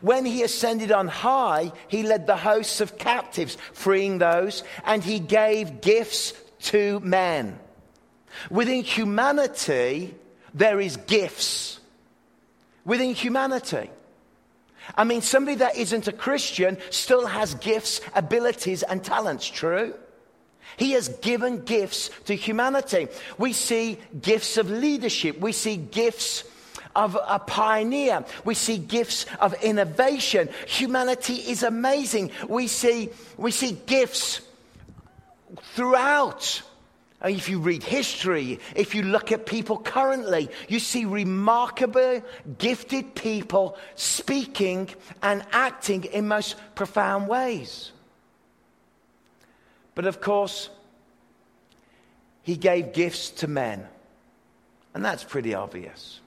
When 0.00 0.26
he 0.26 0.42
ascended 0.42 0.92
on 0.92 1.08
high, 1.08 1.72
he 1.88 2.02
led 2.02 2.26
the 2.26 2.36
hosts 2.36 2.80
of 2.82 2.98
captives, 2.98 3.56
freeing 3.72 4.18
those, 4.18 4.62
and 4.84 5.02
he 5.02 5.20
gave 5.20 5.80
gifts 5.80 6.34
to 6.64 7.00
men. 7.00 7.58
Within 8.50 8.82
humanity, 8.82 10.14
there 10.52 10.80
is 10.80 10.96
gifts. 10.96 11.80
Within 12.84 13.14
humanity. 13.14 13.90
I 14.96 15.04
mean, 15.04 15.22
somebody 15.22 15.56
that 15.56 15.76
isn't 15.76 16.08
a 16.08 16.12
Christian 16.12 16.78
still 16.90 17.26
has 17.26 17.54
gifts, 17.54 18.00
abilities, 18.14 18.82
and 18.82 19.04
talents, 19.04 19.46
true? 19.46 19.94
He 20.76 20.92
has 20.92 21.08
given 21.08 21.64
gifts 21.64 22.10
to 22.26 22.34
humanity. 22.34 23.08
We 23.36 23.52
see 23.52 23.98
gifts 24.20 24.56
of 24.56 24.70
leadership. 24.70 25.40
We 25.40 25.52
see 25.52 25.76
gifts 25.76 26.44
of 26.94 27.18
a 27.26 27.38
pioneer. 27.38 28.24
We 28.44 28.54
see 28.54 28.78
gifts 28.78 29.26
of 29.40 29.54
innovation. 29.62 30.48
Humanity 30.66 31.34
is 31.34 31.62
amazing. 31.62 32.32
We 32.48 32.68
see, 32.68 33.10
we 33.36 33.50
see 33.50 33.72
gifts 33.72 34.40
throughout. 35.74 36.62
Uh, 37.24 37.28
if 37.28 37.48
you 37.48 37.58
read 37.58 37.82
history, 37.82 38.60
if 38.76 38.94
you 38.94 39.02
look 39.02 39.32
at 39.32 39.46
people 39.46 39.78
currently, 39.78 40.48
you 40.68 40.78
see 40.78 41.04
remarkable, 41.04 42.22
gifted 42.58 43.14
people 43.14 43.76
speaking 43.96 44.88
and 45.22 45.44
acting 45.52 46.04
in 46.04 46.28
most 46.28 46.56
profound 46.74 47.28
ways. 47.28 47.92
But 49.94 50.06
of 50.06 50.20
course, 50.20 50.70
he 52.42 52.56
gave 52.56 52.92
gifts 52.92 53.30
to 53.30 53.48
men. 53.48 53.86
And 54.94 55.04
that's 55.04 55.24
pretty 55.24 55.54
obvious 55.54 56.20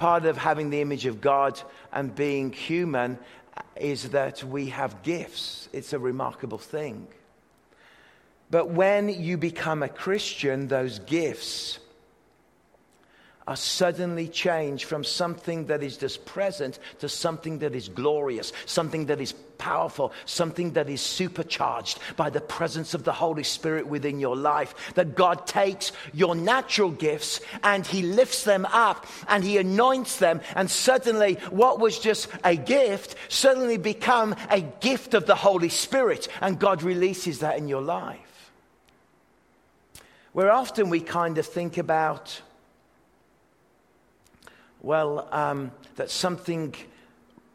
part 0.00 0.24
of 0.24 0.38
having 0.38 0.70
the 0.70 0.80
image 0.80 1.04
of 1.04 1.20
God 1.20 1.60
and 1.92 2.14
being 2.14 2.52
human 2.52 3.18
is 3.76 4.08
that 4.10 4.42
we 4.42 4.70
have 4.70 5.02
gifts. 5.02 5.68
It's 5.74 5.92
a 5.92 5.98
remarkable 5.98 6.56
thing. 6.56 7.06
But 8.50 8.70
when 8.70 9.08
you 9.08 9.36
become 9.36 9.82
a 9.82 9.88
Christian, 9.88 10.66
those 10.68 10.98
gifts 10.98 11.78
are 13.46 13.56
suddenly 13.56 14.28
changed 14.28 14.84
from 14.84 15.02
something 15.02 15.66
that 15.66 15.82
is 15.82 15.96
just 15.96 16.24
present 16.24 16.78
to 17.00 17.08
something 17.08 17.58
that 17.60 17.74
is 17.74 17.88
glorious, 17.88 18.52
something 18.66 19.06
that 19.06 19.20
is 19.20 19.32
powerful, 19.58 20.12
something 20.24 20.72
that 20.74 20.88
is 20.88 21.00
supercharged 21.00 21.98
by 22.16 22.30
the 22.30 22.40
presence 22.40 22.94
of 22.94 23.02
the 23.02 23.12
Holy 23.12 23.42
Spirit 23.42 23.86
within 23.88 24.20
your 24.20 24.36
life. 24.36 24.92
That 24.94 25.16
God 25.16 25.46
takes 25.48 25.90
your 26.12 26.34
natural 26.34 26.90
gifts 26.90 27.40
and 27.64 27.84
He 27.84 28.02
lifts 28.02 28.44
them 28.44 28.66
up 28.66 29.06
and 29.26 29.42
He 29.42 29.58
anoints 29.58 30.18
them, 30.18 30.40
and 30.54 30.70
suddenly 30.70 31.34
what 31.50 31.80
was 31.80 31.98
just 31.98 32.28
a 32.44 32.54
gift 32.54 33.16
suddenly 33.28 33.78
become 33.78 34.36
a 34.48 34.60
gift 34.60 35.14
of 35.14 35.26
the 35.26 35.34
Holy 35.34 35.70
Spirit, 35.70 36.28
and 36.40 36.60
God 36.60 36.82
releases 36.82 37.40
that 37.40 37.58
in 37.58 37.68
your 37.68 37.82
life. 37.82 38.29
Where 40.32 40.50
often 40.50 40.90
we 40.90 41.00
kind 41.00 41.38
of 41.38 41.46
think 41.46 41.78
about 41.78 42.40
well, 44.82 45.28
um, 45.30 45.72
that 45.96 46.10
something, 46.10 46.74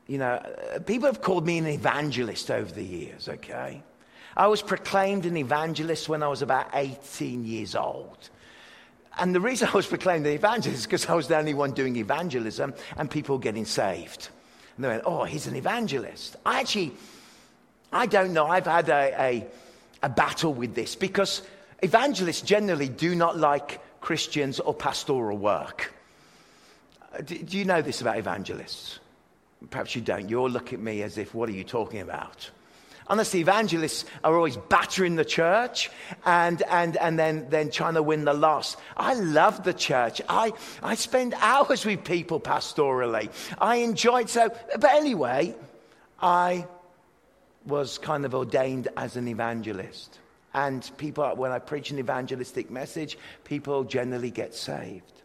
you 0.08 0.18
know, 0.18 0.42
people 0.86 1.08
have 1.08 1.22
called 1.22 1.46
me 1.46 1.58
an 1.58 1.68
evangelist 1.68 2.52
over 2.52 2.72
the 2.72 2.84
years, 2.84 3.28
okay? 3.28 3.82
I 4.38 4.48
was 4.48 4.62
proclaimed 4.62 5.26
an 5.26 5.38
evangelist 5.38 6.08
when 6.10 6.22
I 6.22 6.28
was 6.28 6.42
about 6.42 6.68
18 6.74 7.46
years 7.46 7.76
old. 7.76 8.30
And 9.18 9.34
the 9.34 9.40
reason 9.40 9.70
I 9.74 9.76
was 9.76 9.88
proclaimed 9.88 10.26
an 10.28 10.34
evangelist 10.34 10.82
is 10.82 10.86
because 10.86 11.08
I 11.08 11.16
was 11.16 11.28
the 11.28 11.38
only 11.38 11.54
one 11.54 11.72
doing 11.72 11.96
evangelism 11.96 12.74
and 12.98 13.10
people 13.10 13.38
getting 13.38 13.66
saved. 13.66 14.30
And 14.76 14.84
they 14.84 14.90
went, 14.90 15.04
oh, 15.06 15.24
he's 15.24 15.48
an 15.48 15.56
evangelist. 15.56 16.36
I 16.46 16.60
actually, 16.60 16.94
I 17.92 18.06
don't 18.06 18.34
know, 18.34 18.46
I've 18.46 18.66
had 18.66 18.90
a, 18.90 19.16
a, 19.20 19.48
a 20.04 20.10
battle 20.10 20.54
with 20.54 20.76
this 20.76 20.96
because 20.96 21.42
evangelists 21.86 22.42
generally 22.42 22.90
do 22.90 23.16
not 23.16 23.38
like 23.38 23.80
Christians 24.02 24.60
or 24.60 24.74
pastoral 24.74 25.38
work. 25.38 25.94
Uh, 27.14 27.22
do, 27.22 27.38
do 27.38 27.58
you 27.58 27.66
know 27.66 27.82
this 27.82 28.02
about 28.02 28.18
evangelists? 28.18 29.00
Perhaps 29.70 29.96
you 29.96 30.02
don't. 30.02 30.30
You 30.30 30.40
all 30.42 30.50
look 30.50 30.74
at 30.74 30.80
me 30.80 31.02
as 31.04 31.18
if, 31.18 31.34
what 31.34 31.48
are 31.50 31.54
you 31.54 31.64
talking 31.64 32.02
about? 32.02 32.50
Honestly, 33.08 33.40
evangelists 33.40 34.06
are 34.24 34.36
always 34.36 34.58
battering 34.58 35.16
the 35.16 35.26
church 35.26 35.92
and, 36.26 36.64
and, 36.64 36.98
and 36.98 37.20
then, 37.20 37.48
then 37.50 37.70
trying 37.70 37.94
to 37.94 38.04
win 38.04 38.26
the 38.26 38.34
lost. 38.34 38.78
I 38.98 39.14
love 39.14 39.64
the 39.64 39.74
church. 39.74 40.22
I, 40.28 40.54
I 40.82 40.96
spend 40.96 41.36
hours 41.36 41.86
with 41.86 42.04
people 42.04 42.40
pastorally. 42.40 43.30
I 43.60 43.78
enjoy 43.78 44.22
it 44.22 44.30
so. 44.30 44.50
But 44.50 44.92
anyway, 44.92 45.56
I 46.20 46.66
was 47.66 48.00
kind 48.00 48.26
of 48.26 48.34
ordained 48.34 48.88
as 48.98 49.16
an 49.18 49.28
evangelist. 49.28 50.20
And 50.56 50.90
people, 50.96 51.30
when 51.36 51.52
I 51.52 51.60
preach 51.60 51.92
an 51.92 52.00
evangelistic 52.00 52.72
message, 52.72 53.18
people 53.44 53.84
generally 53.84 54.32
get 54.32 54.56
saved 54.56 55.22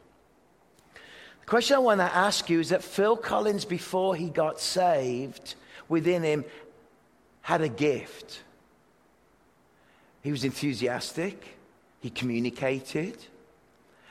The 0.93 1.47
question 1.47 1.77
I 1.77 1.79
want 1.79 2.01
to 2.01 2.17
ask 2.17 2.51
you 2.51 2.59
is 2.59 2.71
that 2.71 2.83
Phil 2.83 3.17
Collins, 3.17 3.65
before 3.65 4.17
he 4.17 4.29
got 4.29 4.61
saved, 4.61 5.55
within 5.89 6.25
him 6.25 6.45
had 7.43 7.61
a 7.63 7.69
gift. 7.69 8.43
He 10.23 10.33
was 10.33 10.43
enthusiastic, 10.43 11.57
he 12.01 12.11
communicated. 12.11 13.17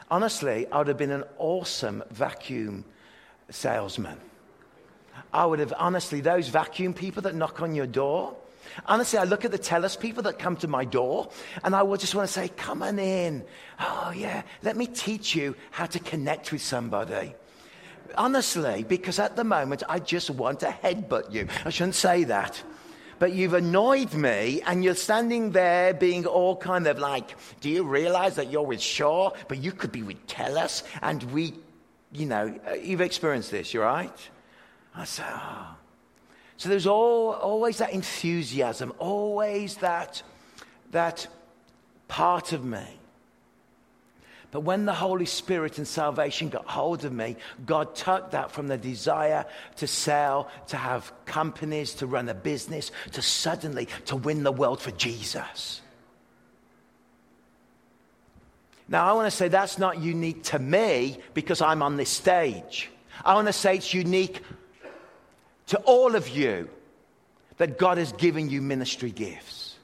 Honestly, 0.09 0.67
I 0.71 0.77
would 0.77 0.87
have 0.87 0.97
been 0.97 1.11
an 1.11 1.25
awesome 1.37 2.01
vacuum 2.11 2.85
salesman. 3.49 4.17
I 5.33 5.45
would 5.45 5.59
have, 5.59 5.73
honestly, 5.77 6.21
those 6.21 6.47
vacuum 6.47 6.93
people 6.93 7.23
that 7.23 7.35
knock 7.35 7.61
on 7.61 7.75
your 7.75 7.87
door, 7.87 8.37
Honestly, 8.85 9.19
I 9.19 9.23
look 9.23 9.45
at 9.45 9.51
the 9.51 9.59
Telus 9.59 9.99
people 9.99 10.23
that 10.23 10.39
come 10.39 10.55
to 10.57 10.67
my 10.67 10.85
door, 10.85 11.29
and 11.63 11.75
I 11.75 11.83
would 11.83 11.99
just 11.99 12.15
want 12.15 12.27
to 12.27 12.33
say, 12.33 12.49
Come 12.49 12.83
on 12.83 12.99
in. 12.99 13.43
Oh, 13.79 14.13
yeah, 14.15 14.43
let 14.63 14.77
me 14.77 14.87
teach 14.87 15.35
you 15.35 15.55
how 15.71 15.85
to 15.87 15.99
connect 15.99 16.51
with 16.51 16.61
somebody. 16.61 17.35
Honestly, 18.15 18.83
because 18.83 19.19
at 19.19 19.35
the 19.35 19.43
moment, 19.43 19.83
I 19.87 19.99
just 19.99 20.29
want 20.29 20.61
to 20.61 20.67
headbutt 20.67 21.31
you. 21.31 21.47
I 21.65 21.69
shouldn't 21.69 21.95
say 21.95 22.23
that. 22.25 22.61
But 23.19 23.33
you've 23.33 23.53
annoyed 23.53 24.13
me, 24.13 24.61
and 24.65 24.83
you're 24.83 24.95
standing 24.95 25.51
there 25.51 25.93
being 25.93 26.25
all 26.25 26.55
kind 26.55 26.87
of 26.87 26.99
like, 26.99 27.35
Do 27.59 27.69
you 27.69 27.83
realize 27.83 28.35
that 28.35 28.49
you're 28.49 28.65
with 28.65 28.81
Shaw, 28.81 29.31
but 29.47 29.57
you 29.57 29.73
could 29.73 29.91
be 29.91 30.03
with 30.03 30.25
Telus, 30.25 30.83
and 31.01 31.21
we, 31.31 31.53
you 32.13 32.25
know, 32.25 32.57
you've 32.81 33.01
experienced 33.01 33.51
this, 33.51 33.73
you're 33.73 33.83
right? 33.83 34.29
I 34.95 35.03
say, 35.03 35.23
Oh. 35.27 35.75
So 36.59 36.67
there's 36.67 36.87
all, 36.87 37.31
always 37.31 37.77
that 37.77 37.93
enthusiasm, 37.93 38.91
always 38.99 39.77
that, 39.77 40.21
that 40.91 41.25
part 42.09 42.51
of 42.51 42.65
me. 42.65 42.85
But 44.51 44.61
when 44.61 44.83
the 44.83 44.93
Holy 44.93 45.25
Spirit 45.25 45.77
and 45.77 45.87
salvation 45.87 46.49
got 46.49 46.65
hold 46.65 47.05
of 47.05 47.13
me, 47.13 47.37
God 47.65 47.95
took 47.95 48.31
that 48.31 48.51
from 48.51 48.67
the 48.67 48.77
desire 48.77 49.45
to 49.77 49.87
sell, 49.87 50.49
to 50.67 50.75
have 50.75 51.13
companies, 51.23 51.93
to 51.93 52.07
run 52.07 52.27
a 52.27 52.33
business, 52.33 52.91
to 53.13 53.21
suddenly 53.21 53.87
to 54.07 54.17
win 54.17 54.43
the 54.43 54.51
world 54.51 54.81
for 54.81 54.91
Jesus. 54.91 55.79
Now, 58.89 59.09
I 59.09 59.13
want 59.13 59.27
to 59.27 59.31
say 59.31 59.47
that's 59.47 59.77
not 59.77 60.01
unique 60.01 60.43
to 60.45 60.59
me 60.59 61.19
because 61.33 61.61
I'm 61.61 61.81
on 61.81 61.95
this 61.95 62.09
stage. 62.09 62.89
I 63.23 63.33
want 63.35 63.47
to 63.47 63.53
say 63.53 63.77
it's 63.77 63.93
unique 63.93 64.41
to 65.69 65.77
all 65.79 66.15
of 66.15 66.29
you 66.29 66.69
that 67.57 67.77
God 67.77 67.97
has 67.97 68.11
given 68.13 68.49
you 68.49 68.61
ministry 68.61 69.11
gifts. 69.11 69.75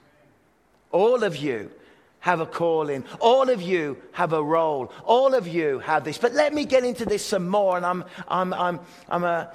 All 0.91 1.23
of 1.23 1.35
you 1.35 1.71
have 2.19 2.39
a 2.39 2.45
calling. 2.45 3.03
All 3.19 3.49
of 3.49 3.61
you 3.61 3.97
have 4.11 4.33
a 4.33 4.41
role. 4.41 4.91
All 5.03 5.33
of 5.33 5.47
you 5.47 5.79
have 5.79 6.03
this. 6.03 6.17
But 6.17 6.33
let 6.33 6.53
me 6.53 6.65
get 6.65 6.83
into 6.83 7.05
this 7.05 7.23
some 7.23 7.47
more, 7.47 7.77
and 7.77 7.85
I'm, 7.85 8.03
I'm, 8.27 8.53
I'm, 8.53 8.79
I'm 9.07 9.23
a 9.23 9.53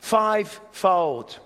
fivefold. 0.00 1.38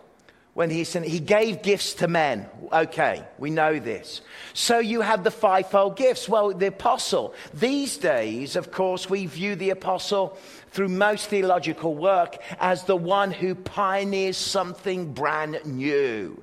when 0.55 0.69
he 0.69 0.85
said 0.85 1.05
he 1.05 1.21
gave 1.21 1.63
gifts 1.63 1.95
to 1.95 2.09
men. 2.09 2.47
Okay, 2.73 3.25
we 3.39 3.51
know 3.51 3.79
this. 3.79 4.21
So 4.53 4.79
you 4.79 5.01
have 5.01 5.25
the 5.25 5.31
fivefold 5.31 5.97
gifts. 5.97 6.29
Well, 6.29 6.53
the 6.53 6.67
apostle. 6.67 7.35
These 7.55 7.99
days, 7.99 8.57
of 8.57 8.71
course, 8.71 9.09
we 9.09 9.27
view 9.27 9.55
the 9.55 9.71
apostle 9.71 10.37
through 10.71 10.89
most 10.89 11.27
theological 11.27 11.95
work 11.95 12.39
as 12.61 12.85
the 12.85 12.97
one 12.97 13.31
who 13.31 13.55
pioneers 13.55 14.37
something 14.37 15.13
brand 15.13 15.61
new. 15.65 16.43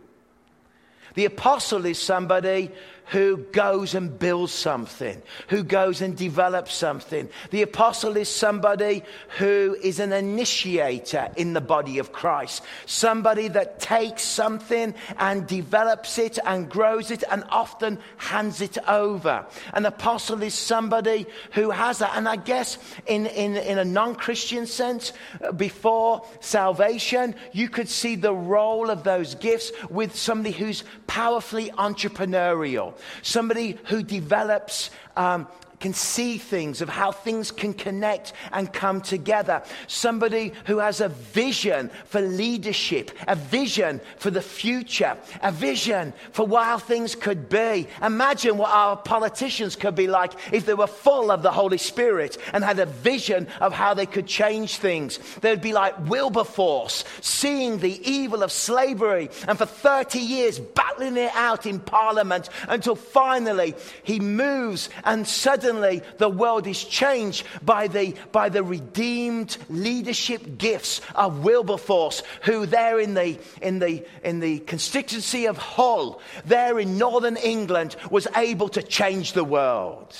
The 1.16 1.26
apostle 1.26 1.86
is 1.86 1.98
somebody 1.98 2.72
who 3.08 3.38
goes 3.38 3.96
and 3.96 4.20
builds 4.20 4.52
something, 4.52 5.22
who 5.48 5.64
goes 5.64 6.02
and 6.02 6.18
develops 6.18 6.74
something. 6.74 7.30
The 7.52 7.62
apostle 7.62 8.18
is 8.18 8.28
somebody 8.28 9.04
who 9.38 9.78
is 9.82 10.00
an 10.00 10.12
initiator 10.12 11.30
in 11.38 11.54
the 11.54 11.62
body 11.62 12.00
of 12.00 12.12
Christ, 12.12 12.64
somebody 12.86 13.48
that 13.50 13.80
takes 13.80 14.24
something 14.24 14.94
and 15.18 15.48
develops 15.48 16.18
it 16.18 16.38
and 16.46 16.70
grows 16.70 17.10
it 17.12 17.24
and 17.32 17.46
often 17.50 18.00
hands 18.18 18.60
it 18.60 18.78
over. 18.88 19.46
An 19.74 19.86
apostle 19.86 20.44
is 20.44 20.54
somebody 20.54 21.28
who 21.54 21.70
has 21.70 22.00
that. 22.00 22.12
And 22.16 22.28
I 22.28 22.36
guess 22.36 22.78
in, 23.06 23.28
in, 23.28 23.56
in 23.56 23.78
a 23.78 23.86
non 23.86 24.16
Christian 24.16 24.66
sense, 24.66 25.14
uh, 25.42 25.54
before 25.54 26.26
salvation, 26.42 27.36
you 27.54 27.70
could 27.70 27.88
see 27.88 28.16
the 28.16 28.34
role 28.34 28.90
of 28.90 29.04
those 29.04 29.36
gifts 29.36 29.72
with 29.90 30.16
somebody 30.16 30.52
who's 30.52 30.84
powerfully 31.08 31.70
entrepreneurial 31.72 32.97
somebody 33.22 33.78
who 33.86 34.04
develops 34.04 34.90
um, 35.16 35.48
can 35.80 35.94
see 35.94 36.38
things, 36.38 36.82
of 36.82 36.90
how 36.90 37.12
things 37.12 37.52
can 37.52 37.74
connect 37.74 38.34
and 38.52 38.72
come 38.74 39.00
together. 39.00 39.62
Somebody 39.86 40.54
who 40.66 40.80
has 40.80 41.02
a 41.02 41.10
vision 41.10 41.92
for 42.06 42.20
leadership, 42.20 43.12
a 43.28 43.36
vision 43.36 44.02
for 44.18 44.32
the 44.32 44.42
future, 44.42 45.18
a 45.42 45.52
vision 45.52 46.14
for 46.32 46.48
how 46.48 46.80
things 46.80 47.14
could 47.14 47.48
be. 47.48 47.88
Imagine 48.02 48.58
what 48.58 48.72
our 48.72 48.98
politicians 48.98 49.76
could 49.76 49.96
be 49.96 50.08
like 50.08 50.34
if 50.52 50.66
they 50.66 50.74
were 50.74 50.88
full 50.88 51.30
of 51.30 51.44
the 51.44 51.52
Holy 51.52 51.78
Spirit 51.78 52.38
and 52.54 52.64
had 52.64 52.80
a 52.80 52.86
vision 52.86 53.48
of 53.62 53.72
how 53.72 53.94
they 53.94 54.06
could 54.06 54.26
change 54.26 54.78
things. 54.78 55.20
They'd 55.42 55.62
be 55.62 55.74
like 55.74 56.08
Wilberforce, 56.08 57.04
seeing 57.22 57.78
the 57.78 58.02
evil 58.10 58.42
of 58.42 58.52
slavery 58.52 59.30
and 59.48 59.58
for 59.58 59.66
30 59.66 60.20
years 60.20 60.60
battling 60.60 61.18
it 61.18 61.32
out 61.36 61.66
in 61.66 61.80
Parliament 61.80 62.50
until 62.68 62.96
finally 62.96 63.76
he 64.04 64.20
moves 64.20 64.90
and 65.04 65.28
suddenly 65.28 65.67
suddenly 65.68 66.02
the 66.18 66.30
world 66.30 66.66
is 66.66 66.82
changed 66.84 67.46
by 67.62 67.88
the, 67.88 68.16
by 68.32 68.48
the 68.48 68.64
redeemed 68.64 69.58
leadership 69.70 70.58
gifts 70.58 71.02
of 71.14 71.44
Wilberforce, 71.44 72.24
who 72.44 72.66
there 72.66 73.00
in 73.00 73.14
the, 73.14 73.38
in, 73.62 73.80
the, 73.80 74.06
in 74.24 74.40
the 74.40 74.60
constituency 74.60 75.46
of 75.46 75.58
Hull, 75.58 76.22
there 76.46 76.80
in 76.80 76.98
northern 76.98 77.36
England, 77.36 77.98
was 78.10 78.28
able 78.38 78.70
to 78.70 78.82
change 78.82 79.34
the 79.34 79.44
world. 79.44 80.16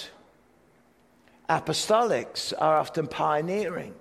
Apostolics 1.50 2.54
are 2.58 2.78
often 2.78 3.08
pioneering. 3.08 3.94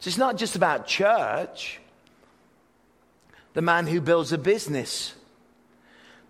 So 0.00 0.08
it's 0.08 0.18
not 0.18 0.36
just 0.36 0.56
about 0.56 0.88
church. 0.88 1.78
The 3.52 3.62
man 3.62 3.86
who 3.86 4.00
builds 4.00 4.32
a 4.32 4.38
business 4.38 5.14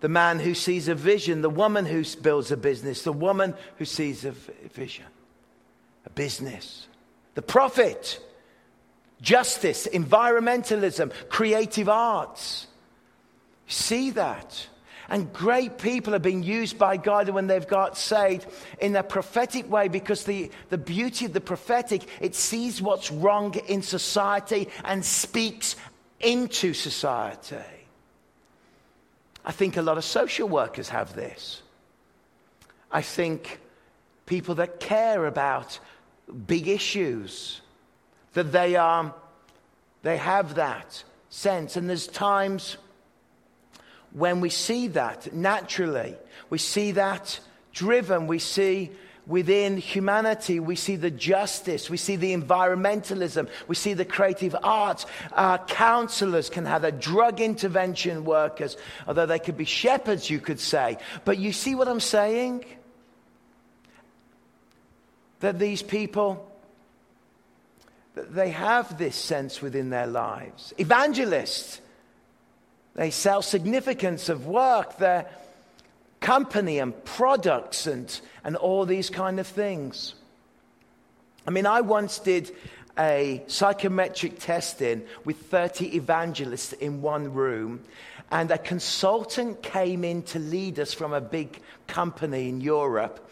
the 0.01 0.09
man 0.09 0.39
who 0.39 0.53
sees 0.53 0.87
a 0.87 0.95
vision, 0.95 1.41
the 1.41 1.49
woman 1.49 1.85
who 1.85 2.03
builds 2.21 2.51
a 2.51 2.57
business, 2.57 3.03
the 3.03 3.13
woman 3.13 3.53
who 3.77 3.85
sees 3.85 4.25
a 4.25 4.31
vision, 4.31 5.05
a 6.05 6.09
business, 6.09 6.87
the 7.33 7.41
prophet, 7.41 8.19
justice, 9.21 9.87
environmentalism, 9.91 11.11
creative 11.29 11.89
arts. 11.89 12.67
See 13.67 14.11
that? 14.11 14.67
And 15.07 15.31
great 15.31 15.77
people 15.77 16.15
are 16.15 16.19
being 16.19 16.43
used 16.43 16.79
by 16.79 16.97
God 16.97 17.29
when 17.29 17.47
they've 17.47 17.67
got 17.67 17.97
saved 17.97 18.47
in 18.79 18.95
a 18.95 19.03
prophetic 19.03 19.69
way 19.69 19.87
because 19.87 20.23
the, 20.23 20.51
the 20.69 20.77
beauty 20.77 21.25
of 21.25 21.33
the 21.33 21.41
prophetic, 21.41 22.07
it 22.19 22.33
sees 22.33 22.81
what's 22.81 23.11
wrong 23.11 23.53
in 23.67 23.81
society 23.83 24.69
and 24.83 25.05
speaks 25.05 25.75
into 26.19 26.73
society. 26.73 27.74
I 29.45 29.51
think 29.51 29.77
a 29.77 29.81
lot 29.81 29.97
of 29.97 30.03
social 30.03 30.49
workers 30.49 30.89
have 30.89 31.15
this. 31.15 31.61
I 32.91 33.01
think 33.03 33.59
people 34.25 34.55
that 34.55 34.79
care 34.79 35.25
about 35.27 35.79
big 36.47 36.67
issues, 36.67 37.61
that 38.33 38.51
they, 38.51 38.75
are, 38.75 39.13
they 40.01 40.17
have 40.17 40.55
that 40.55 41.03
sense. 41.29 41.77
And 41.77 41.87
there's 41.87 42.07
times 42.07 42.77
when 44.13 44.41
we 44.41 44.49
see 44.49 44.87
that 44.87 45.33
naturally, 45.33 46.15
we 46.49 46.57
see 46.57 46.93
that 46.93 47.39
driven, 47.71 48.25
we 48.25 48.39
see 48.39 48.91
within 49.27 49.77
humanity, 49.77 50.59
we 50.59 50.75
see 50.75 50.95
the 50.95 51.11
justice, 51.11 51.89
we 51.89 51.97
see 51.97 52.15
the 52.15 52.35
environmentalism, 52.35 53.49
we 53.67 53.75
see 53.75 53.93
the 53.93 54.05
creative 54.05 54.55
arts. 54.63 55.05
Our 55.33 55.57
counselors 55.57 56.49
can 56.49 56.65
have 56.65 56.83
a 56.83 56.91
drug 56.91 57.41
intervention 57.41 58.25
workers, 58.25 58.77
although 59.07 59.25
they 59.25 59.39
could 59.39 59.57
be 59.57 59.65
shepherds, 59.65 60.29
you 60.29 60.39
could 60.39 60.59
say. 60.59 60.97
But 61.23 61.37
you 61.37 61.51
see 61.51 61.75
what 61.75 61.87
I'm 61.87 61.99
saying? 61.99 62.65
That 65.39 65.59
these 65.59 65.81
people, 65.81 66.49
that 68.13 68.33
they 68.33 68.51
have 68.51 68.97
this 68.97 69.15
sense 69.15 69.61
within 69.61 69.89
their 69.89 70.07
lives. 70.07 70.73
Evangelists, 70.77 71.81
they 72.95 73.09
sell 73.09 73.41
significance 73.41 74.29
of 74.29 74.47
work. 74.47 74.97
They're 74.97 75.27
company 76.25 76.79
and 76.79 77.05
products 77.05 77.85
and, 77.85 78.19
and 78.43 78.55
all 78.55 78.83
these 78.83 79.11
kind 79.11 79.39
of 79.39 79.45
things. 79.45 80.15
I 81.45 81.51
mean, 81.51 81.67
I 81.67 81.81
once 81.81 82.17
did 82.17 82.51
a 82.97 83.43
psychometric 83.45 84.39
testing 84.39 85.03
with 85.23 85.37
30 85.37 85.95
evangelists 85.95 86.73
in 86.73 87.03
one 87.03 87.31
room, 87.31 87.83
and 88.31 88.49
a 88.49 88.57
consultant 88.57 89.61
came 89.61 90.03
in 90.03 90.23
to 90.23 90.39
lead 90.39 90.79
us 90.79 90.95
from 90.95 91.13
a 91.13 91.21
big 91.21 91.61
company 91.85 92.49
in 92.49 92.59
Europe. 92.59 93.29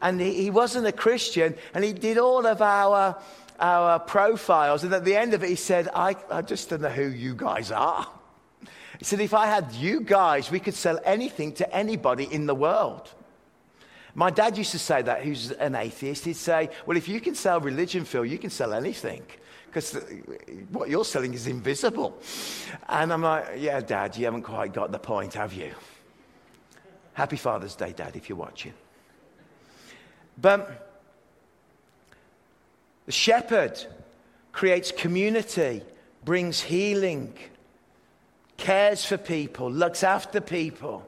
And 0.00 0.20
he, 0.20 0.44
he 0.44 0.50
wasn't 0.50 0.86
a 0.86 0.92
Christian, 0.92 1.56
and 1.74 1.82
he 1.82 1.92
did 1.92 2.16
all 2.16 2.46
of 2.46 2.62
our, 2.62 3.20
our 3.58 3.98
profiles. 3.98 4.84
And 4.84 4.94
at 4.94 5.04
the 5.04 5.16
end 5.16 5.34
of 5.34 5.42
it, 5.42 5.48
he 5.48 5.56
said, 5.56 5.88
I, 5.92 6.14
I 6.30 6.42
just 6.42 6.70
don't 6.70 6.82
know 6.82 6.90
who 6.90 7.08
you 7.08 7.34
guys 7.34 7.72
are. 7.72 8.06
He 8.98 9.04
said, 9.04 9.20
if 9.20 9.34
I 9.34 9.46
had 9.46 9.72
you 9.72 10.00
guys, 10.00 10.50
we 10.50 10.60
could 10.60 10.74
sell 10.74 10.98
anything 11.04 11.52
to 11.54 11.74
anybody 11.74 12.24
in 12.24 12.46
the 12.46 12.54
world. 12.54 13.12
My 14.14 14.30
dad 14.30 14.56
used 14.56 14.70
to 14.70 14.78
say 14.78 15.02
that, 15.02 15.22
who's 15.22 15.50
an 15.50 15.74
atheist. 15.74 16.24
He'd 16.24 16.36
say, 16.36 16.70
well, 16.86 16.96
if 16.96 17.06
you 17.06 17.20
can 17.20 17.34
sell 17.34 17.60
religion, 17.60 18.04
Phil, 18.04 18.24
you 18.24 18.38
can 18.38 18.48
sell 18.48 18.72
anything. 18.72 19.22
Because 19.66 19.92
what 20.70 20.88
you're 20.88 21.04
selling 21.04 21.34
is 21.34 21.46
invisible. 21.46 22.18
And 22.88 23.12
I'm 23.12 23.20
like, 23.20 23.46
yeah, 23.58 23.80
dad, 23.80 24.16
you 24.16 24.24
haven't 24.24 24.42
quite 24.42 24.72
got 24.72 24.90
the 24.90 24.98
point, 24.98 25.34
have 25.34 25.52
you? 25.52 25.72
Happy 27.12 27.36
Father's 27.36 27.76
Day, 27.76 27.92
dad, 27.94 28.16
if 28.16 28.30
you're 28.30 28.38
watching. 28.38 28.72
But 30.40 31.04
the 33.04 33.12
shepherd 33.12 33.84
creates 34.52 34.92
community, 34.92 35.82
brings 36.24 36.62
healing, 36.62 37.34
cares 38.56 39.04
for 39.04 39.16
people, 39.16 39.70
looks 39.70 40.02
after 40.02 40.40
people. 40.40 41.06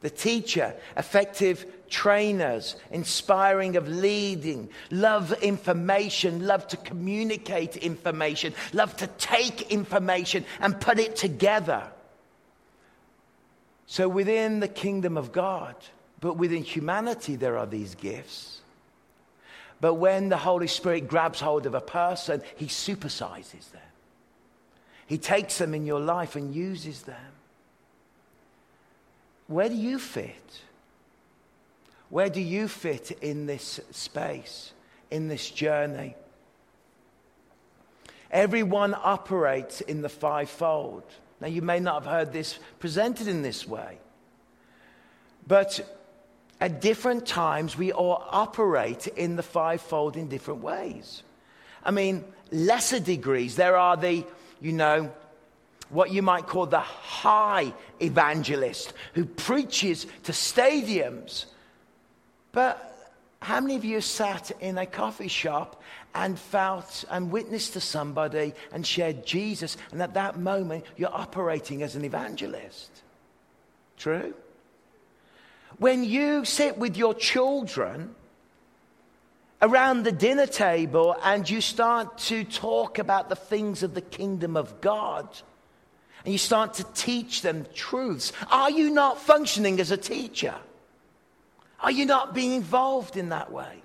The 0.00 0.10
teacher, 0.10 0.74
effective 0.96 1.64
trainers, 1.88 2.76
inspiring 2.90 3.76
of 3.76 3.88
leading, 3.88 4.68
love 4.90 5.32
information, 5.42 6.46
love 6.46 6.66
to 6.68 6.76
communicate 6.76 7.76
information, 7.78 8.52
love 8.72 8.96
to 8.98 9.06
take 9.06 9.72
information 9.72 10.44
and 10.60 10.78
put 10.78 10.98
it 10.98 11.16
together. 11.16 11.84
So 13.86 14.08
within 14.08 14.60
the 14.60 14.68
kingdom 14.68 15.16
of 15.16 15.32
God, 15.32 15.74
but 16.20 16.36
within 16.36 16.64
humanity, 16.64 17.36
there 17.36 17.56
are 17.56 17.66
these 17.66 17.94
gifts. 17.94 18.60
But 19.80 19.94
when 19.94 20.30
the 20.30 20.36
Holy 20.36 20.66
Spirit 20.66 21.08
grabs 21.08 21.40
hold 21.40 21.66
of 21.66 21.74
a 21.74 21.80
person, 21.80 22.42
he 22.56 22.66
supersizes 22.66 23.70
them. 23.70 23.83
He 25.06 25.18
takes 25.18 25.58
them 25.58 25.74
in 25.74 25.84
your 25.84 26.00
life 26.00 26.36
and 26.36 26.54
uses 26.54 27.02
them. 27.02 27.32
Where 29.46 29.68
do 29.68 29.74
you 29.74 29.98
fit? 29.98 30.60
Where 32.08 32.30
do 32.30 32.40
you 32.40 32.68
fit 32.68 33.10
in 33.20 33.46
this 33.46 33.80
space, 33.90 34.72
in 35.10 35.28
this 35.28 35.50
journey? 35.50 36.14
Everyone 38.30 38.94
operates 38.94 39.80
in 39.80 40.02
the 40.02 40.08
fivefold. 40.08 41.04
Now, 41.40 41.48
you 41.48 41.62
may 41.62 41.80
not 41.80 42.04
have 42.04 42.12
heard 42.12 42.32
this 42.32 42.58
presented 42.78 43.28
in 43.28 43.42
this 43.42 43.66
way, 43.66 43.98
but 45.46 45.80
at 46.60 46.80
different 46.80 47.26
times, 47.26 47.76
we 47.76 47.92
all 47.92 48.24
operate 48.30 49.06
in 49.08 49.36
the 49.36 49.42
fivefold 49.42 50.16
in 50.16 50.28
different 50.28 50.62
ways. 50.62 51.22
I 51.84 51.90
mean, 51.90 52.24
lesser 52.50 53.00
degrees. 53.00 53.56
There 53.56 53.76
are 53.76 53.96
the 53.96 54.24
you 54.60 54.72
know, 54.72 55.12
what 55.90 56.10
you 56.10 56.22
might 56.22 56.46
call 56.46 56.66
the 56.66 56.80
high 56.80 57.72
evangelist 58.00 58.92
who 59.12 59.24
preaches 59.24 60.06
to 60.24 60.32
stadiums. 60.32 61.46
But 62.52 62.90
how 63.40 63.60
many 63.60 63.76
of 63.76 63.84
you 63.84 64.00
sat 64.00 64.50
in 64.60 64.78
a 64.78 64.86
coffee 64.86 65.28
shop 65.28 65.82
and 66.14 66.38
felt 66.38 67.04
and 67.10 67.30
witnessed 67.30 67.74
to 67.74 67.80
somebody 67.80 68.54
and 68.72 68.86
shared 68.86 69.26
Jesus, 69.26 69.76
and 69.92 70.02
at 70.02 70.14
that 70.14 70.38
moment 70.38 70.84
you're 70.96 71.14
operating 71.14 71.82
as 71.82 71.96
an 71.96 72.04
evangelist? 72.04 72.90
True? 73.98 74.34
When 75.78 76.04
you 76.04 76.44
sit 76.44 76.78
with 76.78 76.96
your 76.96 77.14
children 77.14 78.14
around 79.64 80.02
the 80.02 80.12
dinner 80.12 80.46
table 80.46 81.16
and 81.24 81.48
you 81.48 81.62
start 81.62 82.18
to 82.18 82.44
talk 82.44 82.98
about 82.98 83.30
the 83.30 83.36
things 83.36 83.82
of 83.82 83.94
the 83.94 84.02
kingdom 84.02 84.58
of 84.58 84.82
God, 84.82 85.26
and 86.24 86.32
you 86.32 86.38
start 86.38 86.74
to 86.74 86.84
teach 86.94 87.40
them 87.40 87.66
truths, 87.74 88.32
are 88.50 88.70
you 88.70 88.90
not 88.90 89.18
functioning 89.18 89.80
as 89.80 89.90
a 89.90 89.96
teacher? 89.96 90.54
Are 91.80 91.90
you 91.90 92.04
not 92.04 92.34
being 92.34 92.52
involved 92.52 93.16
in 93.16 93.30
that 93.30 93.50
way? 93.50 93.82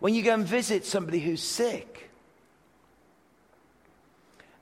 When 0.00 0.14
you 0.14 0.22
go 0.22 0.32
and 0.34 0.46
visit 0.46 0.86
somebody 0.86 1.20
who's 1.20 1.42
sick 1.42 2.10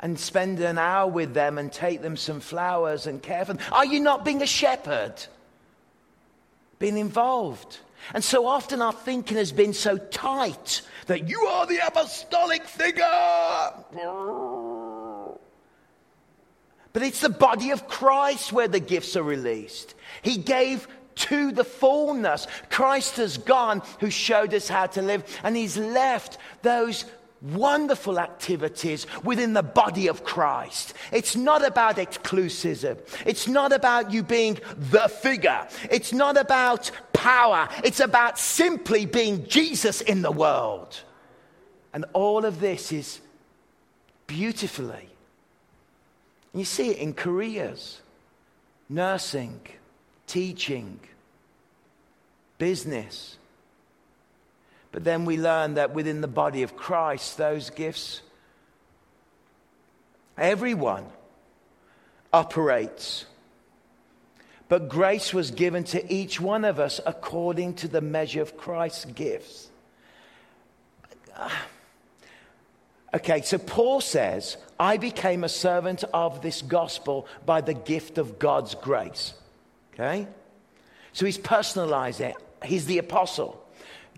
and 0.00 0.18
spend 0.18 0.58
an 0.60 0.78
hour 0.78 1.08
with 1.08 1.34
them 1.34 1.58
and 1.58 1.72
take 1.72 2.02
them 2.02 2.16
some 2.16 2.40
flowers 2.40 3.06
and 3.06 3.22
care 3.22 3.44
for 3.44 3.54
them, 3.54 3.62
are 3.70 3.86
you 3.86 4.00
not 4.00 4.24
being 4.24 4.42
a 4.42 4.46
shepherd? 4.46 5.14
Being 6.80 6.98
involved? 6.98 7.78
And 8.14 8.22
so 8.22 8.46
often 8.46 8.82
our 8.82 8.92
thinking 8.92 9.36
has 9.36 9.52
been 9.52 9.72
so 9.72 9.96
tight 9.98 10.82
that 11.06 11.28
you 11.28 11.40
are 11.40 11.66
the 11.66 11.86
apostolic 11.86 12.64
figure. 12.64 13.04
But 16.92 17.02
it's 17.02 17.20
the 17.20 17.28
body 17.28 17.70
of 17.70 17.88
Christ 17.88 18.52
where 18.52 18.68
the 18.68 18.80
gifts 18.80 19.16
are 19.16 19.22
released. 19.22 19.94
He 20.22 20.38
gave 20.38 20.88
to 21.16 21.50
the 21.50 21.64
fullness. 21.64 22.46
Christ 22.70 23.16
has 23.16 23.38
gone 23.38 23.82
who 24.00 24.10
showed 24.10 24.54
us 24.54 24.68
how 24.68 24.86
to 24.86 25.02
live, 25.02 25.24
and 25.42 25.56
He's 25.56 25.76
left 25.76 26.38
those 26.62 27.04
wonderful 27.42 28.18
activities 28.18 29.06
within 29.22 29.52
the 29.52 29.62
body 29.62 30.08
of 30.08 30.24
Christ. 30.24 30.94
It's 31.12 31.36
not 31.36 31.64
about 31.64 31.96
exclusivism. 31.96 32.98
It's 33.26 33.46
not 33.46 33.72
about 33.72 34.10
you 34.10 34.22
being 34.22 34.58
the 34.76 35.08
figure. 35.08 35.66
It's 35.90 36.12
not 36.12 36.36
about 36.36 36.90
power. 37.12 37.68
It's 37.84 38.00
about 38.00 38.38
simply 38.38 39.06
being 39.06 39.46
Jesus 39.46 40.00
in 40.00 40.22
the 40.22 40.32
world. 40.32 41.00
And 41.92 42.04
all 42.12 42.44
of 42.44 42.60
this 42.60 42.92
is 42.92 43.20
beautifully. 44.26 45.08
You 46.54 46.64
see 46.64 46.90
it 46.90 46.98
in 46.98 47.12
careers, 47.12 48.00
nursing, 48.88 49.60
teaching, 50.26 51.00
business. 52.58 53.36
But 54.96 55.04
then 55.04 55.26
we 55.26 55.36
learn 55.36 55.74
that 55.74 55.92
within 55.92 56.22
the 56.22 56.26
body 56.26 56.62
of 56.62 56.74
Christ, 56.74 57.36
those 57.36 57.68
gifts, 57.68 58.22
everyone 60.38 61.04
operates. 62.32 63.26
But 64.70 64.88
grace 64.88 65.34
was 65.34 65.50
given 65.50 65.84
to 65.84 66.10
each 66.10 66.40
one 66.40 66.64
of 66.64 66.80
us 66.80 66.98
according 67.04 67.74
to 67.74 67.88
the 67.88 68.00
measure 68.00 68.40
of 68.40 68.56
Christ's 68.56 69.04
gifts. 69.04 69.68
Okay, 73.12 73.42
so 73.42 73.58
Paul 73.58 74.00
says, 74.00 74.56
I 74.80 74.96
became 74.96 75.44
a 75.44 75.50
servant 75.50 76.04
of 76.14 76.40
this 76.40 76.62
gospel 76.62 77.28
by 77.44 77.60
the 77.60 77.74
gift 77.74 78.16
of 78.16 78.38
God's 78.38 78.74
grace. 78.74 79.34
Okay? 79.92 80.26
So 81.12 81.26
he's 81.26 81.36
personalizing 81.36 82.30
it. 82.30 82.36
He's 82.64 82.86
the 82.86 82.96
apostle, 82.96 83.62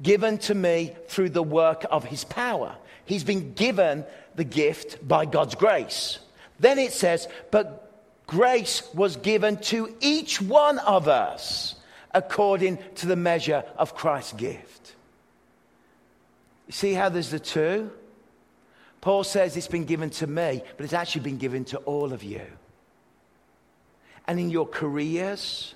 given 0.03 0.38
to 0.38 0.55
me 0.55 0.94
through 1.09 1.30
the 1.30 1.42
work 1.42 1.84
of 1.90 2.05
his 2.05 2.24
power. 2.24 2.76
He's 3.05 3.24
been 3.24 3.55
given 3.55 4.05
the 4.34 4.44
gift 4.44 5.07
by 5.07 5.24
God's 5.24 5.55
grace. 5.55 6.18
Then 6.61 6.78
it 6.78 6.92
says, 6.92 7.28
but 7.51 7.92
grace 8.26 8.82
was 8.94 9.16
given 9.16 9.57
to 9.57 9.94
each 10.01 10.40
one 10.40 10.78
of 10.78 11.09
us 11.09 11.74
according 12.12 12.78
to 12.96 13.07
the 13.07 13.16
measure 13.16 13.64
of 13.76 13.94
Christ's 13.94 14.32
gift. 14.34 14.94
See 16.70 16.92
how 16.92 17.09
there's 17.09 17.30
the 17.30 17.38
two? 17.38 17.90
Paul 19.01 19.24
says 19.24 19.57
it's 19.57 19.68
been 19.68 19.84
given 19.84 20.11
to 20.11 20.26
me, 20.26 20.62
but 20.76 20.84
it's 20.84 20.92
actually 20.92 21.22
been 21.22 21.38
given 21.38 21.64
to 21.66 21.78
all 21.78 22.12
of 22.12 22.22
you. 22.22 22.42
And 24.26 24.38
in 24.38 24.51
your 24.51 24.66
careers, 24.66 25.74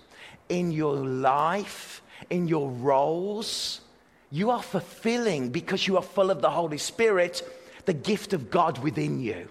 in 0.49 0.73
your 0.73 0.95
life, 0.95 2.03
in 2.29 2.49
your 2.49 2.69
roles, 2.71 3.81
you 4.33 4.51
are 4.51 4.63
fulfilling 4.63 5.51
because 5.51 5.87
you 5.87 5.99
are 5.99 6.03
full 6.03 6.31
of 6.31 6.41
the 6.41 6.51
Holy 6.51 6.79
Spirit, 6.79 7.47
the 7.85 7.93
gift 7.93 8.33
of 8.33 8.51
God 8.51 8.79
within 8.79 9.21
you. 9.21 9.47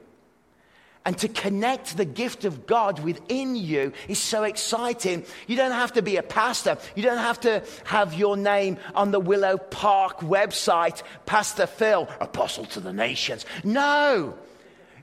And 1.05 1.15
to 1.19 1.27
connect 1.27 1.97
the 1.97 2.05
gift 2.05 2.45
of 2.45 2.65
God 2.65 2.99
within 2.99 3.55
you 3.55 3.93
is 4.07 4.17
so 4.17 4.43
exciting. 4.43 5.23
You 5.45 5.55
don't 5.55 5.71
have 5.71 5.93
to 5.93 6.01
be 6.01 6.17
a 6.17 6.23
pastor. 6.23 6.79
You 6.95 7.03
don't 7.03 7.19
have 7.19 7.39
to 7.41 7.63
have 7.85 8.15
your 8.15 8.35
name 8.35 8.77
on 8.95 9.11
the 9.11 9.19
Willow 9.19 9.57
Park 9.57 10.21
website, 10.21 11.03
Pastor 11.27 11.67
Phil, 11.67 12.09
Apostle 12.19 12.65
to 12.65 12.79
the 12.79 12.93
Nations. 12.93 13.45
No. 13.63 14.35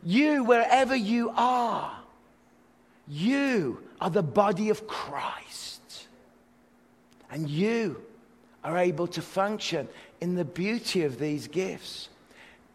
You, 0.03 0.43
wherever 0.43 0.95
you 0.95 1.33
are, 1.37 1.93
you 3.07 3.83
are 4.01 4.11
the 4.11 4.23
body 4.23 4.71
of 4.71 4.89
Christ. 4.89 6.07
And 7.31 7.49
you 7.49 8.03
are 8.65 8.79
able 8.79 9.07
to 9.09 9.23
function 9.23 9.89
in 10.21 10.35
the 10.35 10.45
beauty 10.45 11.05
of 11.05 11.19
these 11.19 11.49
gifts. 11.49 12.09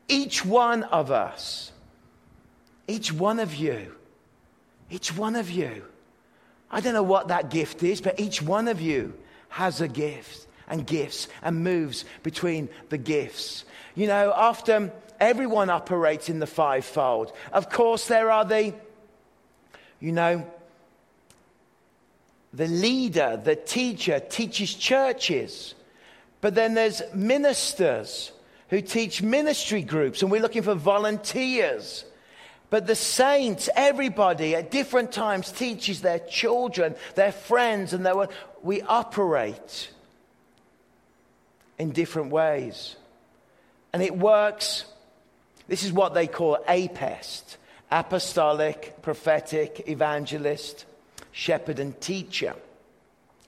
Each 0.08 0.46
one 0.46 0.84
of 0.84 1.12
us 1.12 1.74
each 2.88 3.12
one 3.12 3.40
of 3.40 3.56
you, 3.56 3.96
each 4.90 5.16
one 5.16 5.36
of 5.36 5.50
you. 5.50 5.84
I 6.70 6.82
don't 6.82 6.94
know 6.94 7.04
what 7.04 7.30
that 7.30 7.50
gift 7.50 7.84
is, 7.84 8.02
but 8.02 8.20
each 8.20 8.42
one 8.42 8.68
of 8.68 8.82
you 8.82 9.14
has 9.50 9.82
a 9.82 9.88
gift 9.88 10.48
and 10.68 10.86
gifts 10.86 11.28
and 11.42 11.64
moves 11.64 12.06
between 12.24 12.70
the 12.90 12.98
gifts. 12.98 13.66
You 13.96 14.08
know, 14.08 14.32
often 14.32 14.92
everyone 15.20 15.70
operates 15.70 16.30
in 16.30 16.40
the 16.40 16.48
fivefold. 16.48 17.32
Of 17.52 17.70
course, 17.70 18.08
there 18.08 18.32
are 18.32 18.44
the, 18.44 18.74
you 20.00 20.12
know, 20.12 20.52
the 22.54 22.68
leader, 22.68 23.42
the 23.44 23.56
teacher 23.56 24.20
teaches 24.20 24.74
churches. 24.74 25.74
But 26.42 26.56
then 26.56 26.74
there's 26.74 27.02
ministers 27.14 28.32
who 28.70 28.82
teach 28.82 29.22
ministry 29.22 29.82
groups, 29.82 30.22
and 30.22 30.32
we're 30.32 30.42
looking 30.42 30.64
for 30.64 30.76
volunteers. 30.76 32.06
But 32.70 32.88
the 32.88 32.96
saints, 32.96 33.70
everybody 33.76 34.56
at 34.56 34.72
different 34.72 35.12
times 35.12 35.52
teaches 35.52 36.02
their 36.02 36.20
children, 36.20 36.96
their 37.16 37.32
friends, 37.32 37.94
and 37.94 38.06
their, 38.06 38.28
we 38.62 38.82
operate 38.82 39.90
in 41.78 41.92
different 41.92 42.32
ways. 42.32 42.96
And 43.94 44.02
it 44.02 44.18
works. 44.18 44.86
This 45.68 45.84
is 45.84 45.92
what 45.92 46.14
they 46.14 46.28
call 46.28 46.58
APEST 46.68 47.58
apostolic, 47.94 49.04
prophetic, 49.04 49.84
evangelist, 49.88 50.86
shepherd, 51.34 51.80
and 51.80 52.00
teacher, 52.00 52.56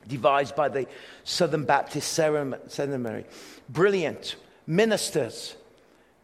devised 0.08 0.56
by 0.56 0.68
the 0.68 0.86
Southern 1.24 1.64
Baptist 1.64 2.12
Seminary. 2.12 3.24
Brilliant 3.70 4.36
ministers, 4.68 5.56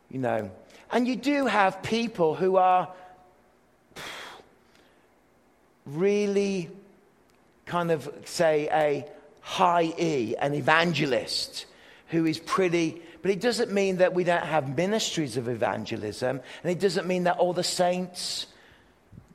you 0.09 0.19
know, 0.19 0.51
and 0.91 1.07
you 1.07 1.15
do 1.15 1.45
have 1.45 1.81
people 1.81 2.35
who 2.35 2.57
are 2.57 2.89
really 5.85 6.69
kind 7.65 7.91
of, 7.91 8.11
say, 8.25 8.67
a 8.71 9.05
high 9.39 9.93
E, 9.97 10.35
an 10.37 10.53
evangelist 10.53 11.65
who 12.09 12.25
is 12.25 12.39
pretty, 12.39 13.01
but 13.21 13.31
it 13.31 13.39
doesn't 13.39 13.71
mean 13.71 13.97
that 13.97 14.13
we 14.13 14.23
don't 14.23 14.43
have 14.43 14.75
ministries 14.75 15.37
of 15.37 15.47
evangelism, 15.47 16.41
and 16.63 16.71
it 16.71 16.79
doesn't 16.79 17.07
mean 17.07 17.23
that 17.23 17.37
all 17.37 17.53
the 17.53 17.63
saints 17.63 18.47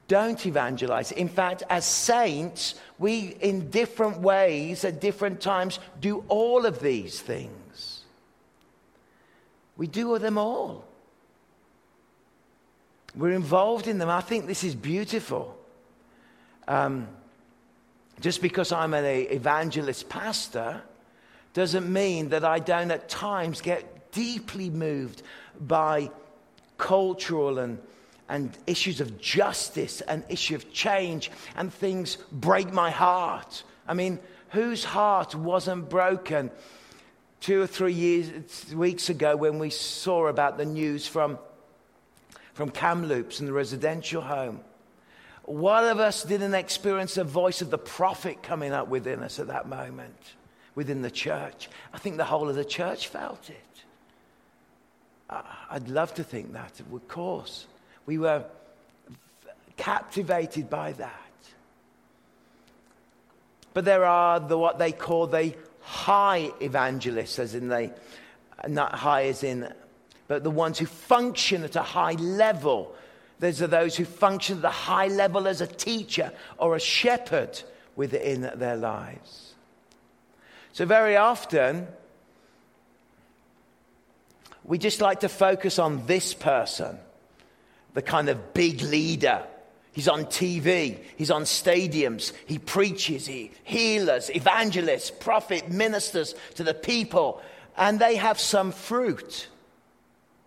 don't 0.08 0.44
evangelize. 0.46 1.12
In 1.12 1.28
fact, 1.28 1.62
as 1.68 1.84
saints, 1.84 2.74
we, 2.98 3.36
in 3.40 3.70
different 3.70 4.20
ways, 4.20 4.84
at 4.84 5.00
different 5.00 5.40
times, 5.40 5.78
do 6.00 6.24
all 6.28 6.64
of 6.64 6.80
these 6.80 7.20
things. 7.20 8.02
We 9.76 9.86
do 9.86 10.18
them 10.18 10.38
all. 10.38 10.84
We're 13.14 13.32
involved 13.32 13.86
in 13.86 13.98
them. 13.98 14.08
I 14.08 14.20
think 14.20 14.46
this 14.46 14.62
is 14.62 14.74
beautiful. 14.74 15.58
Um, 16.68 17.08
just 18.20 18.42
because 18.42 18.72
I'm 18.72 18.94
an 18.94 19.04
evangelist 19.04 20.08
pastor 20.08 20.82
doesn't 21.54 21.90
mean 21.90 22.30
that 22.30 22.44
I 22.44 22.58
don't 22.58 22.90
at 22.90 23.08
times 23.08 23.60
get 23.60 24.12
deeply 24.12 24.70
moved 24.70 25.22
by 25.60 26.10
cultural 26.78 27.58
and, 27.58 27.78
and 28.28 28.56
issues 28.66 29.00
of 29.00 29.20
justice 29.20 30.00
and 30.02 30.24
issue 30.28 30.54
of 30.54 30.72
change 30.72 31.30
and 31.56 31.72
things 31.72 32.16
break 32.32 32.72
my 32.72 32.90
heart. 32.90 33.62
I 33.86 33.94
mean, 33.94 34.18
whose 34.50 34.84
heart 34.84 35.34
wasn't 35.34 35.88
broken 35.88 36.50
two 37.40 37.62
or 37.62 37.66
three 37.66 37.92
years, 37.92 38.74
weeks 38.74 39.08
ago 39.08 39.36
when 39.36 39.58
we 39.58 39.70
saw 39.70 40.26
about 40.26 40.58
the 40.58 40.64
news 40.64 41.06
from, 41.06 41.38
from 42.54 42.70
Kamloops 42.70 43.40
and 43.40 43.48
the 43.48 43.52
residential 43.52 44.22
home? 44.22 44.60
What 45.44 45.84
of 45.84 46.00
us 46.00 46.24
didn't 46.24 46.54
experience 46.54 47.14
the 47.14 47.22
voice 47.22 47.62
of 47.62 47.70
the 47.70 47.78
prophet 47.78 48.42
coming 48.42 48.72
up 48.72 48.88
within 48.88 49.22
us 49.22 49.38
at 49.38 49.46
that 49.46 49.68
moment, 49.68 50.34
within 50.74 51.02
the 51.02 51.10
church? 51.10 51.68
I 51.92 51.98
think 51.98 52.16
the 52.16 52.24
whole 52.24 52.48
of 52.48 52.56
the 52.56 52.64
church 52.64 53.06
felt 53.06 53.48
it. 53.48 53.62
I'd 55.70 55.88
love 55.88 56.14
to 56.14 56.24
think 56.24 56.52
that, 56.52 56.80
of 56.80 57.08
course. 57.08 57.66
We 58.06 58.18
were 58.18 58.44
captivated 59.76 60.70
by 60.70 60.92
that. 60.92 61.12
But 63.74 63.84
there 63.84 64.04
are 64.04 64.40
the, 64.40 64.56
what 64.56 64.78
they 64.78 64.92
call 64.92 65.26
the 65.26 65.54
high 65.80 66.50
evangelists, 66.60 67.38
as 67.38 67.54
in 67.54 67.68
they, 67.68 67.92
not 68.66 68.94
high 68.94 69.24
as 69.24 69.42
in, 69.42 69.70
but 70.28 70.42
the 70.42 70.50
ones 70.50 70.78
who 70.78 70.86
function 70.86 71.62
at 71.62 71.76
a 71.76 71.82
high 71.82 72.12
level. 72.12 72.94
Those 73.38 73.60
are 73.60 73.66
those 73.66 73.96
who 73.96 74.04
function 74.04 74.58
at 74.60 74.64
a 74.64 74.70
high 74.70 75.08
level 75.08 75.46
as 75.46 75.60
a 75.60 75.66
teacher 75.66 76.32
or 76.56 76.74
a 76.74 76.80
shepherd 76.80 77.60
within 77.96 78.50
their 78.54 78.76
lives. 78.76 79.54
So, 80.72 80.86
very 80.86 81.16
often, 81.16 81.86
we 84.64 84.78
just 84.78 85.00
like 85.00 85.20
to 85.20 85.28
focus 85.28 85.78
on 85.78 86.06
this 86.06 86.34
person 86.34 86.98
the 87.96 88.02
kind 88.02 88.28
of 88.28 88.52
big 88.52 88.82
leader. 88.82 89.42
He's 89.92 90.06
on 90.06 90.26
TV, 90.26 90.98
he's 91.16 91.30
on 91.30 91.44
stadiums, 91.44 92.34
he 92.44 92.58
preaches, 92.58 93.26
he 93.26 93.52
healers, 93.64 94.28
evangelists, 94.28 95.10
prophet, 95.10 95.70
ministers 95.70 96.34
to 96.56 96.62
the 96.62 96.74
people, 96.74 97.40
and 97.74 97.98
they 97.98 98.16
have 98.16 98.38
some 98.38 98.70
fruit. 98.70 99.48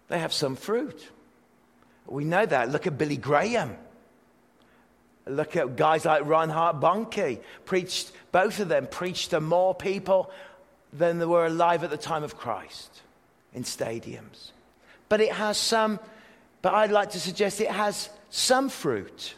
They 0.10 0.20
have 0.20 0.32
some 0.32 0.56
fruit. 0.56 1.10
We 2.06 2.24
know 2.24 2.46
that. 2.46 2.70
Look 2.70 2.86
at 2.86 3.00
Billy 3.00 3.18
Graham. 3.18 3.76
Look 5.26 5.56
at 5.56 5.76
guys 5.76 6.06
like 6.06 6.28
Reinhard 6.28 6.80
Bonnke. 6.80 7.42
Preached, 7.66 8.12
both 8.32 8.60
of 8.60 8.70
them 8.70 8.86
preached 8.86 9.32
to 9.32 9.42
more 9.42 9.74
people 9.74 10.30
than 10.94 11.18
there 11.18 11.28
were 11.28 11.48
alive 11.48 11.84
at 11.84 11.90
the 11.90 11.98
time 11.98 12.24
of 12.24 12.38
Christ 12.38 13.02
in 13.56 13.64
stadiums. 13.64 14.52
But 15.08 15.20
it 15.20 15.32
has 15.32 15.58
some 15.58 16.00
but 16.62 16.74
I'd 16.74 16.92
like 16.92 17.12
to 17.12 17.20
suggest 17.20 17.62
it 17.62 17.72
has 17.72 18.10
some 18.30 18.70
fruit. 18.70 19.36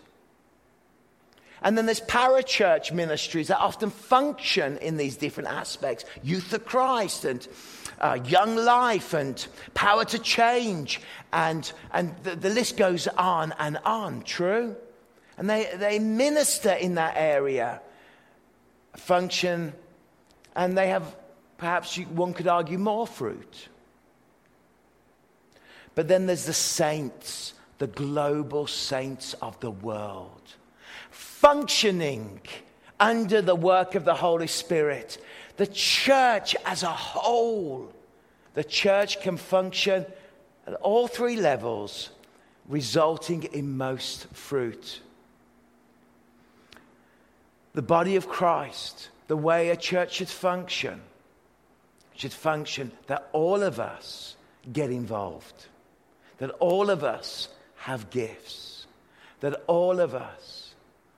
And 1.64 1.78
then 1.78 1.86
there's 1.86 2.02
parachurch 2.02 2.92
ministries 2.92 3.50
that 3.50 3.60
often 3.60 3.92
function 3.92 4.78
in 4.78 4.98
these 4.98 5.16
different 5.16 5.50
aspects 5.50 6.06
Youth 6.24 6.54
of 6.54 6.66
Christ 6.66 7.24
and 7.26 7.48
uh, 8.00 8.18
Young 8.26 8.56
Life 8.56 9.14
and 9.14 9.46
Power 9.76 10.04
to 10.06 10.18
Change. 10.18 11.02
And, 11.32 11.72
and 11.94 12.16
the, 12.24 12.36
the 12.36 12.50
list 12.50 12.78
goes 12.78 13.08
on 13.08 13.54
and 13.60 13.78
on, 13.86 14.24
true? 14.24 14.76
And 15.38 15.50
they, 15.50 15.70
they 15.76 16.00
minister 16.00 16.72
in 16.72 16.96
that 16.96 17.14
area, 17.16 17.82
function, 18.96 19.74
and 20.56 20.76
they 20.76 20.90
have 20.90 21.16
perhaps 21.58 21.96
one 21.98 22.34
could 22.34 22.48
argue 22.48 22.80
more 22.80 23.06
fruit. 23.06 23.70
But 25.96 26.08
then 26.08 26.26
there's 26.26 26.46
the 26.46 26.54
saints, 26.54 27.54
the 27.78 27.88
global 27.88 28.68
saints 28.68 29.34
of 29.36 29.60
the 29.60 29.72
world, 29.72 30.42
functioning 31.10 32.42
under 33.00 33.42
the 33.42 33.56
work 33.56 33.96
of 33.96 34.06
the 34.06 34.14
Holy 34.14 34.48
Spirit. 34.48 35.18
The 35.58 35.68
church 35.68 36.56
as 36.66 36.84
a 36.84 36.88
whole, 36.88 37.92
the 38.54 38.64
church 38.64 39.22
can 39.22 39.38
function 39.38 40.06
at 40.66 40.74
all 40.76 41.08
three 41.08 41.36
levels, 41.36 42.12
resulting 42.68 43.44
in 43.44 43.78
most 43.78 44.28
fruit. 44.28 45.02
The 47.74 47.82
body 47.82 48.16
of 48.16 48.30
Christ, 48.30 49.10
the 49.28 49.38
way 49.38 49.70
a 49.70 49.76
church 49.76 50.16
should 50.16 50.30
function, 50.30 51.02
should 52.16 52.34
function 52.34 52.92
that 53.08 53.28
all 53.34 53.64
of 53.64 53.80
us 53.80 54.36
get 54.72 54.92
involved 54.92 55.68
that 56.42 56.50
all 56.60 56.90
of 56.90 57.04
us 57.04 57.50
have 57.76 58.10
gifts, 58.10 58.88
that 59.42 59.62
all 59.68 60.00
of 60.00 60.16
us 60.16 60.74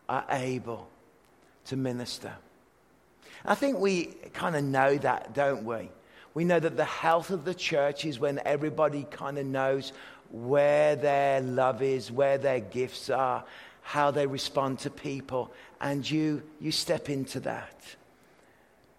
are 0.09 0.25
able 0.29 0.89
to 1.63 1.77
minister. 1.77 2.33
I 3.45 3.55
think 3.55 3.79
we 3.79 4.07
kind 4.33 4.53
of 4.57 4.65
know 4.65 4.97
that, 4.97 5.33
don't 5.33 5.63
we? 5.63 5.87
We 6.33 6.43
know 6.43 6.59
that 6.59 6.75
the 6.75 6.83
health 6.83 7.29
of 7.29 7.45
the 7.45 7.53
church 7.53 8.03
is 8.03 8.19
when 8.19 8.41
everybody 8.43 9.07
kind 9.09 9.37
of 9.37 9.45
knows 9.45 9.93
where 10.29 10.97
their 10.97 11.39
love 11.39 11.81
is, 11.81 12.11
where 12.11 12.37
their 12.37 12.59
gifts 12.59 13.09
are, 13.09 13.45
how 13.81 14.11
they 14.11 14.27
respond 14.27 14.79
to 14.79 14.89
people, 14.89 15.53
and 15.79 16.09
you, 16.09 16.43
you 16.59 16.73
step 16.73 17.09
into 17.09 17.39
that. 17.39 17.95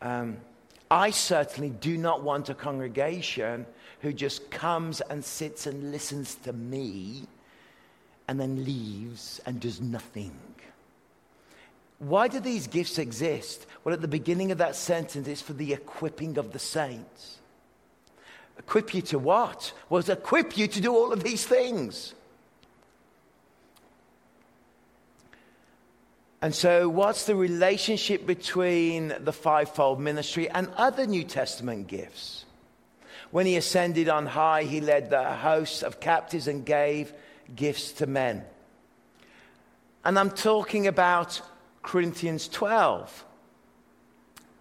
Um, 0.01 0.39
I 0.91 1.11
certainly 1.11 1.69
do 1.69 1.99
not 1.99 2.23
want 2.23 2.49
a 2.49 2.55
congregation 2.55 3.67
who 4.05 4.13
just 4.13 4.51
comes 4.51 5.01
and 5.01 5.25
sits 5.25 5.67
and 5.67 5.91
listens 5.91 6.35
to 6.35 6.53
me 6.53 7.23
and 8.29 8.39
then 8.39 8.63
leaves 8.63 9.41
and 9.47 9.59
does 9.59 9.81
nothing. 9.81 10.39
Why 12.01 12.29
do 12.29 12.39
these 12.39 12.67
gifts 12.67 12.99
exist? 12.99 13.67
Well, 13.83 13.95
at 13.95 14.03
the 14.03 14.09
beginning 14.09 14.53
of 14.53 14.59
that 14.59 14.77
sentence, 14.77 15.27
it's 15.27 15.41
for 15.41 15.55
the 15.55 15.73
equipping 15.73 16.37
of 16.37 16.53
the 16.53 16.59
saints. 16.59 17.39
Equip 18.59 18.93
you 18.93 19.01
to 19.03 19.19
what? 19.19 19.73
Well, 19.89 20.03
equip 20.07 20.59
you 20.59 20.69
to 20.69 20.81
do 20.83 20.95
all 20.95 21.11
of 21.11 21.25
these 21.25 21.47
things. 21.47 22.13
And 26.43 26.55
so, 26.55 26.91
what's 26.91 27.25
the 27.25 27.37
relationship 27.37 28.27
between 28.27 29.15
the 29.19 29.33
fivefold 29.33 29.99
ministry 29.99 30.47
and 30.51 30.69
other 30.77 31.07
New 31.07 31.25
Testament 31.25 31.87
gifts? 31.87 32.45
When 33.35 33.47
he 33.47 33.57
ascended 33.57 34.09
on 34.09 34.27
high, 34.27 34.63
he 34.63 34.81
led 34.81 35.11
the 35.11 35.25
hosts 35.25 35.83
of 35.83 35.99
captives 35.99 36.47
and 36.47 36.65
gave 36.65 37.13
gifts 37.57 37.91
to 37.95 38.07
men. 38.07 38.45
And 40.05 40.17
I'm 40.17 40.31
talking 40.31 40.87
about 40.87 41.41
Corinthians 41.83 42.47
12 42.47 43.25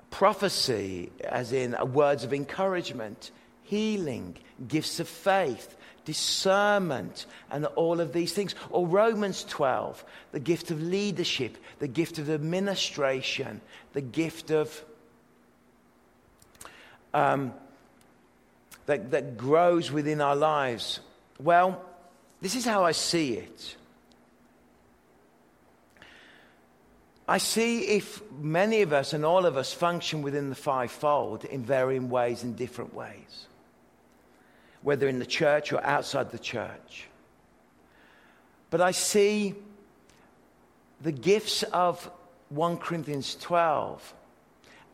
prophecy, 0.10 1.12
as 1.24 1.54
in 1.54 1.76
words 1.94 2.24
of 2.24 2.34
encouragement, 2.34 3.30
healing, 3.62 4.38
gifts 4.68 5.00
of 5.00 5.08
faith, 5.08 5.78
discernment, 6.04 7.28
and 7.52 7.68
all 7.76 8.00
of 8.00 8.12
these 8.12 8.34
things. 8.34 8.56
Or 8.72 8.88
Romans 8.88 9.44
12, 9.50 10.04
the 10.32 10.40
gift 10.40 10.72
of 10.72 10.82
leadership, 10.82 11.60
the 11.78 11.88
gift 11.88 12.18
of 12.18 12.28
administration, 12.28 13.62
the 13.94 14.02
gift 14.02 14.50
of 14.50 14.84
um, 17.14 17.54
that, 18.86 19.12
that 19.12 19.38
grows 19.38 19.92
within 19.92 20.22
our 20.22 20.36
lives? 20.36 21.00
Well, 21.40 21.84
this 22.42 22.56
is 22.56 22.66
how 22.66 22.84
I 22.84 22.92
see 22.92 23.34
it. 23.34 23.76
I 27.28 27.38
see 27.38 27.84
if 27.84 28.22
many 28.34 28.82
of 28.82 28.92
us 28.92 29.14
and 29.14 29.24
all 29.24 29.46
of 29.46 29.56
us 29.56 29.72
function 29.72 30.22
within 30.22 30.50
the 30.50 30.56
fivefold 30.56 31.46
in 31.46 31.64
varying 31.64 32.10
ways, 32.10 32.44
in 32.44 32.56
different 32.56 32.94
ways, 32.94 33.48
whether 34.82 35.08
in 35.08 35.20
the 35.20 35.26
church 35.26 35.72
or 35.72 35.82
outside 35.86 36.32
the 36.32 36.40
church. 36.40 37.08
But 38.70 38.82
I 38.82 38.92
see 38.92 39.56
the 41.02 41.14
gifts 41.14 41.64
of 41.64 42.10
1 42.50 42.78
Corinthians 42.78 43.36
12 43.40 44.14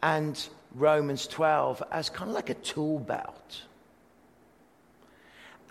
and 0.04 0.48
Romans 0.76 1.26
12 1.26 1.82
as 1.92 2.10
kind 2.10 2.30
of 2.30 2.36
like 2.36 2.50
a 2.52 2.56
tool 2.56 3.00
belt 3.00 3.64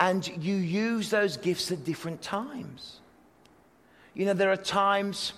and 0.01 0.27
you 0.43 0.57
use 0.57 1.11
those 1.11 1.37
gifts 1.37 1.73
at 1.73 1.85
different 1.85 2.23
times. 2.23 3.01
You 4.15 4.27
know, 4.27 4.33
there 4.35 4.51
are 4.51 4.57
times, 4.57 5.33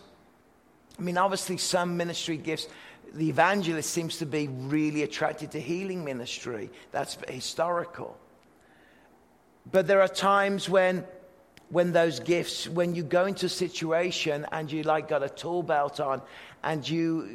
I 0.98 1.02
mean, 1.02 1.18
obviously, 1.18 1.56
some 1.56 1.96
ministry 1.96 2.36
gifts, 2.36 2.68
the 3.14 3.28
evangelist 3.28 3.90
seems 3.90 4.18
to 4.18 4.26
be 4.26 4.48
really 4.48 5.02
attracted 5.02 5.50
to 5.52 5.60
healing 5.60 6.04
ministry. 6.04 6.70
That's 6.92 7.18
historical. 7.28 8.16
But 9.70 9.86
there 9.86 10.00
are 10.00 10.08
times 10.08 10.68
when, 10.68 11.04
when 11.70 11.92
those 11.92 12.20
gifts, 12.20 12.68
when 12.68 12.94
you 12.94 13.02
go 13.02 13.26
into 13.26 13.46
a 13.46 13.50
situation 13.50 14.46
and 14.52 14.70
you 14.70 14.82
like 14.82 15.08
got 15.08 15.22
a 15.22 15.28
tool 15.28 15.62
belt 15.62 16.00
on 16.00 16.22
and 16.62 16.88
you, 16.88 17.28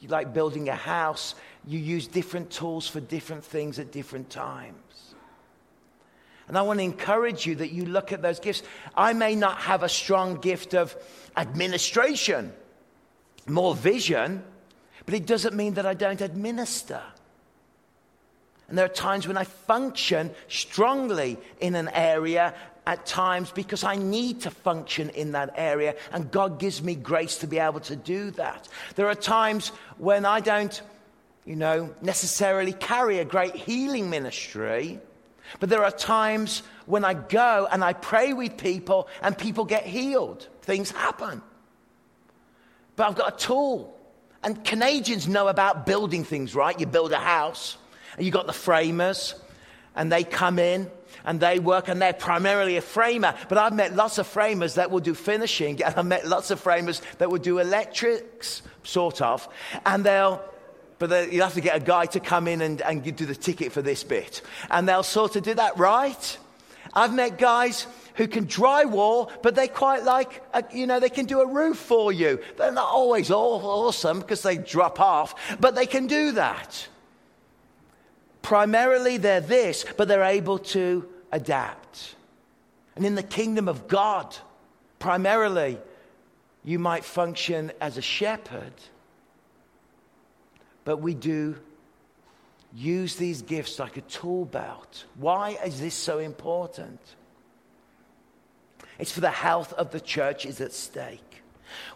you 0.00 0.08
like 0.08 0.32
building 0.32 0.68
a 0.68 0.74
house, 0.74 1.34
you 1.66 1.78
use 1.78 2.06
different 2.06 2.50
tools 2.50 2.88
for 2.88 3.00
different 3.00 3.44
things 3.44 3.78
at 3.78 3.92
different 3.92 4.30
times. 4.30 5.11
And 6.48 6.58
I 6.58 6.62
want 6.62 6.80
to 6.80 6.84
encourage 6.84 7.46
you 7.46 7.54
that 7.56 7.72
you 7.72 7.84
look 7.84 8.12
at 8.12 8.22
those 8.22 8.40
gifts. 8.40 8.62
I 8.94 9.12
may 9.12 9.34
not 9.34 9.58
have 9.58 9.82
a 9.82 9.88
strong 9.88 10.36
gift 10.36 10.74
of 10.74 10.96
administration, 11.36 12.52
more 13.46 13.74
vision, 13.74 14.42
but 15.06 15.14
it 15.14 15.26
doesn't 15.26 15.54
mean 15.54 15.74
that 15.74 15.86
I 15.86 15.94
don't 15.94 16.20
administer. 16.20 17.02
And 18.68 18.78
there 18.78 18.86
are 18.86 18.88
times 18.88 19.28
when 19.28 19.36
I 19.36 19.44
function 19.44 20.30
strongly 20.48 21.38
in 21.60 21.74
an 21.74 21.88
area 21.88 22.54
at 22.86 23.06
times 23.06 23.50
because 23.50 23.84
I 23.84 23.96
need 23.96 24.40
to 24.42 24.50
function 24.50 25.10
in 25.10 25.32
that 25.32 25.54
area, 25.56 25.94
and 26.12 26.30
God 26.30 26.58
gives 26.58 26.82
me 26.82 26.94
grace 26.94 27.38
to 27.38 27.46
be 27.46 27.58
able 27.58 27.80
to 27.80 27.96
do 27.96 28.30
that. 28.32 28.68
There 28.96 29.08
are 29.08 29.14
times 29.14 29.68
when 29.98 30.24
I 30.24 30.40
don't, 30.40 30.80
you 31.44 31.54
know, 31.54 31.94
necessarily 32.00 32.72
carry 32.72 33.18
a 33.18 33.24
great 33.24 33.54
healing 33.54 34.10
ministry, 34.10 35.00
but 35.60 35.68
there 35.68 35.84
are 35.84 35.90
times 35.90 36.62
when 36.86 37.04
I 37.04 37.14
go 37.14 37.68
and 37.70 37.84
I 37.84 37.92
pray 37.92 38.32
with 38.32 38.56
people 38.56 39.08
and 39.22 39.36
people 39.36 39.64
get 39.64 39.84
healed. 39.84 40.48
Things 40.62 40.90
happen. 40.90 41.42
But 42.96 43.08
I've 43.08 43.14
got 43.16 43.34
a 43.34 43.36
tool. 43.36 43.98
And 44.42 44.64
Canadians 44.64 45.28
know 45.28 45.48
about 45.48 45.86
building 45.86 46.24
things, 46.24 46.54
right? 46.54 46.78
You 46.78 46.86
build 46.86 47.12
a 47.12 47.18
house, 47.18 47.76
and 48.16 48.26
you've 48.26 48.34
got 48.34 48.46
the 48.46 48.52
framers, 48.52 49.34
and 49.94 50.10
they 50.10 50.24
come 50.24 50.58
in 50.58 50.90
and 51.24 51.38
they 51.38 51.58
work, 51.60 51.88
and 51.88 52.02
they're 52.02 52.12
primarily 52.12 52.76
a 52.76 52.80
framer. 52.80 53.34
But 53.48 53.58
I've 53.58 53.74
met 53.74 53.94
lots 53.94 54.18
of 54.18 54.26
framers 54.26 54.74
that 54.74 54.90
will 54.90 55.00
do 55.00 55.14
finishing, 55.14 55.82
and 55.84 55.94
I've 55.94 56.06
met 56.06 56.26
lots 56.26 56.50
of 56.50 56.60
framers 56.60 57.00
that 57.18 57.30
will 57.30 57.38
do 57.38 57.58
electrics, 57.58 58.62
sort 58.82 59.22
of, 59.22 59.48
and 59.86 60.04
they'll 60.04 60.42
but 61.02 61.32
you 61.32 61.42
have 61.42 61.54
to 61.54 61.60
get 61.60 61.74
a 61.74 61.84
guy 61.84 62.06
to 62.06 62.20
come 62.20 62.46
in 62.46 62.60
and, 62.60 62.80
and 62.80 63.02
do 63.16 63.26
the 63.26 63.34
ticket 63.34 63.72
for 63.72 63.82
this 63.82 64.04
bit. 64.04 64.40
And 64.70 64.88
they'll 64.88 65.02
sort 65.02 65.34
of 65.34 65.42
do 65.42 65.52
that 65.54 65.76
right. 65.76 66.38
I've 66.94 67.12
met 67.12 67.38
guys 67.38 67.88
who 68.14 68.28
can 68.28 68.46
drywall, 68.46 69.28
but 69.42 69.56
they 69.56 69.66
quite 69.66 70.04
like, 70.04 70.44
a, 70.54 70.62
you 70.72 70.86
know, 70.86 71.00
they 71.00 71.08
can 71.08 71.26
do 71.26 71.40
a 71.40 71.46
roof 71.46 71.76
for 71.76 72.12
you. 72.12 72.38
They're 72.56 72.70
not 72.70 72.86
always 72.86 73.32
awesome 73.32 74.20
because 74.20 74.42
they 74.42 74.58
drop 74.58 75.00
off, 75.00 75.58
but 75.58 75.74
they 75.74 75.86
can 75.86 76.06
do 76.06 76.30
that. 76.32 76.86
Primarily, 78.42 79.16
they're 79.16 79.40
this, 79.40 79.84
but 79.96 80.06
they're 80.06 80.22
able 80.22 80.60
to 80.60 81.08
adapt. 81.32 82.14
And 82.94 83.04
in 83.04 83.16
the 83.16 83.24
kingdom 83.24 83.66
of 83.66 83.88
God, 83.88 84.36
primarily, 85.00 85.78
you 86.62 86.78
might 86.78 87.04
function 87.04 87.72
as 87.80 87.96
a 87.98 88.02
shepherd 88.02 88.72
but 90.84 90.98
we 90.98 91.14
do 91.14 91.56
use 92.74 93.16
these 93.16 93.42
gifts 93.42 93.78
like 93.78 93.96
a 93.96 94.02
tool 94.02 94.44
belt. 94.44 95.04
Why 95.16 95.58
is 95.64 95.80
this 95.80 95.94
so 95.94 96.18
important? 96.18 97.00
It's 98.98 99.12
for 99.12 99.20
the 99.20 99.30
health 99.30 99.72
of 99.74 99.90
the 99.90 100.00
church 100.00 100.46
is 100.46 100.60
at 100.60 100.72
stake. 100.72 101.42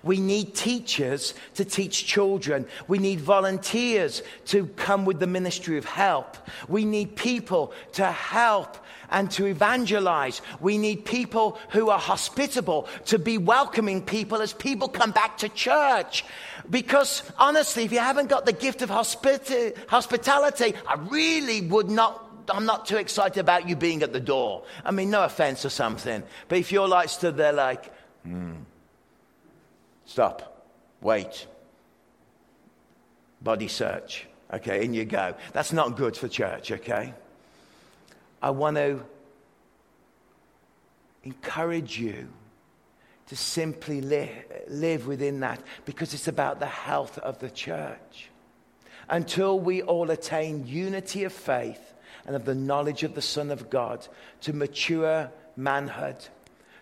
We 0.03 0.21
need 0.21 0.55
teachers 0.55 1.35
to 1.55 1.65
teach 1.65 2.07
children. 2.07 2.67
We 2.89 2.99
need 2.99 3.21
volunteers 3.21 4.23
to 4.47 4.67
come 4.69 5.05
with 5.05 5.21
the 5.21 5.27
ministry 5.27 5.79
of 5.79 5.85
help. 5.85 6.37
We 6.69 6.85
need 6.85 7.17
people 7.17 7.73
to 7.93 8.07
help 8.07 8.79
and 9.11 9.31
to 9.33 9.47
evangelize. 9.47 10.41
We 10.61 10.79
need 10.79 11.05
people 11.05 11.59
who 11.71 11.91
are 11.91 11.99
hospitable 11.99 12.89
to 13.07 13.19
be 13.19 13.39
welcoming 13.39 14.03
people 14.03 14.41
as 14.41 14.53
people 14.53 14.89
come 14.89 15.11
back 15.11 15.39
to 15.39 15.49
church. 15.49 16.25
Because 16.69 17.23
honestly, 17.39 17.85
if 17.85 17.93
you 17.93 17.99
haven't 17.99 18.29
got 18.29 18.47
the 18.47 18.53
gift 18.53 18.83
of 18.83 18.91
hospita- 18.91 19.77
hospitality, 19.89 20.75
I 20.87 20.95
really 20.95 21.61
would 21.63 21.89
not 21.89 22.27
I'm 22.51 22.67
not 22.67 22.87
too 22.87 22.97
excited 22.97 23.41
about 23.41 23.69
you 23.69 23.77
being 23.77 24.03
at 24.03 24.13
the 24.13 24.21
door. 24.21 24.63
I 24.85 24.91
mean, 24.91 25.11
no 25.11 25.25
offense 25.25 25.65
or 25.65 25.71
something. 25.71 26.23
But 26.49 26.59
if 26.59 26.73
you're 26.73 26.89
like 26.89 27.09
stood 27.09 27.37
there 27.37 27.53
like, 27.53 27.93
hmm, 28.23 28.55
stop, 30.05 30.65
wait, 31.01 31.47
body 33.41 33.69
search, 33.69 34.27
okay, 34.53 34.85
in 34.85 34.95
you 34.95 35.05
go. 35.05 35.35
That's 35.53 35.73
not 35.73 35.97
good 35.97 36.17
for 36.17 36.29
church, 36.29 36.71
okay? 36.73 37.15
I 38.43 38.51
want 38.51 38.77
to 38.77 39.03
encourage 41.25 41.99
you 41.99 42.29
to 43.29 43.37
simply 43.37 44.01
live, 44.01 45.07
within 45.07 45.41
that 45.41 45.61
because 45.85 46.15
it's 46.15 46.29
about 46.29 46.61
the 46.61 46.67
health 46.67 47.19
of 47.19 47.39
the 47.39 47.51
church. 47.51 48.31
Until 49.09 49.59
we 49.59 49.83
all 49.83 50.11
attain 50.11 50.67
unity 50.67 51.25
of 51.25 51.33
faith 51.33 51.95
and 52.27 52.35
of 52.35 52.45
the 52.45 52.55
knowledge 52.55 53.03
of 53.03 53.15
the 53.15 53.23
Son 53.23 53.51
of 53.51 53.71
God 53.71 54.07
to 54.43 54.53
mature 54.53 55.31
manhood, 55.57 56.17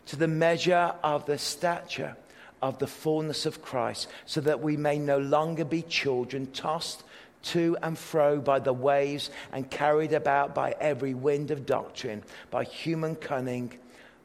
to 0.06 0.16
the 0.16 0.28
measure 0.28 0.94
of 1.02 1.26
the 1.26 1.38
stature 1.38 2.16
of 2.62 2.78
the 2.78 2.86
fullness 2.86 3.44
of 3.46 3.62
Christ, 3.62 4.08
so 4.24 4.40
that 4.40 4.60
we 4.60 4.76
may 4.76 4.98
no 4.98 5.18
longer 5.18 5.64
be 5.64 5.82
children 5.82 6.46
tossed 6.46 7.04
to 7.42 7.76
and 7.82 7.98
fro 7.98 8.40
by 8.40 8.58
the 8.58 8.72
waves 8.72 9.30
and 9.52 9.70
carried 9.70 10.14
about 10.14 10.54
by 10.54 10.74
every 10.80 11.12
wind 11.12 11.50
of 11.50 11.66
doctrine, 11.66 12.22
by 12.50 12.64
human 12.64 13.16
cunning 13.16 13.78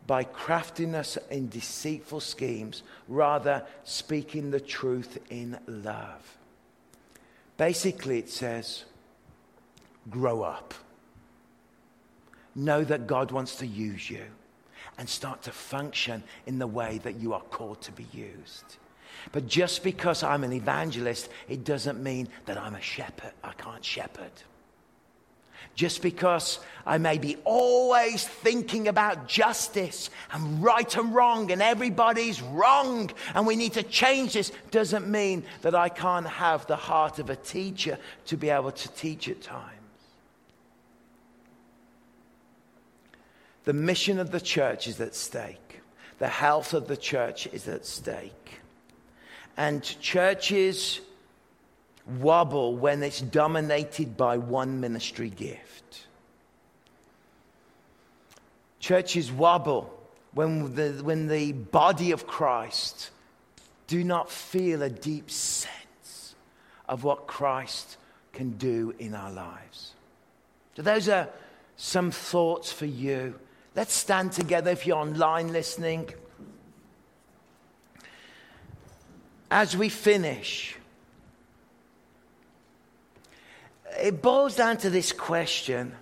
by 0.09 0.23
craftiness 0.23 1.19
in 1.29 1.47
deceitful 1.49 2.19
schemes, 2.19 2.81
rather 3.07 3.63
speaking 3.83 4.49
the 4.49 4.59
truth 4.59 5.19
in 5.29 5.55
love. 5.67 6.35
Basically, 7.57 8.17
it 8.17 8.27
says, 8.27 8.85
grow 10.09 10.41
up. 10.41 10.73
Know 12.55 12.83
that 12.85 13.05
God 13.05 13.29
wants 13.29 13.57
to 13.57 13.67
use 13.67 14.09
you 14.09 14.23
and 14.97 15.07
start 15.07 15.43
to 15.43 15.51
function 15.51 16.23
in 16.47 16.57
the 16.57 16.65
way 16.65 16.99
that 17.03 17.19
you 17.19 17.35
are 17.35 17.41
called 17.41 17.79
to 17.81 17.91
be 17.91 18.07
used. 18.11 18.77
But 19.31 19.45
just 19.45 19.83
because 19.83 20.23
I'm 20.23 20.43
an 20.43 20.53
evangelist, 20.53 21.29
it 21.47 21.63
doesn't 21.63 22.01
mean 22.01 22.29
that 22.47 22.57
I'm 22.57 22.73
a 22.73 22.81
shepherd. 22.81 23.33
I 23.43 23.51
can't 23.51 23.85
shepherd. 23.85 24.31
Just 25.79 26.01
because 26.01 26.59
I 26.85 26.97
may 26.97 27.17
be 27.19 27.37
always 27.45 28.27
thinking 28.27 28.89
about 28.89 29.29
justice 29.29 30.09
and 30.33 30.61
right 30.61 30.93
and 30.97 31.15
wrong, 31.15 31.53
and 31.53 31.61
everybody's 31.61 32.41
wrong, 32.41 33.09
and 33.33 33.47
we 33.47 33.55
need 33.55 33.71
to 33.75 33.83
change 33.83 34.33
this, 34.33 34.51
doesn't 34.71 35.07
mean 35.07 35.45
that 35.61 35.75
I 35.75 35.87
can't 35.87 36.27
have 36.27 36.67
the 36.67 36.75
heart 36.75 37.17
of 37.19 37.29
a 37.29 37.37
teacher 37.37 37.97
to 38.25 38.35
be 38.35 38.49
able 38.49 38.73
to 38.73 38.91
teach 38.91 39.29
at 39.29 39.41
times. 39.41 39.71
The 43.63 43.71
mission 43.71 44.19
of 44.19 44.31
the 44.31 44.41
church 44.41 44.85
is 44.85 44.99
at 44.99 45.15
stake, 45.15 45.79
the 46.17 46.27
health 46.27 46.73
of 46.73 46.89
the 46.89 46.97
church 46.97 47.47
is 47.53 47.69
at 47.69 47.85
stake. 47.85 48.59
And 49.55 49.81
churches 50.01 50.99
wobble 52.09 52.75
when 52.75 53.03
it's 53.03 53.21
dominated 53.21 54.17
by 54.17 54.37
one 54.37 54.79
ministry 54.79 55.29
gift. 55.29 56.07
Churches 58.79 59.31
wobble 59.31 59.93
when 60.33 60.75
the, 60.75 60.91
when 61.03 61.27
the 61.27 61.51
body 61.51 62.11
of 62.11 62.25
Christ 62.25 63.11
do 63.87 64.03
not 64.03 64.29
feel 64.31 64.81
a 64.81 64.89
deep 64.89 65.29
sense 65.29 66.35
of 66.87 67.03
what 67.03 67.27
Christ 67.27 67.97
can 68.33 68.51
do 68.51 68.93
in 68.99 69.13
our 69.13 69.31
lives. 69.31 69.93
So, 70.75 70.81
those 70.81 71.09
are 71.09 71.27
some 71.75 72.11
thoughts 72.11 72.71
for 72.71 72.85
you. 72.85 73.39
Let's 73.75 73.93
stand 73.93 74.31
together 74.31 74.71
if 74.71 74.87
you're 74.87 74.97
online 74.97 75.51
listening. 75.51 76.09
As 79.51 79.75
we 79.75 79.89
finish, 79.89 80.78
it 83.97 84.21
boils 84.21 84.55
down 84.55 84.77
to 84.77 84.89
this 84.89 85.11
question 85.11 85.95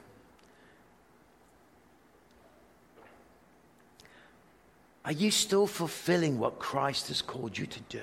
Are 5.08 5.14
you 5.14 5.32
still 5.32 5.68
fulfilling 5.68 6.38
what 6.38 6.60
Christ 6.60 7.08
has 7.08 7.22
called 7.22 7.58
you 7.58 7.66
to 7.66 7.80
do? 7.88 8.02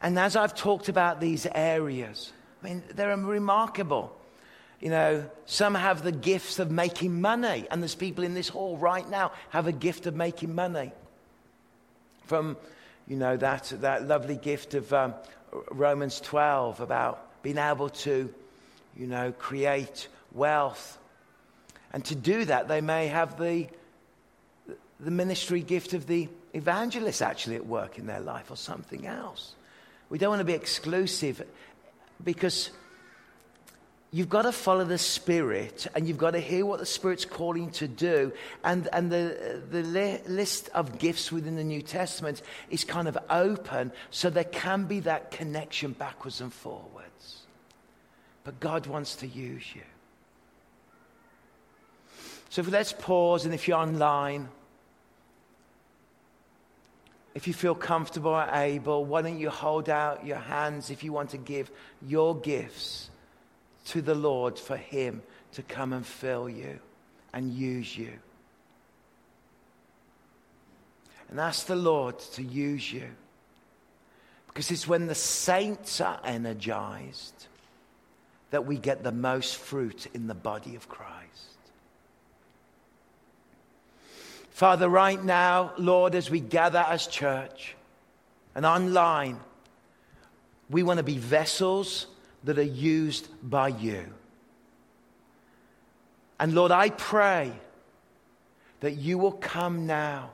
And 0.00 0.18
as 0.18 0.34
I've 0.34 0.54
talked 0.54 0.88
about 0.88 1.20
these 1.20 1.46
areas, 1.54 2.32
I 2.62 2.66
mean, 2.66 2.82
they're 2.94 3.14
remarkable. 3.14 4.16
You 4.80 4.88
know, 4.88 5.26
some 5.44 5.74
have 5.74 6.02
the 6.02 6.12
gifts 6.12 6.58
of 6.58 6.70
making 6.70 7.20
money, 7.20 7.66
and 7.70 7.82
there's 7.82 7.94
people 7.94 8.24
in 8.24 8.32
this 8.32 8.48
hall 8.48 8.78
right 8.78 9.06
now 9.10 9.32
have 9.50 9.66
a 9.66 9.72
gift 9.72 10.06
of 10.06 10.16
making 10.16 10.54
money. 10.54 10.92
From, 12.24 12.56
you 13.06 13.16
know, 13.16 13.36
that, 13.36 13.74
that 13.82 14.08
lovely 14.08 14.36
gift 14.36 14.72
of 14.72 14.90
um, 14.94 15.12
Romans 15.70 16.20
12 16.20 16.80
about 16.80 17.42
being 17.42 17.58
able 17.58 17.88
to, 17.90 18.32
you 18.96 19.06
know, 19.06 19.32
create 19.32 20.08
wealth. 20.32 20.98
And 21.92 22.04
to 22.06 22.14
do 22.14 22.44
that, 22.46 22.68
they 22.68 22.80
may 22.80 23.06
have 23.08 23.38
the, 23.38 23.68
the 24.98 25.10
ministry 25.10 25.60
gift 25.60 25.92
of 25.92 26.06
the 26.06 26.28
evangelist 26.52 27.22
actually 27.22 27.56
at 27.56 27.66
work 27.66 27.98
in 27.98 28.06
their 28.06 28.20
life 28.20 28.50
or 28.50 28.56
something 28.56 29.06
else. 29.06 29.54
We 30.08 30.18
don't 30.18 30.30
want 30.30 30.40
to 30.40 30.44
be 30.44 30.54
exclusive 30.54 31.44
because 32.22 32.70
you've 34.14 34.28
got 34.28 34.42
to 34.42 34.52
follow 34.52 34.84
the 34.84 34.96
Spirit 34.96 35.88
and 35.92 36.06
you've 36.06 36.18
got 36.18 36.30
to 36.30 36.38
hear 36.38 36.64
what 36.64 36.78
the 36.78 36.86
Spirit's 36.86 37.24
calling 37.24 37.68
to 37.72 37.88
do. 37.88 38.32
And, 38.62 38.88
and 38.92 39.10
the, 39.10 39.60
the 39.68 39.82
li- 39.82 40.20
list 40.28 40.68
of 40.72 41.00
gifts 41.00 41.32
within 41.32 41.56
the 41.56 41.64
New 41.64 41.82
Testament 41.82 42.40
is 42.70 42.84
kind 42.84 43.08
of 43.08 43.18
open 43.28 43.90
so 44.12 44.30
there 44.30 44.44
can 44.44 44.84
be 44.84 45.00
that 45.00 45.32
connection 45.32 45.94
backwards 45.94 46.40
and 46.40 46.52
forwards. 46.52 47.42
But 48.44 48.60
God 48.60 48.86
wants 48.86 49.16
to 49.16 49.26
use 49.26 49.64
you. 49.74 49.82
So 52.50 52.62
let's 52.62 52.92
pause, 52.92 53.46
and 53.46 53.52
if 53.52 53.66
you're 53.66 53.78
online, 53.78 54.48
if 57.34 57.48
you 57.48 57.52
feel 57.52 57.74
comfortable 57.74 58.30
or 58.30 58.48
able, 58.52 59.04
why 59.04 59.22
don't 59.22 59.40
you 59.40 59.50
hold 59.50 59.88
out 59.88 60.24
your 60.24 60.38
hands 60.38 60.90
if 60.90 61.02
you 61.02 61.12
want 61.12 61.30
to 61.30 61.36
give 61.36 61.68
your 62.00 62.36
gifts 62.36 63.10
to 63.86 64.02
the 64.02 64.14
Lord 64.14 64.58
for 64.58 64.76
Him 64.76 65.22
to 65.52 65.62
come 65.62 65.92
and 65.92 66.06
fill 66.06 66.48
you 66.48 66.78
and 67.32 67.52
use 67.52 67.96
you. 67.96 68.12
And 71.30 71.40
ask 71.40 71.66
the 71.66 71.76
Lord 71.76 72.18
to 72.34 72.42
use 72.42 72.92
you. 72.92 73.08
Because 74.46 74.70
it's 74.70 74.86
when 74.86 75.06
the 75.06 75.14
saints 75.14 76.00
are 76.00 76.20
energized 76.24 77.48
that 78.50 78.66
we 78.66 78.76
get 78.76 79.02
the 79.02 79.10
most 79.10 79.56
fruit 79.56 80.06
in 80.14 80.28
the 80.28 80.34
body 80.34 80.76
of 80.76 80.88
Christ. 80.88 81.14
Father, 84.50 84.88
right 84.88 85.22
now, 85.22 85.72
Lord, 85.76 86.14
as 86.14 86.30
we 86.30 86.38
gather 86.38 86.78
as 86.78 87.08
church 87.08 87.74
and 88.54 88.64
online, 88.64 89.40
we 90.70 90.84
want 90.84 90.98
to 90.98 91.02
be 91.02 91.18
vessels 91.18 92.06
that 92.44 92.58
are 92.58 92.62
used 92.62 93.28
by 93.42 93.68
you. 93.68 94.04
And 96.38 96.54
Lord, 96.54 96.72
I 96.72 96.90
pray 96.90 97.52
that 98.80 98.92
you 98.92 99.18
will 99.18 99.32
come 99.32 99.86
now 99.86 100.30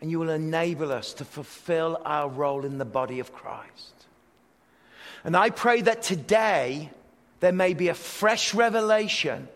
and 0.00 0.10
you 0.10 0.18
will 0.18 0.30
enable 0.30 0.92
us 0.92 1.14
to 1.14 1.24
fulfill 1.24 2.00
our 2.04 2.28
role 2.28 2.64
in 2.64 2.78
the 2.78 2.84
body 2.84 3.18
of 3.18 3.32
Christ. 3.32 4.06
And 5.24 5.36
I 5.36 5.50
pray 5.50 5.80
that 5.82 6.02
today 6.02 6.90
there 7.40 7.52
may 7.52 7.74
be 7.74 7.88
a 7.88 7.94
fresh 7.94 8.54
revelation 8.54 9.48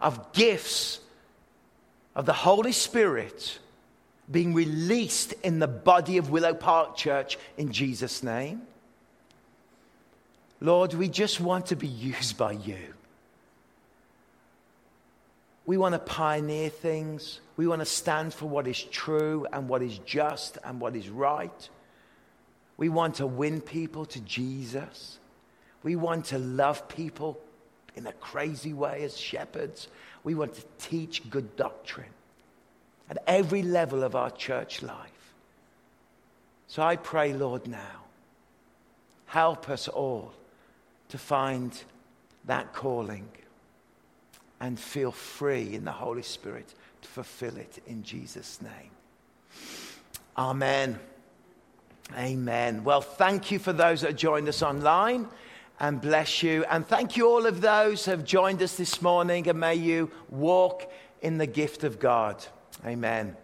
of 0.00 0.32
gifts 0.32 1.00
of 2.14 2.26
the 2.26 2.32
Holy 2.32 2.72
Spirit 2.72 3.58
being 4.30 4.54
released 4.54 5.32
in 5.42 5.58
the 5.58 5.66
body 5.66 6.18
of 6.18 6.30
Willow 6.30 6.54
Park 6.54 6.96
Church 6.96 7.38
in 7.56 7.72
Jesus' 7.72 8.22
name. 8.22 8.62
Lord, 10.64 10.94
we 10.94 11.10
just 11.10 11.40
want 11.40 11.66
to 11.66 11.76
be 11.76 11.86
used 11.86 12.38
by 12.38 12.52
you. 12.52 12.78
We 15.66 15.76
want 15.76 15.92
to 15.92 15.98
pioneer 15.98 16.70
things. 16.70 17.40
We 17.58 17.66
want 17.66 17.80
to 17.80 17.86
stand 17.86 18.32
for 18.32 18.46
what 18.46 18.66
is 18.66 18.82
true 18.82 19.46
and 19.52 19.68
what 19.68 19.82
is 19.82 19.98
just 19.98 20.56
and 20.64 20.80
what 20.80 20.96
is 20.96 21.10
right. 21.10 21.68
We 22.78 22.88
want 22.88 23.16
to 23.16 23.26
win 23.26 23.60
people 23.60 24.06
to 24.06 24.20
Jesus. 24.20 25.18
We 25.82 25.96
want 25.96 26.24
to 26.26 26.38
love 26.38 26.88
people 26.88 27.38
in 27.94 28.06
a 28.06 28.12
crazy 28.14 28.72
way 28.72 29.02
as 29.02 29.18
shepherds. 29.18 29.88
We 30.22 30.34
want 30.34 30.54
to 30.54 30.62
teach 30.78 31.28
good 31.28 31.56
doctrine 31.56 32.14
at 33.10 33.22
every 33.26 33.62
level 33.62 34.02
of 34.02 34.16
our 34.16 34.30
church 34.30 34.82
life. 34.82 35.34
So 36.68 36.82
I 36.82 36.96
pray, 36.96 37.34
Lord, 37.34 37.66
now, 37.66 38.06
help 39.26 39.68
us 39.68 39.88
all 39.88 40.32
to 41.08 41.18
find 41.18 41.82
that 42.46 42.72
calling 42.72 43.28
and 44.60 44.78
feel 44.78 45.12
free 45.12 45.74
in 45.74 45.84
the 45.84 45.92
Holy 45.92 46.22
Spirit 46.22 46.74
to 47.02 47.08
fulfill 47.08 47.56
it 47.56 47.82
in 47.86 48.02
Jesus' 48.02 48.60
name. 48.62 48.90
Amen. 50.36 50.98
Amen. 52.16 52.84
Well, 52.84 53.00
thank 53.00 53.50
you 53.50 53.58
for 53.58 53.72
those 53.72 54.02
that 54.02 54.16
joined 54.16 54.48
us 54.48 54.62
online 54.62 55.28
and 55.80 56.00
bless 56.00 56.42
you. 56.42 56.64
And 56.70 56.86
thank 56.86 57.16
you 57.16 57.28
all 57.28 57.46
of 57.46 57.60
those 57.60 58.04
who 58.04 58.10
have 58.10 58.24
joined 58.24 58.62
us 58.62 58.76
this 58.76 59.00
morning 59.00 59.48
and 59.48 59.58
may 59.58 59.74
you 59.74 60.10
walk 60.28 60.90
in 61.22 61.38
the 61.38 61.46
gift 61.46 61.84
of 61.84 61.98
God. 61.98 62.44
Amen. 62.84 63.36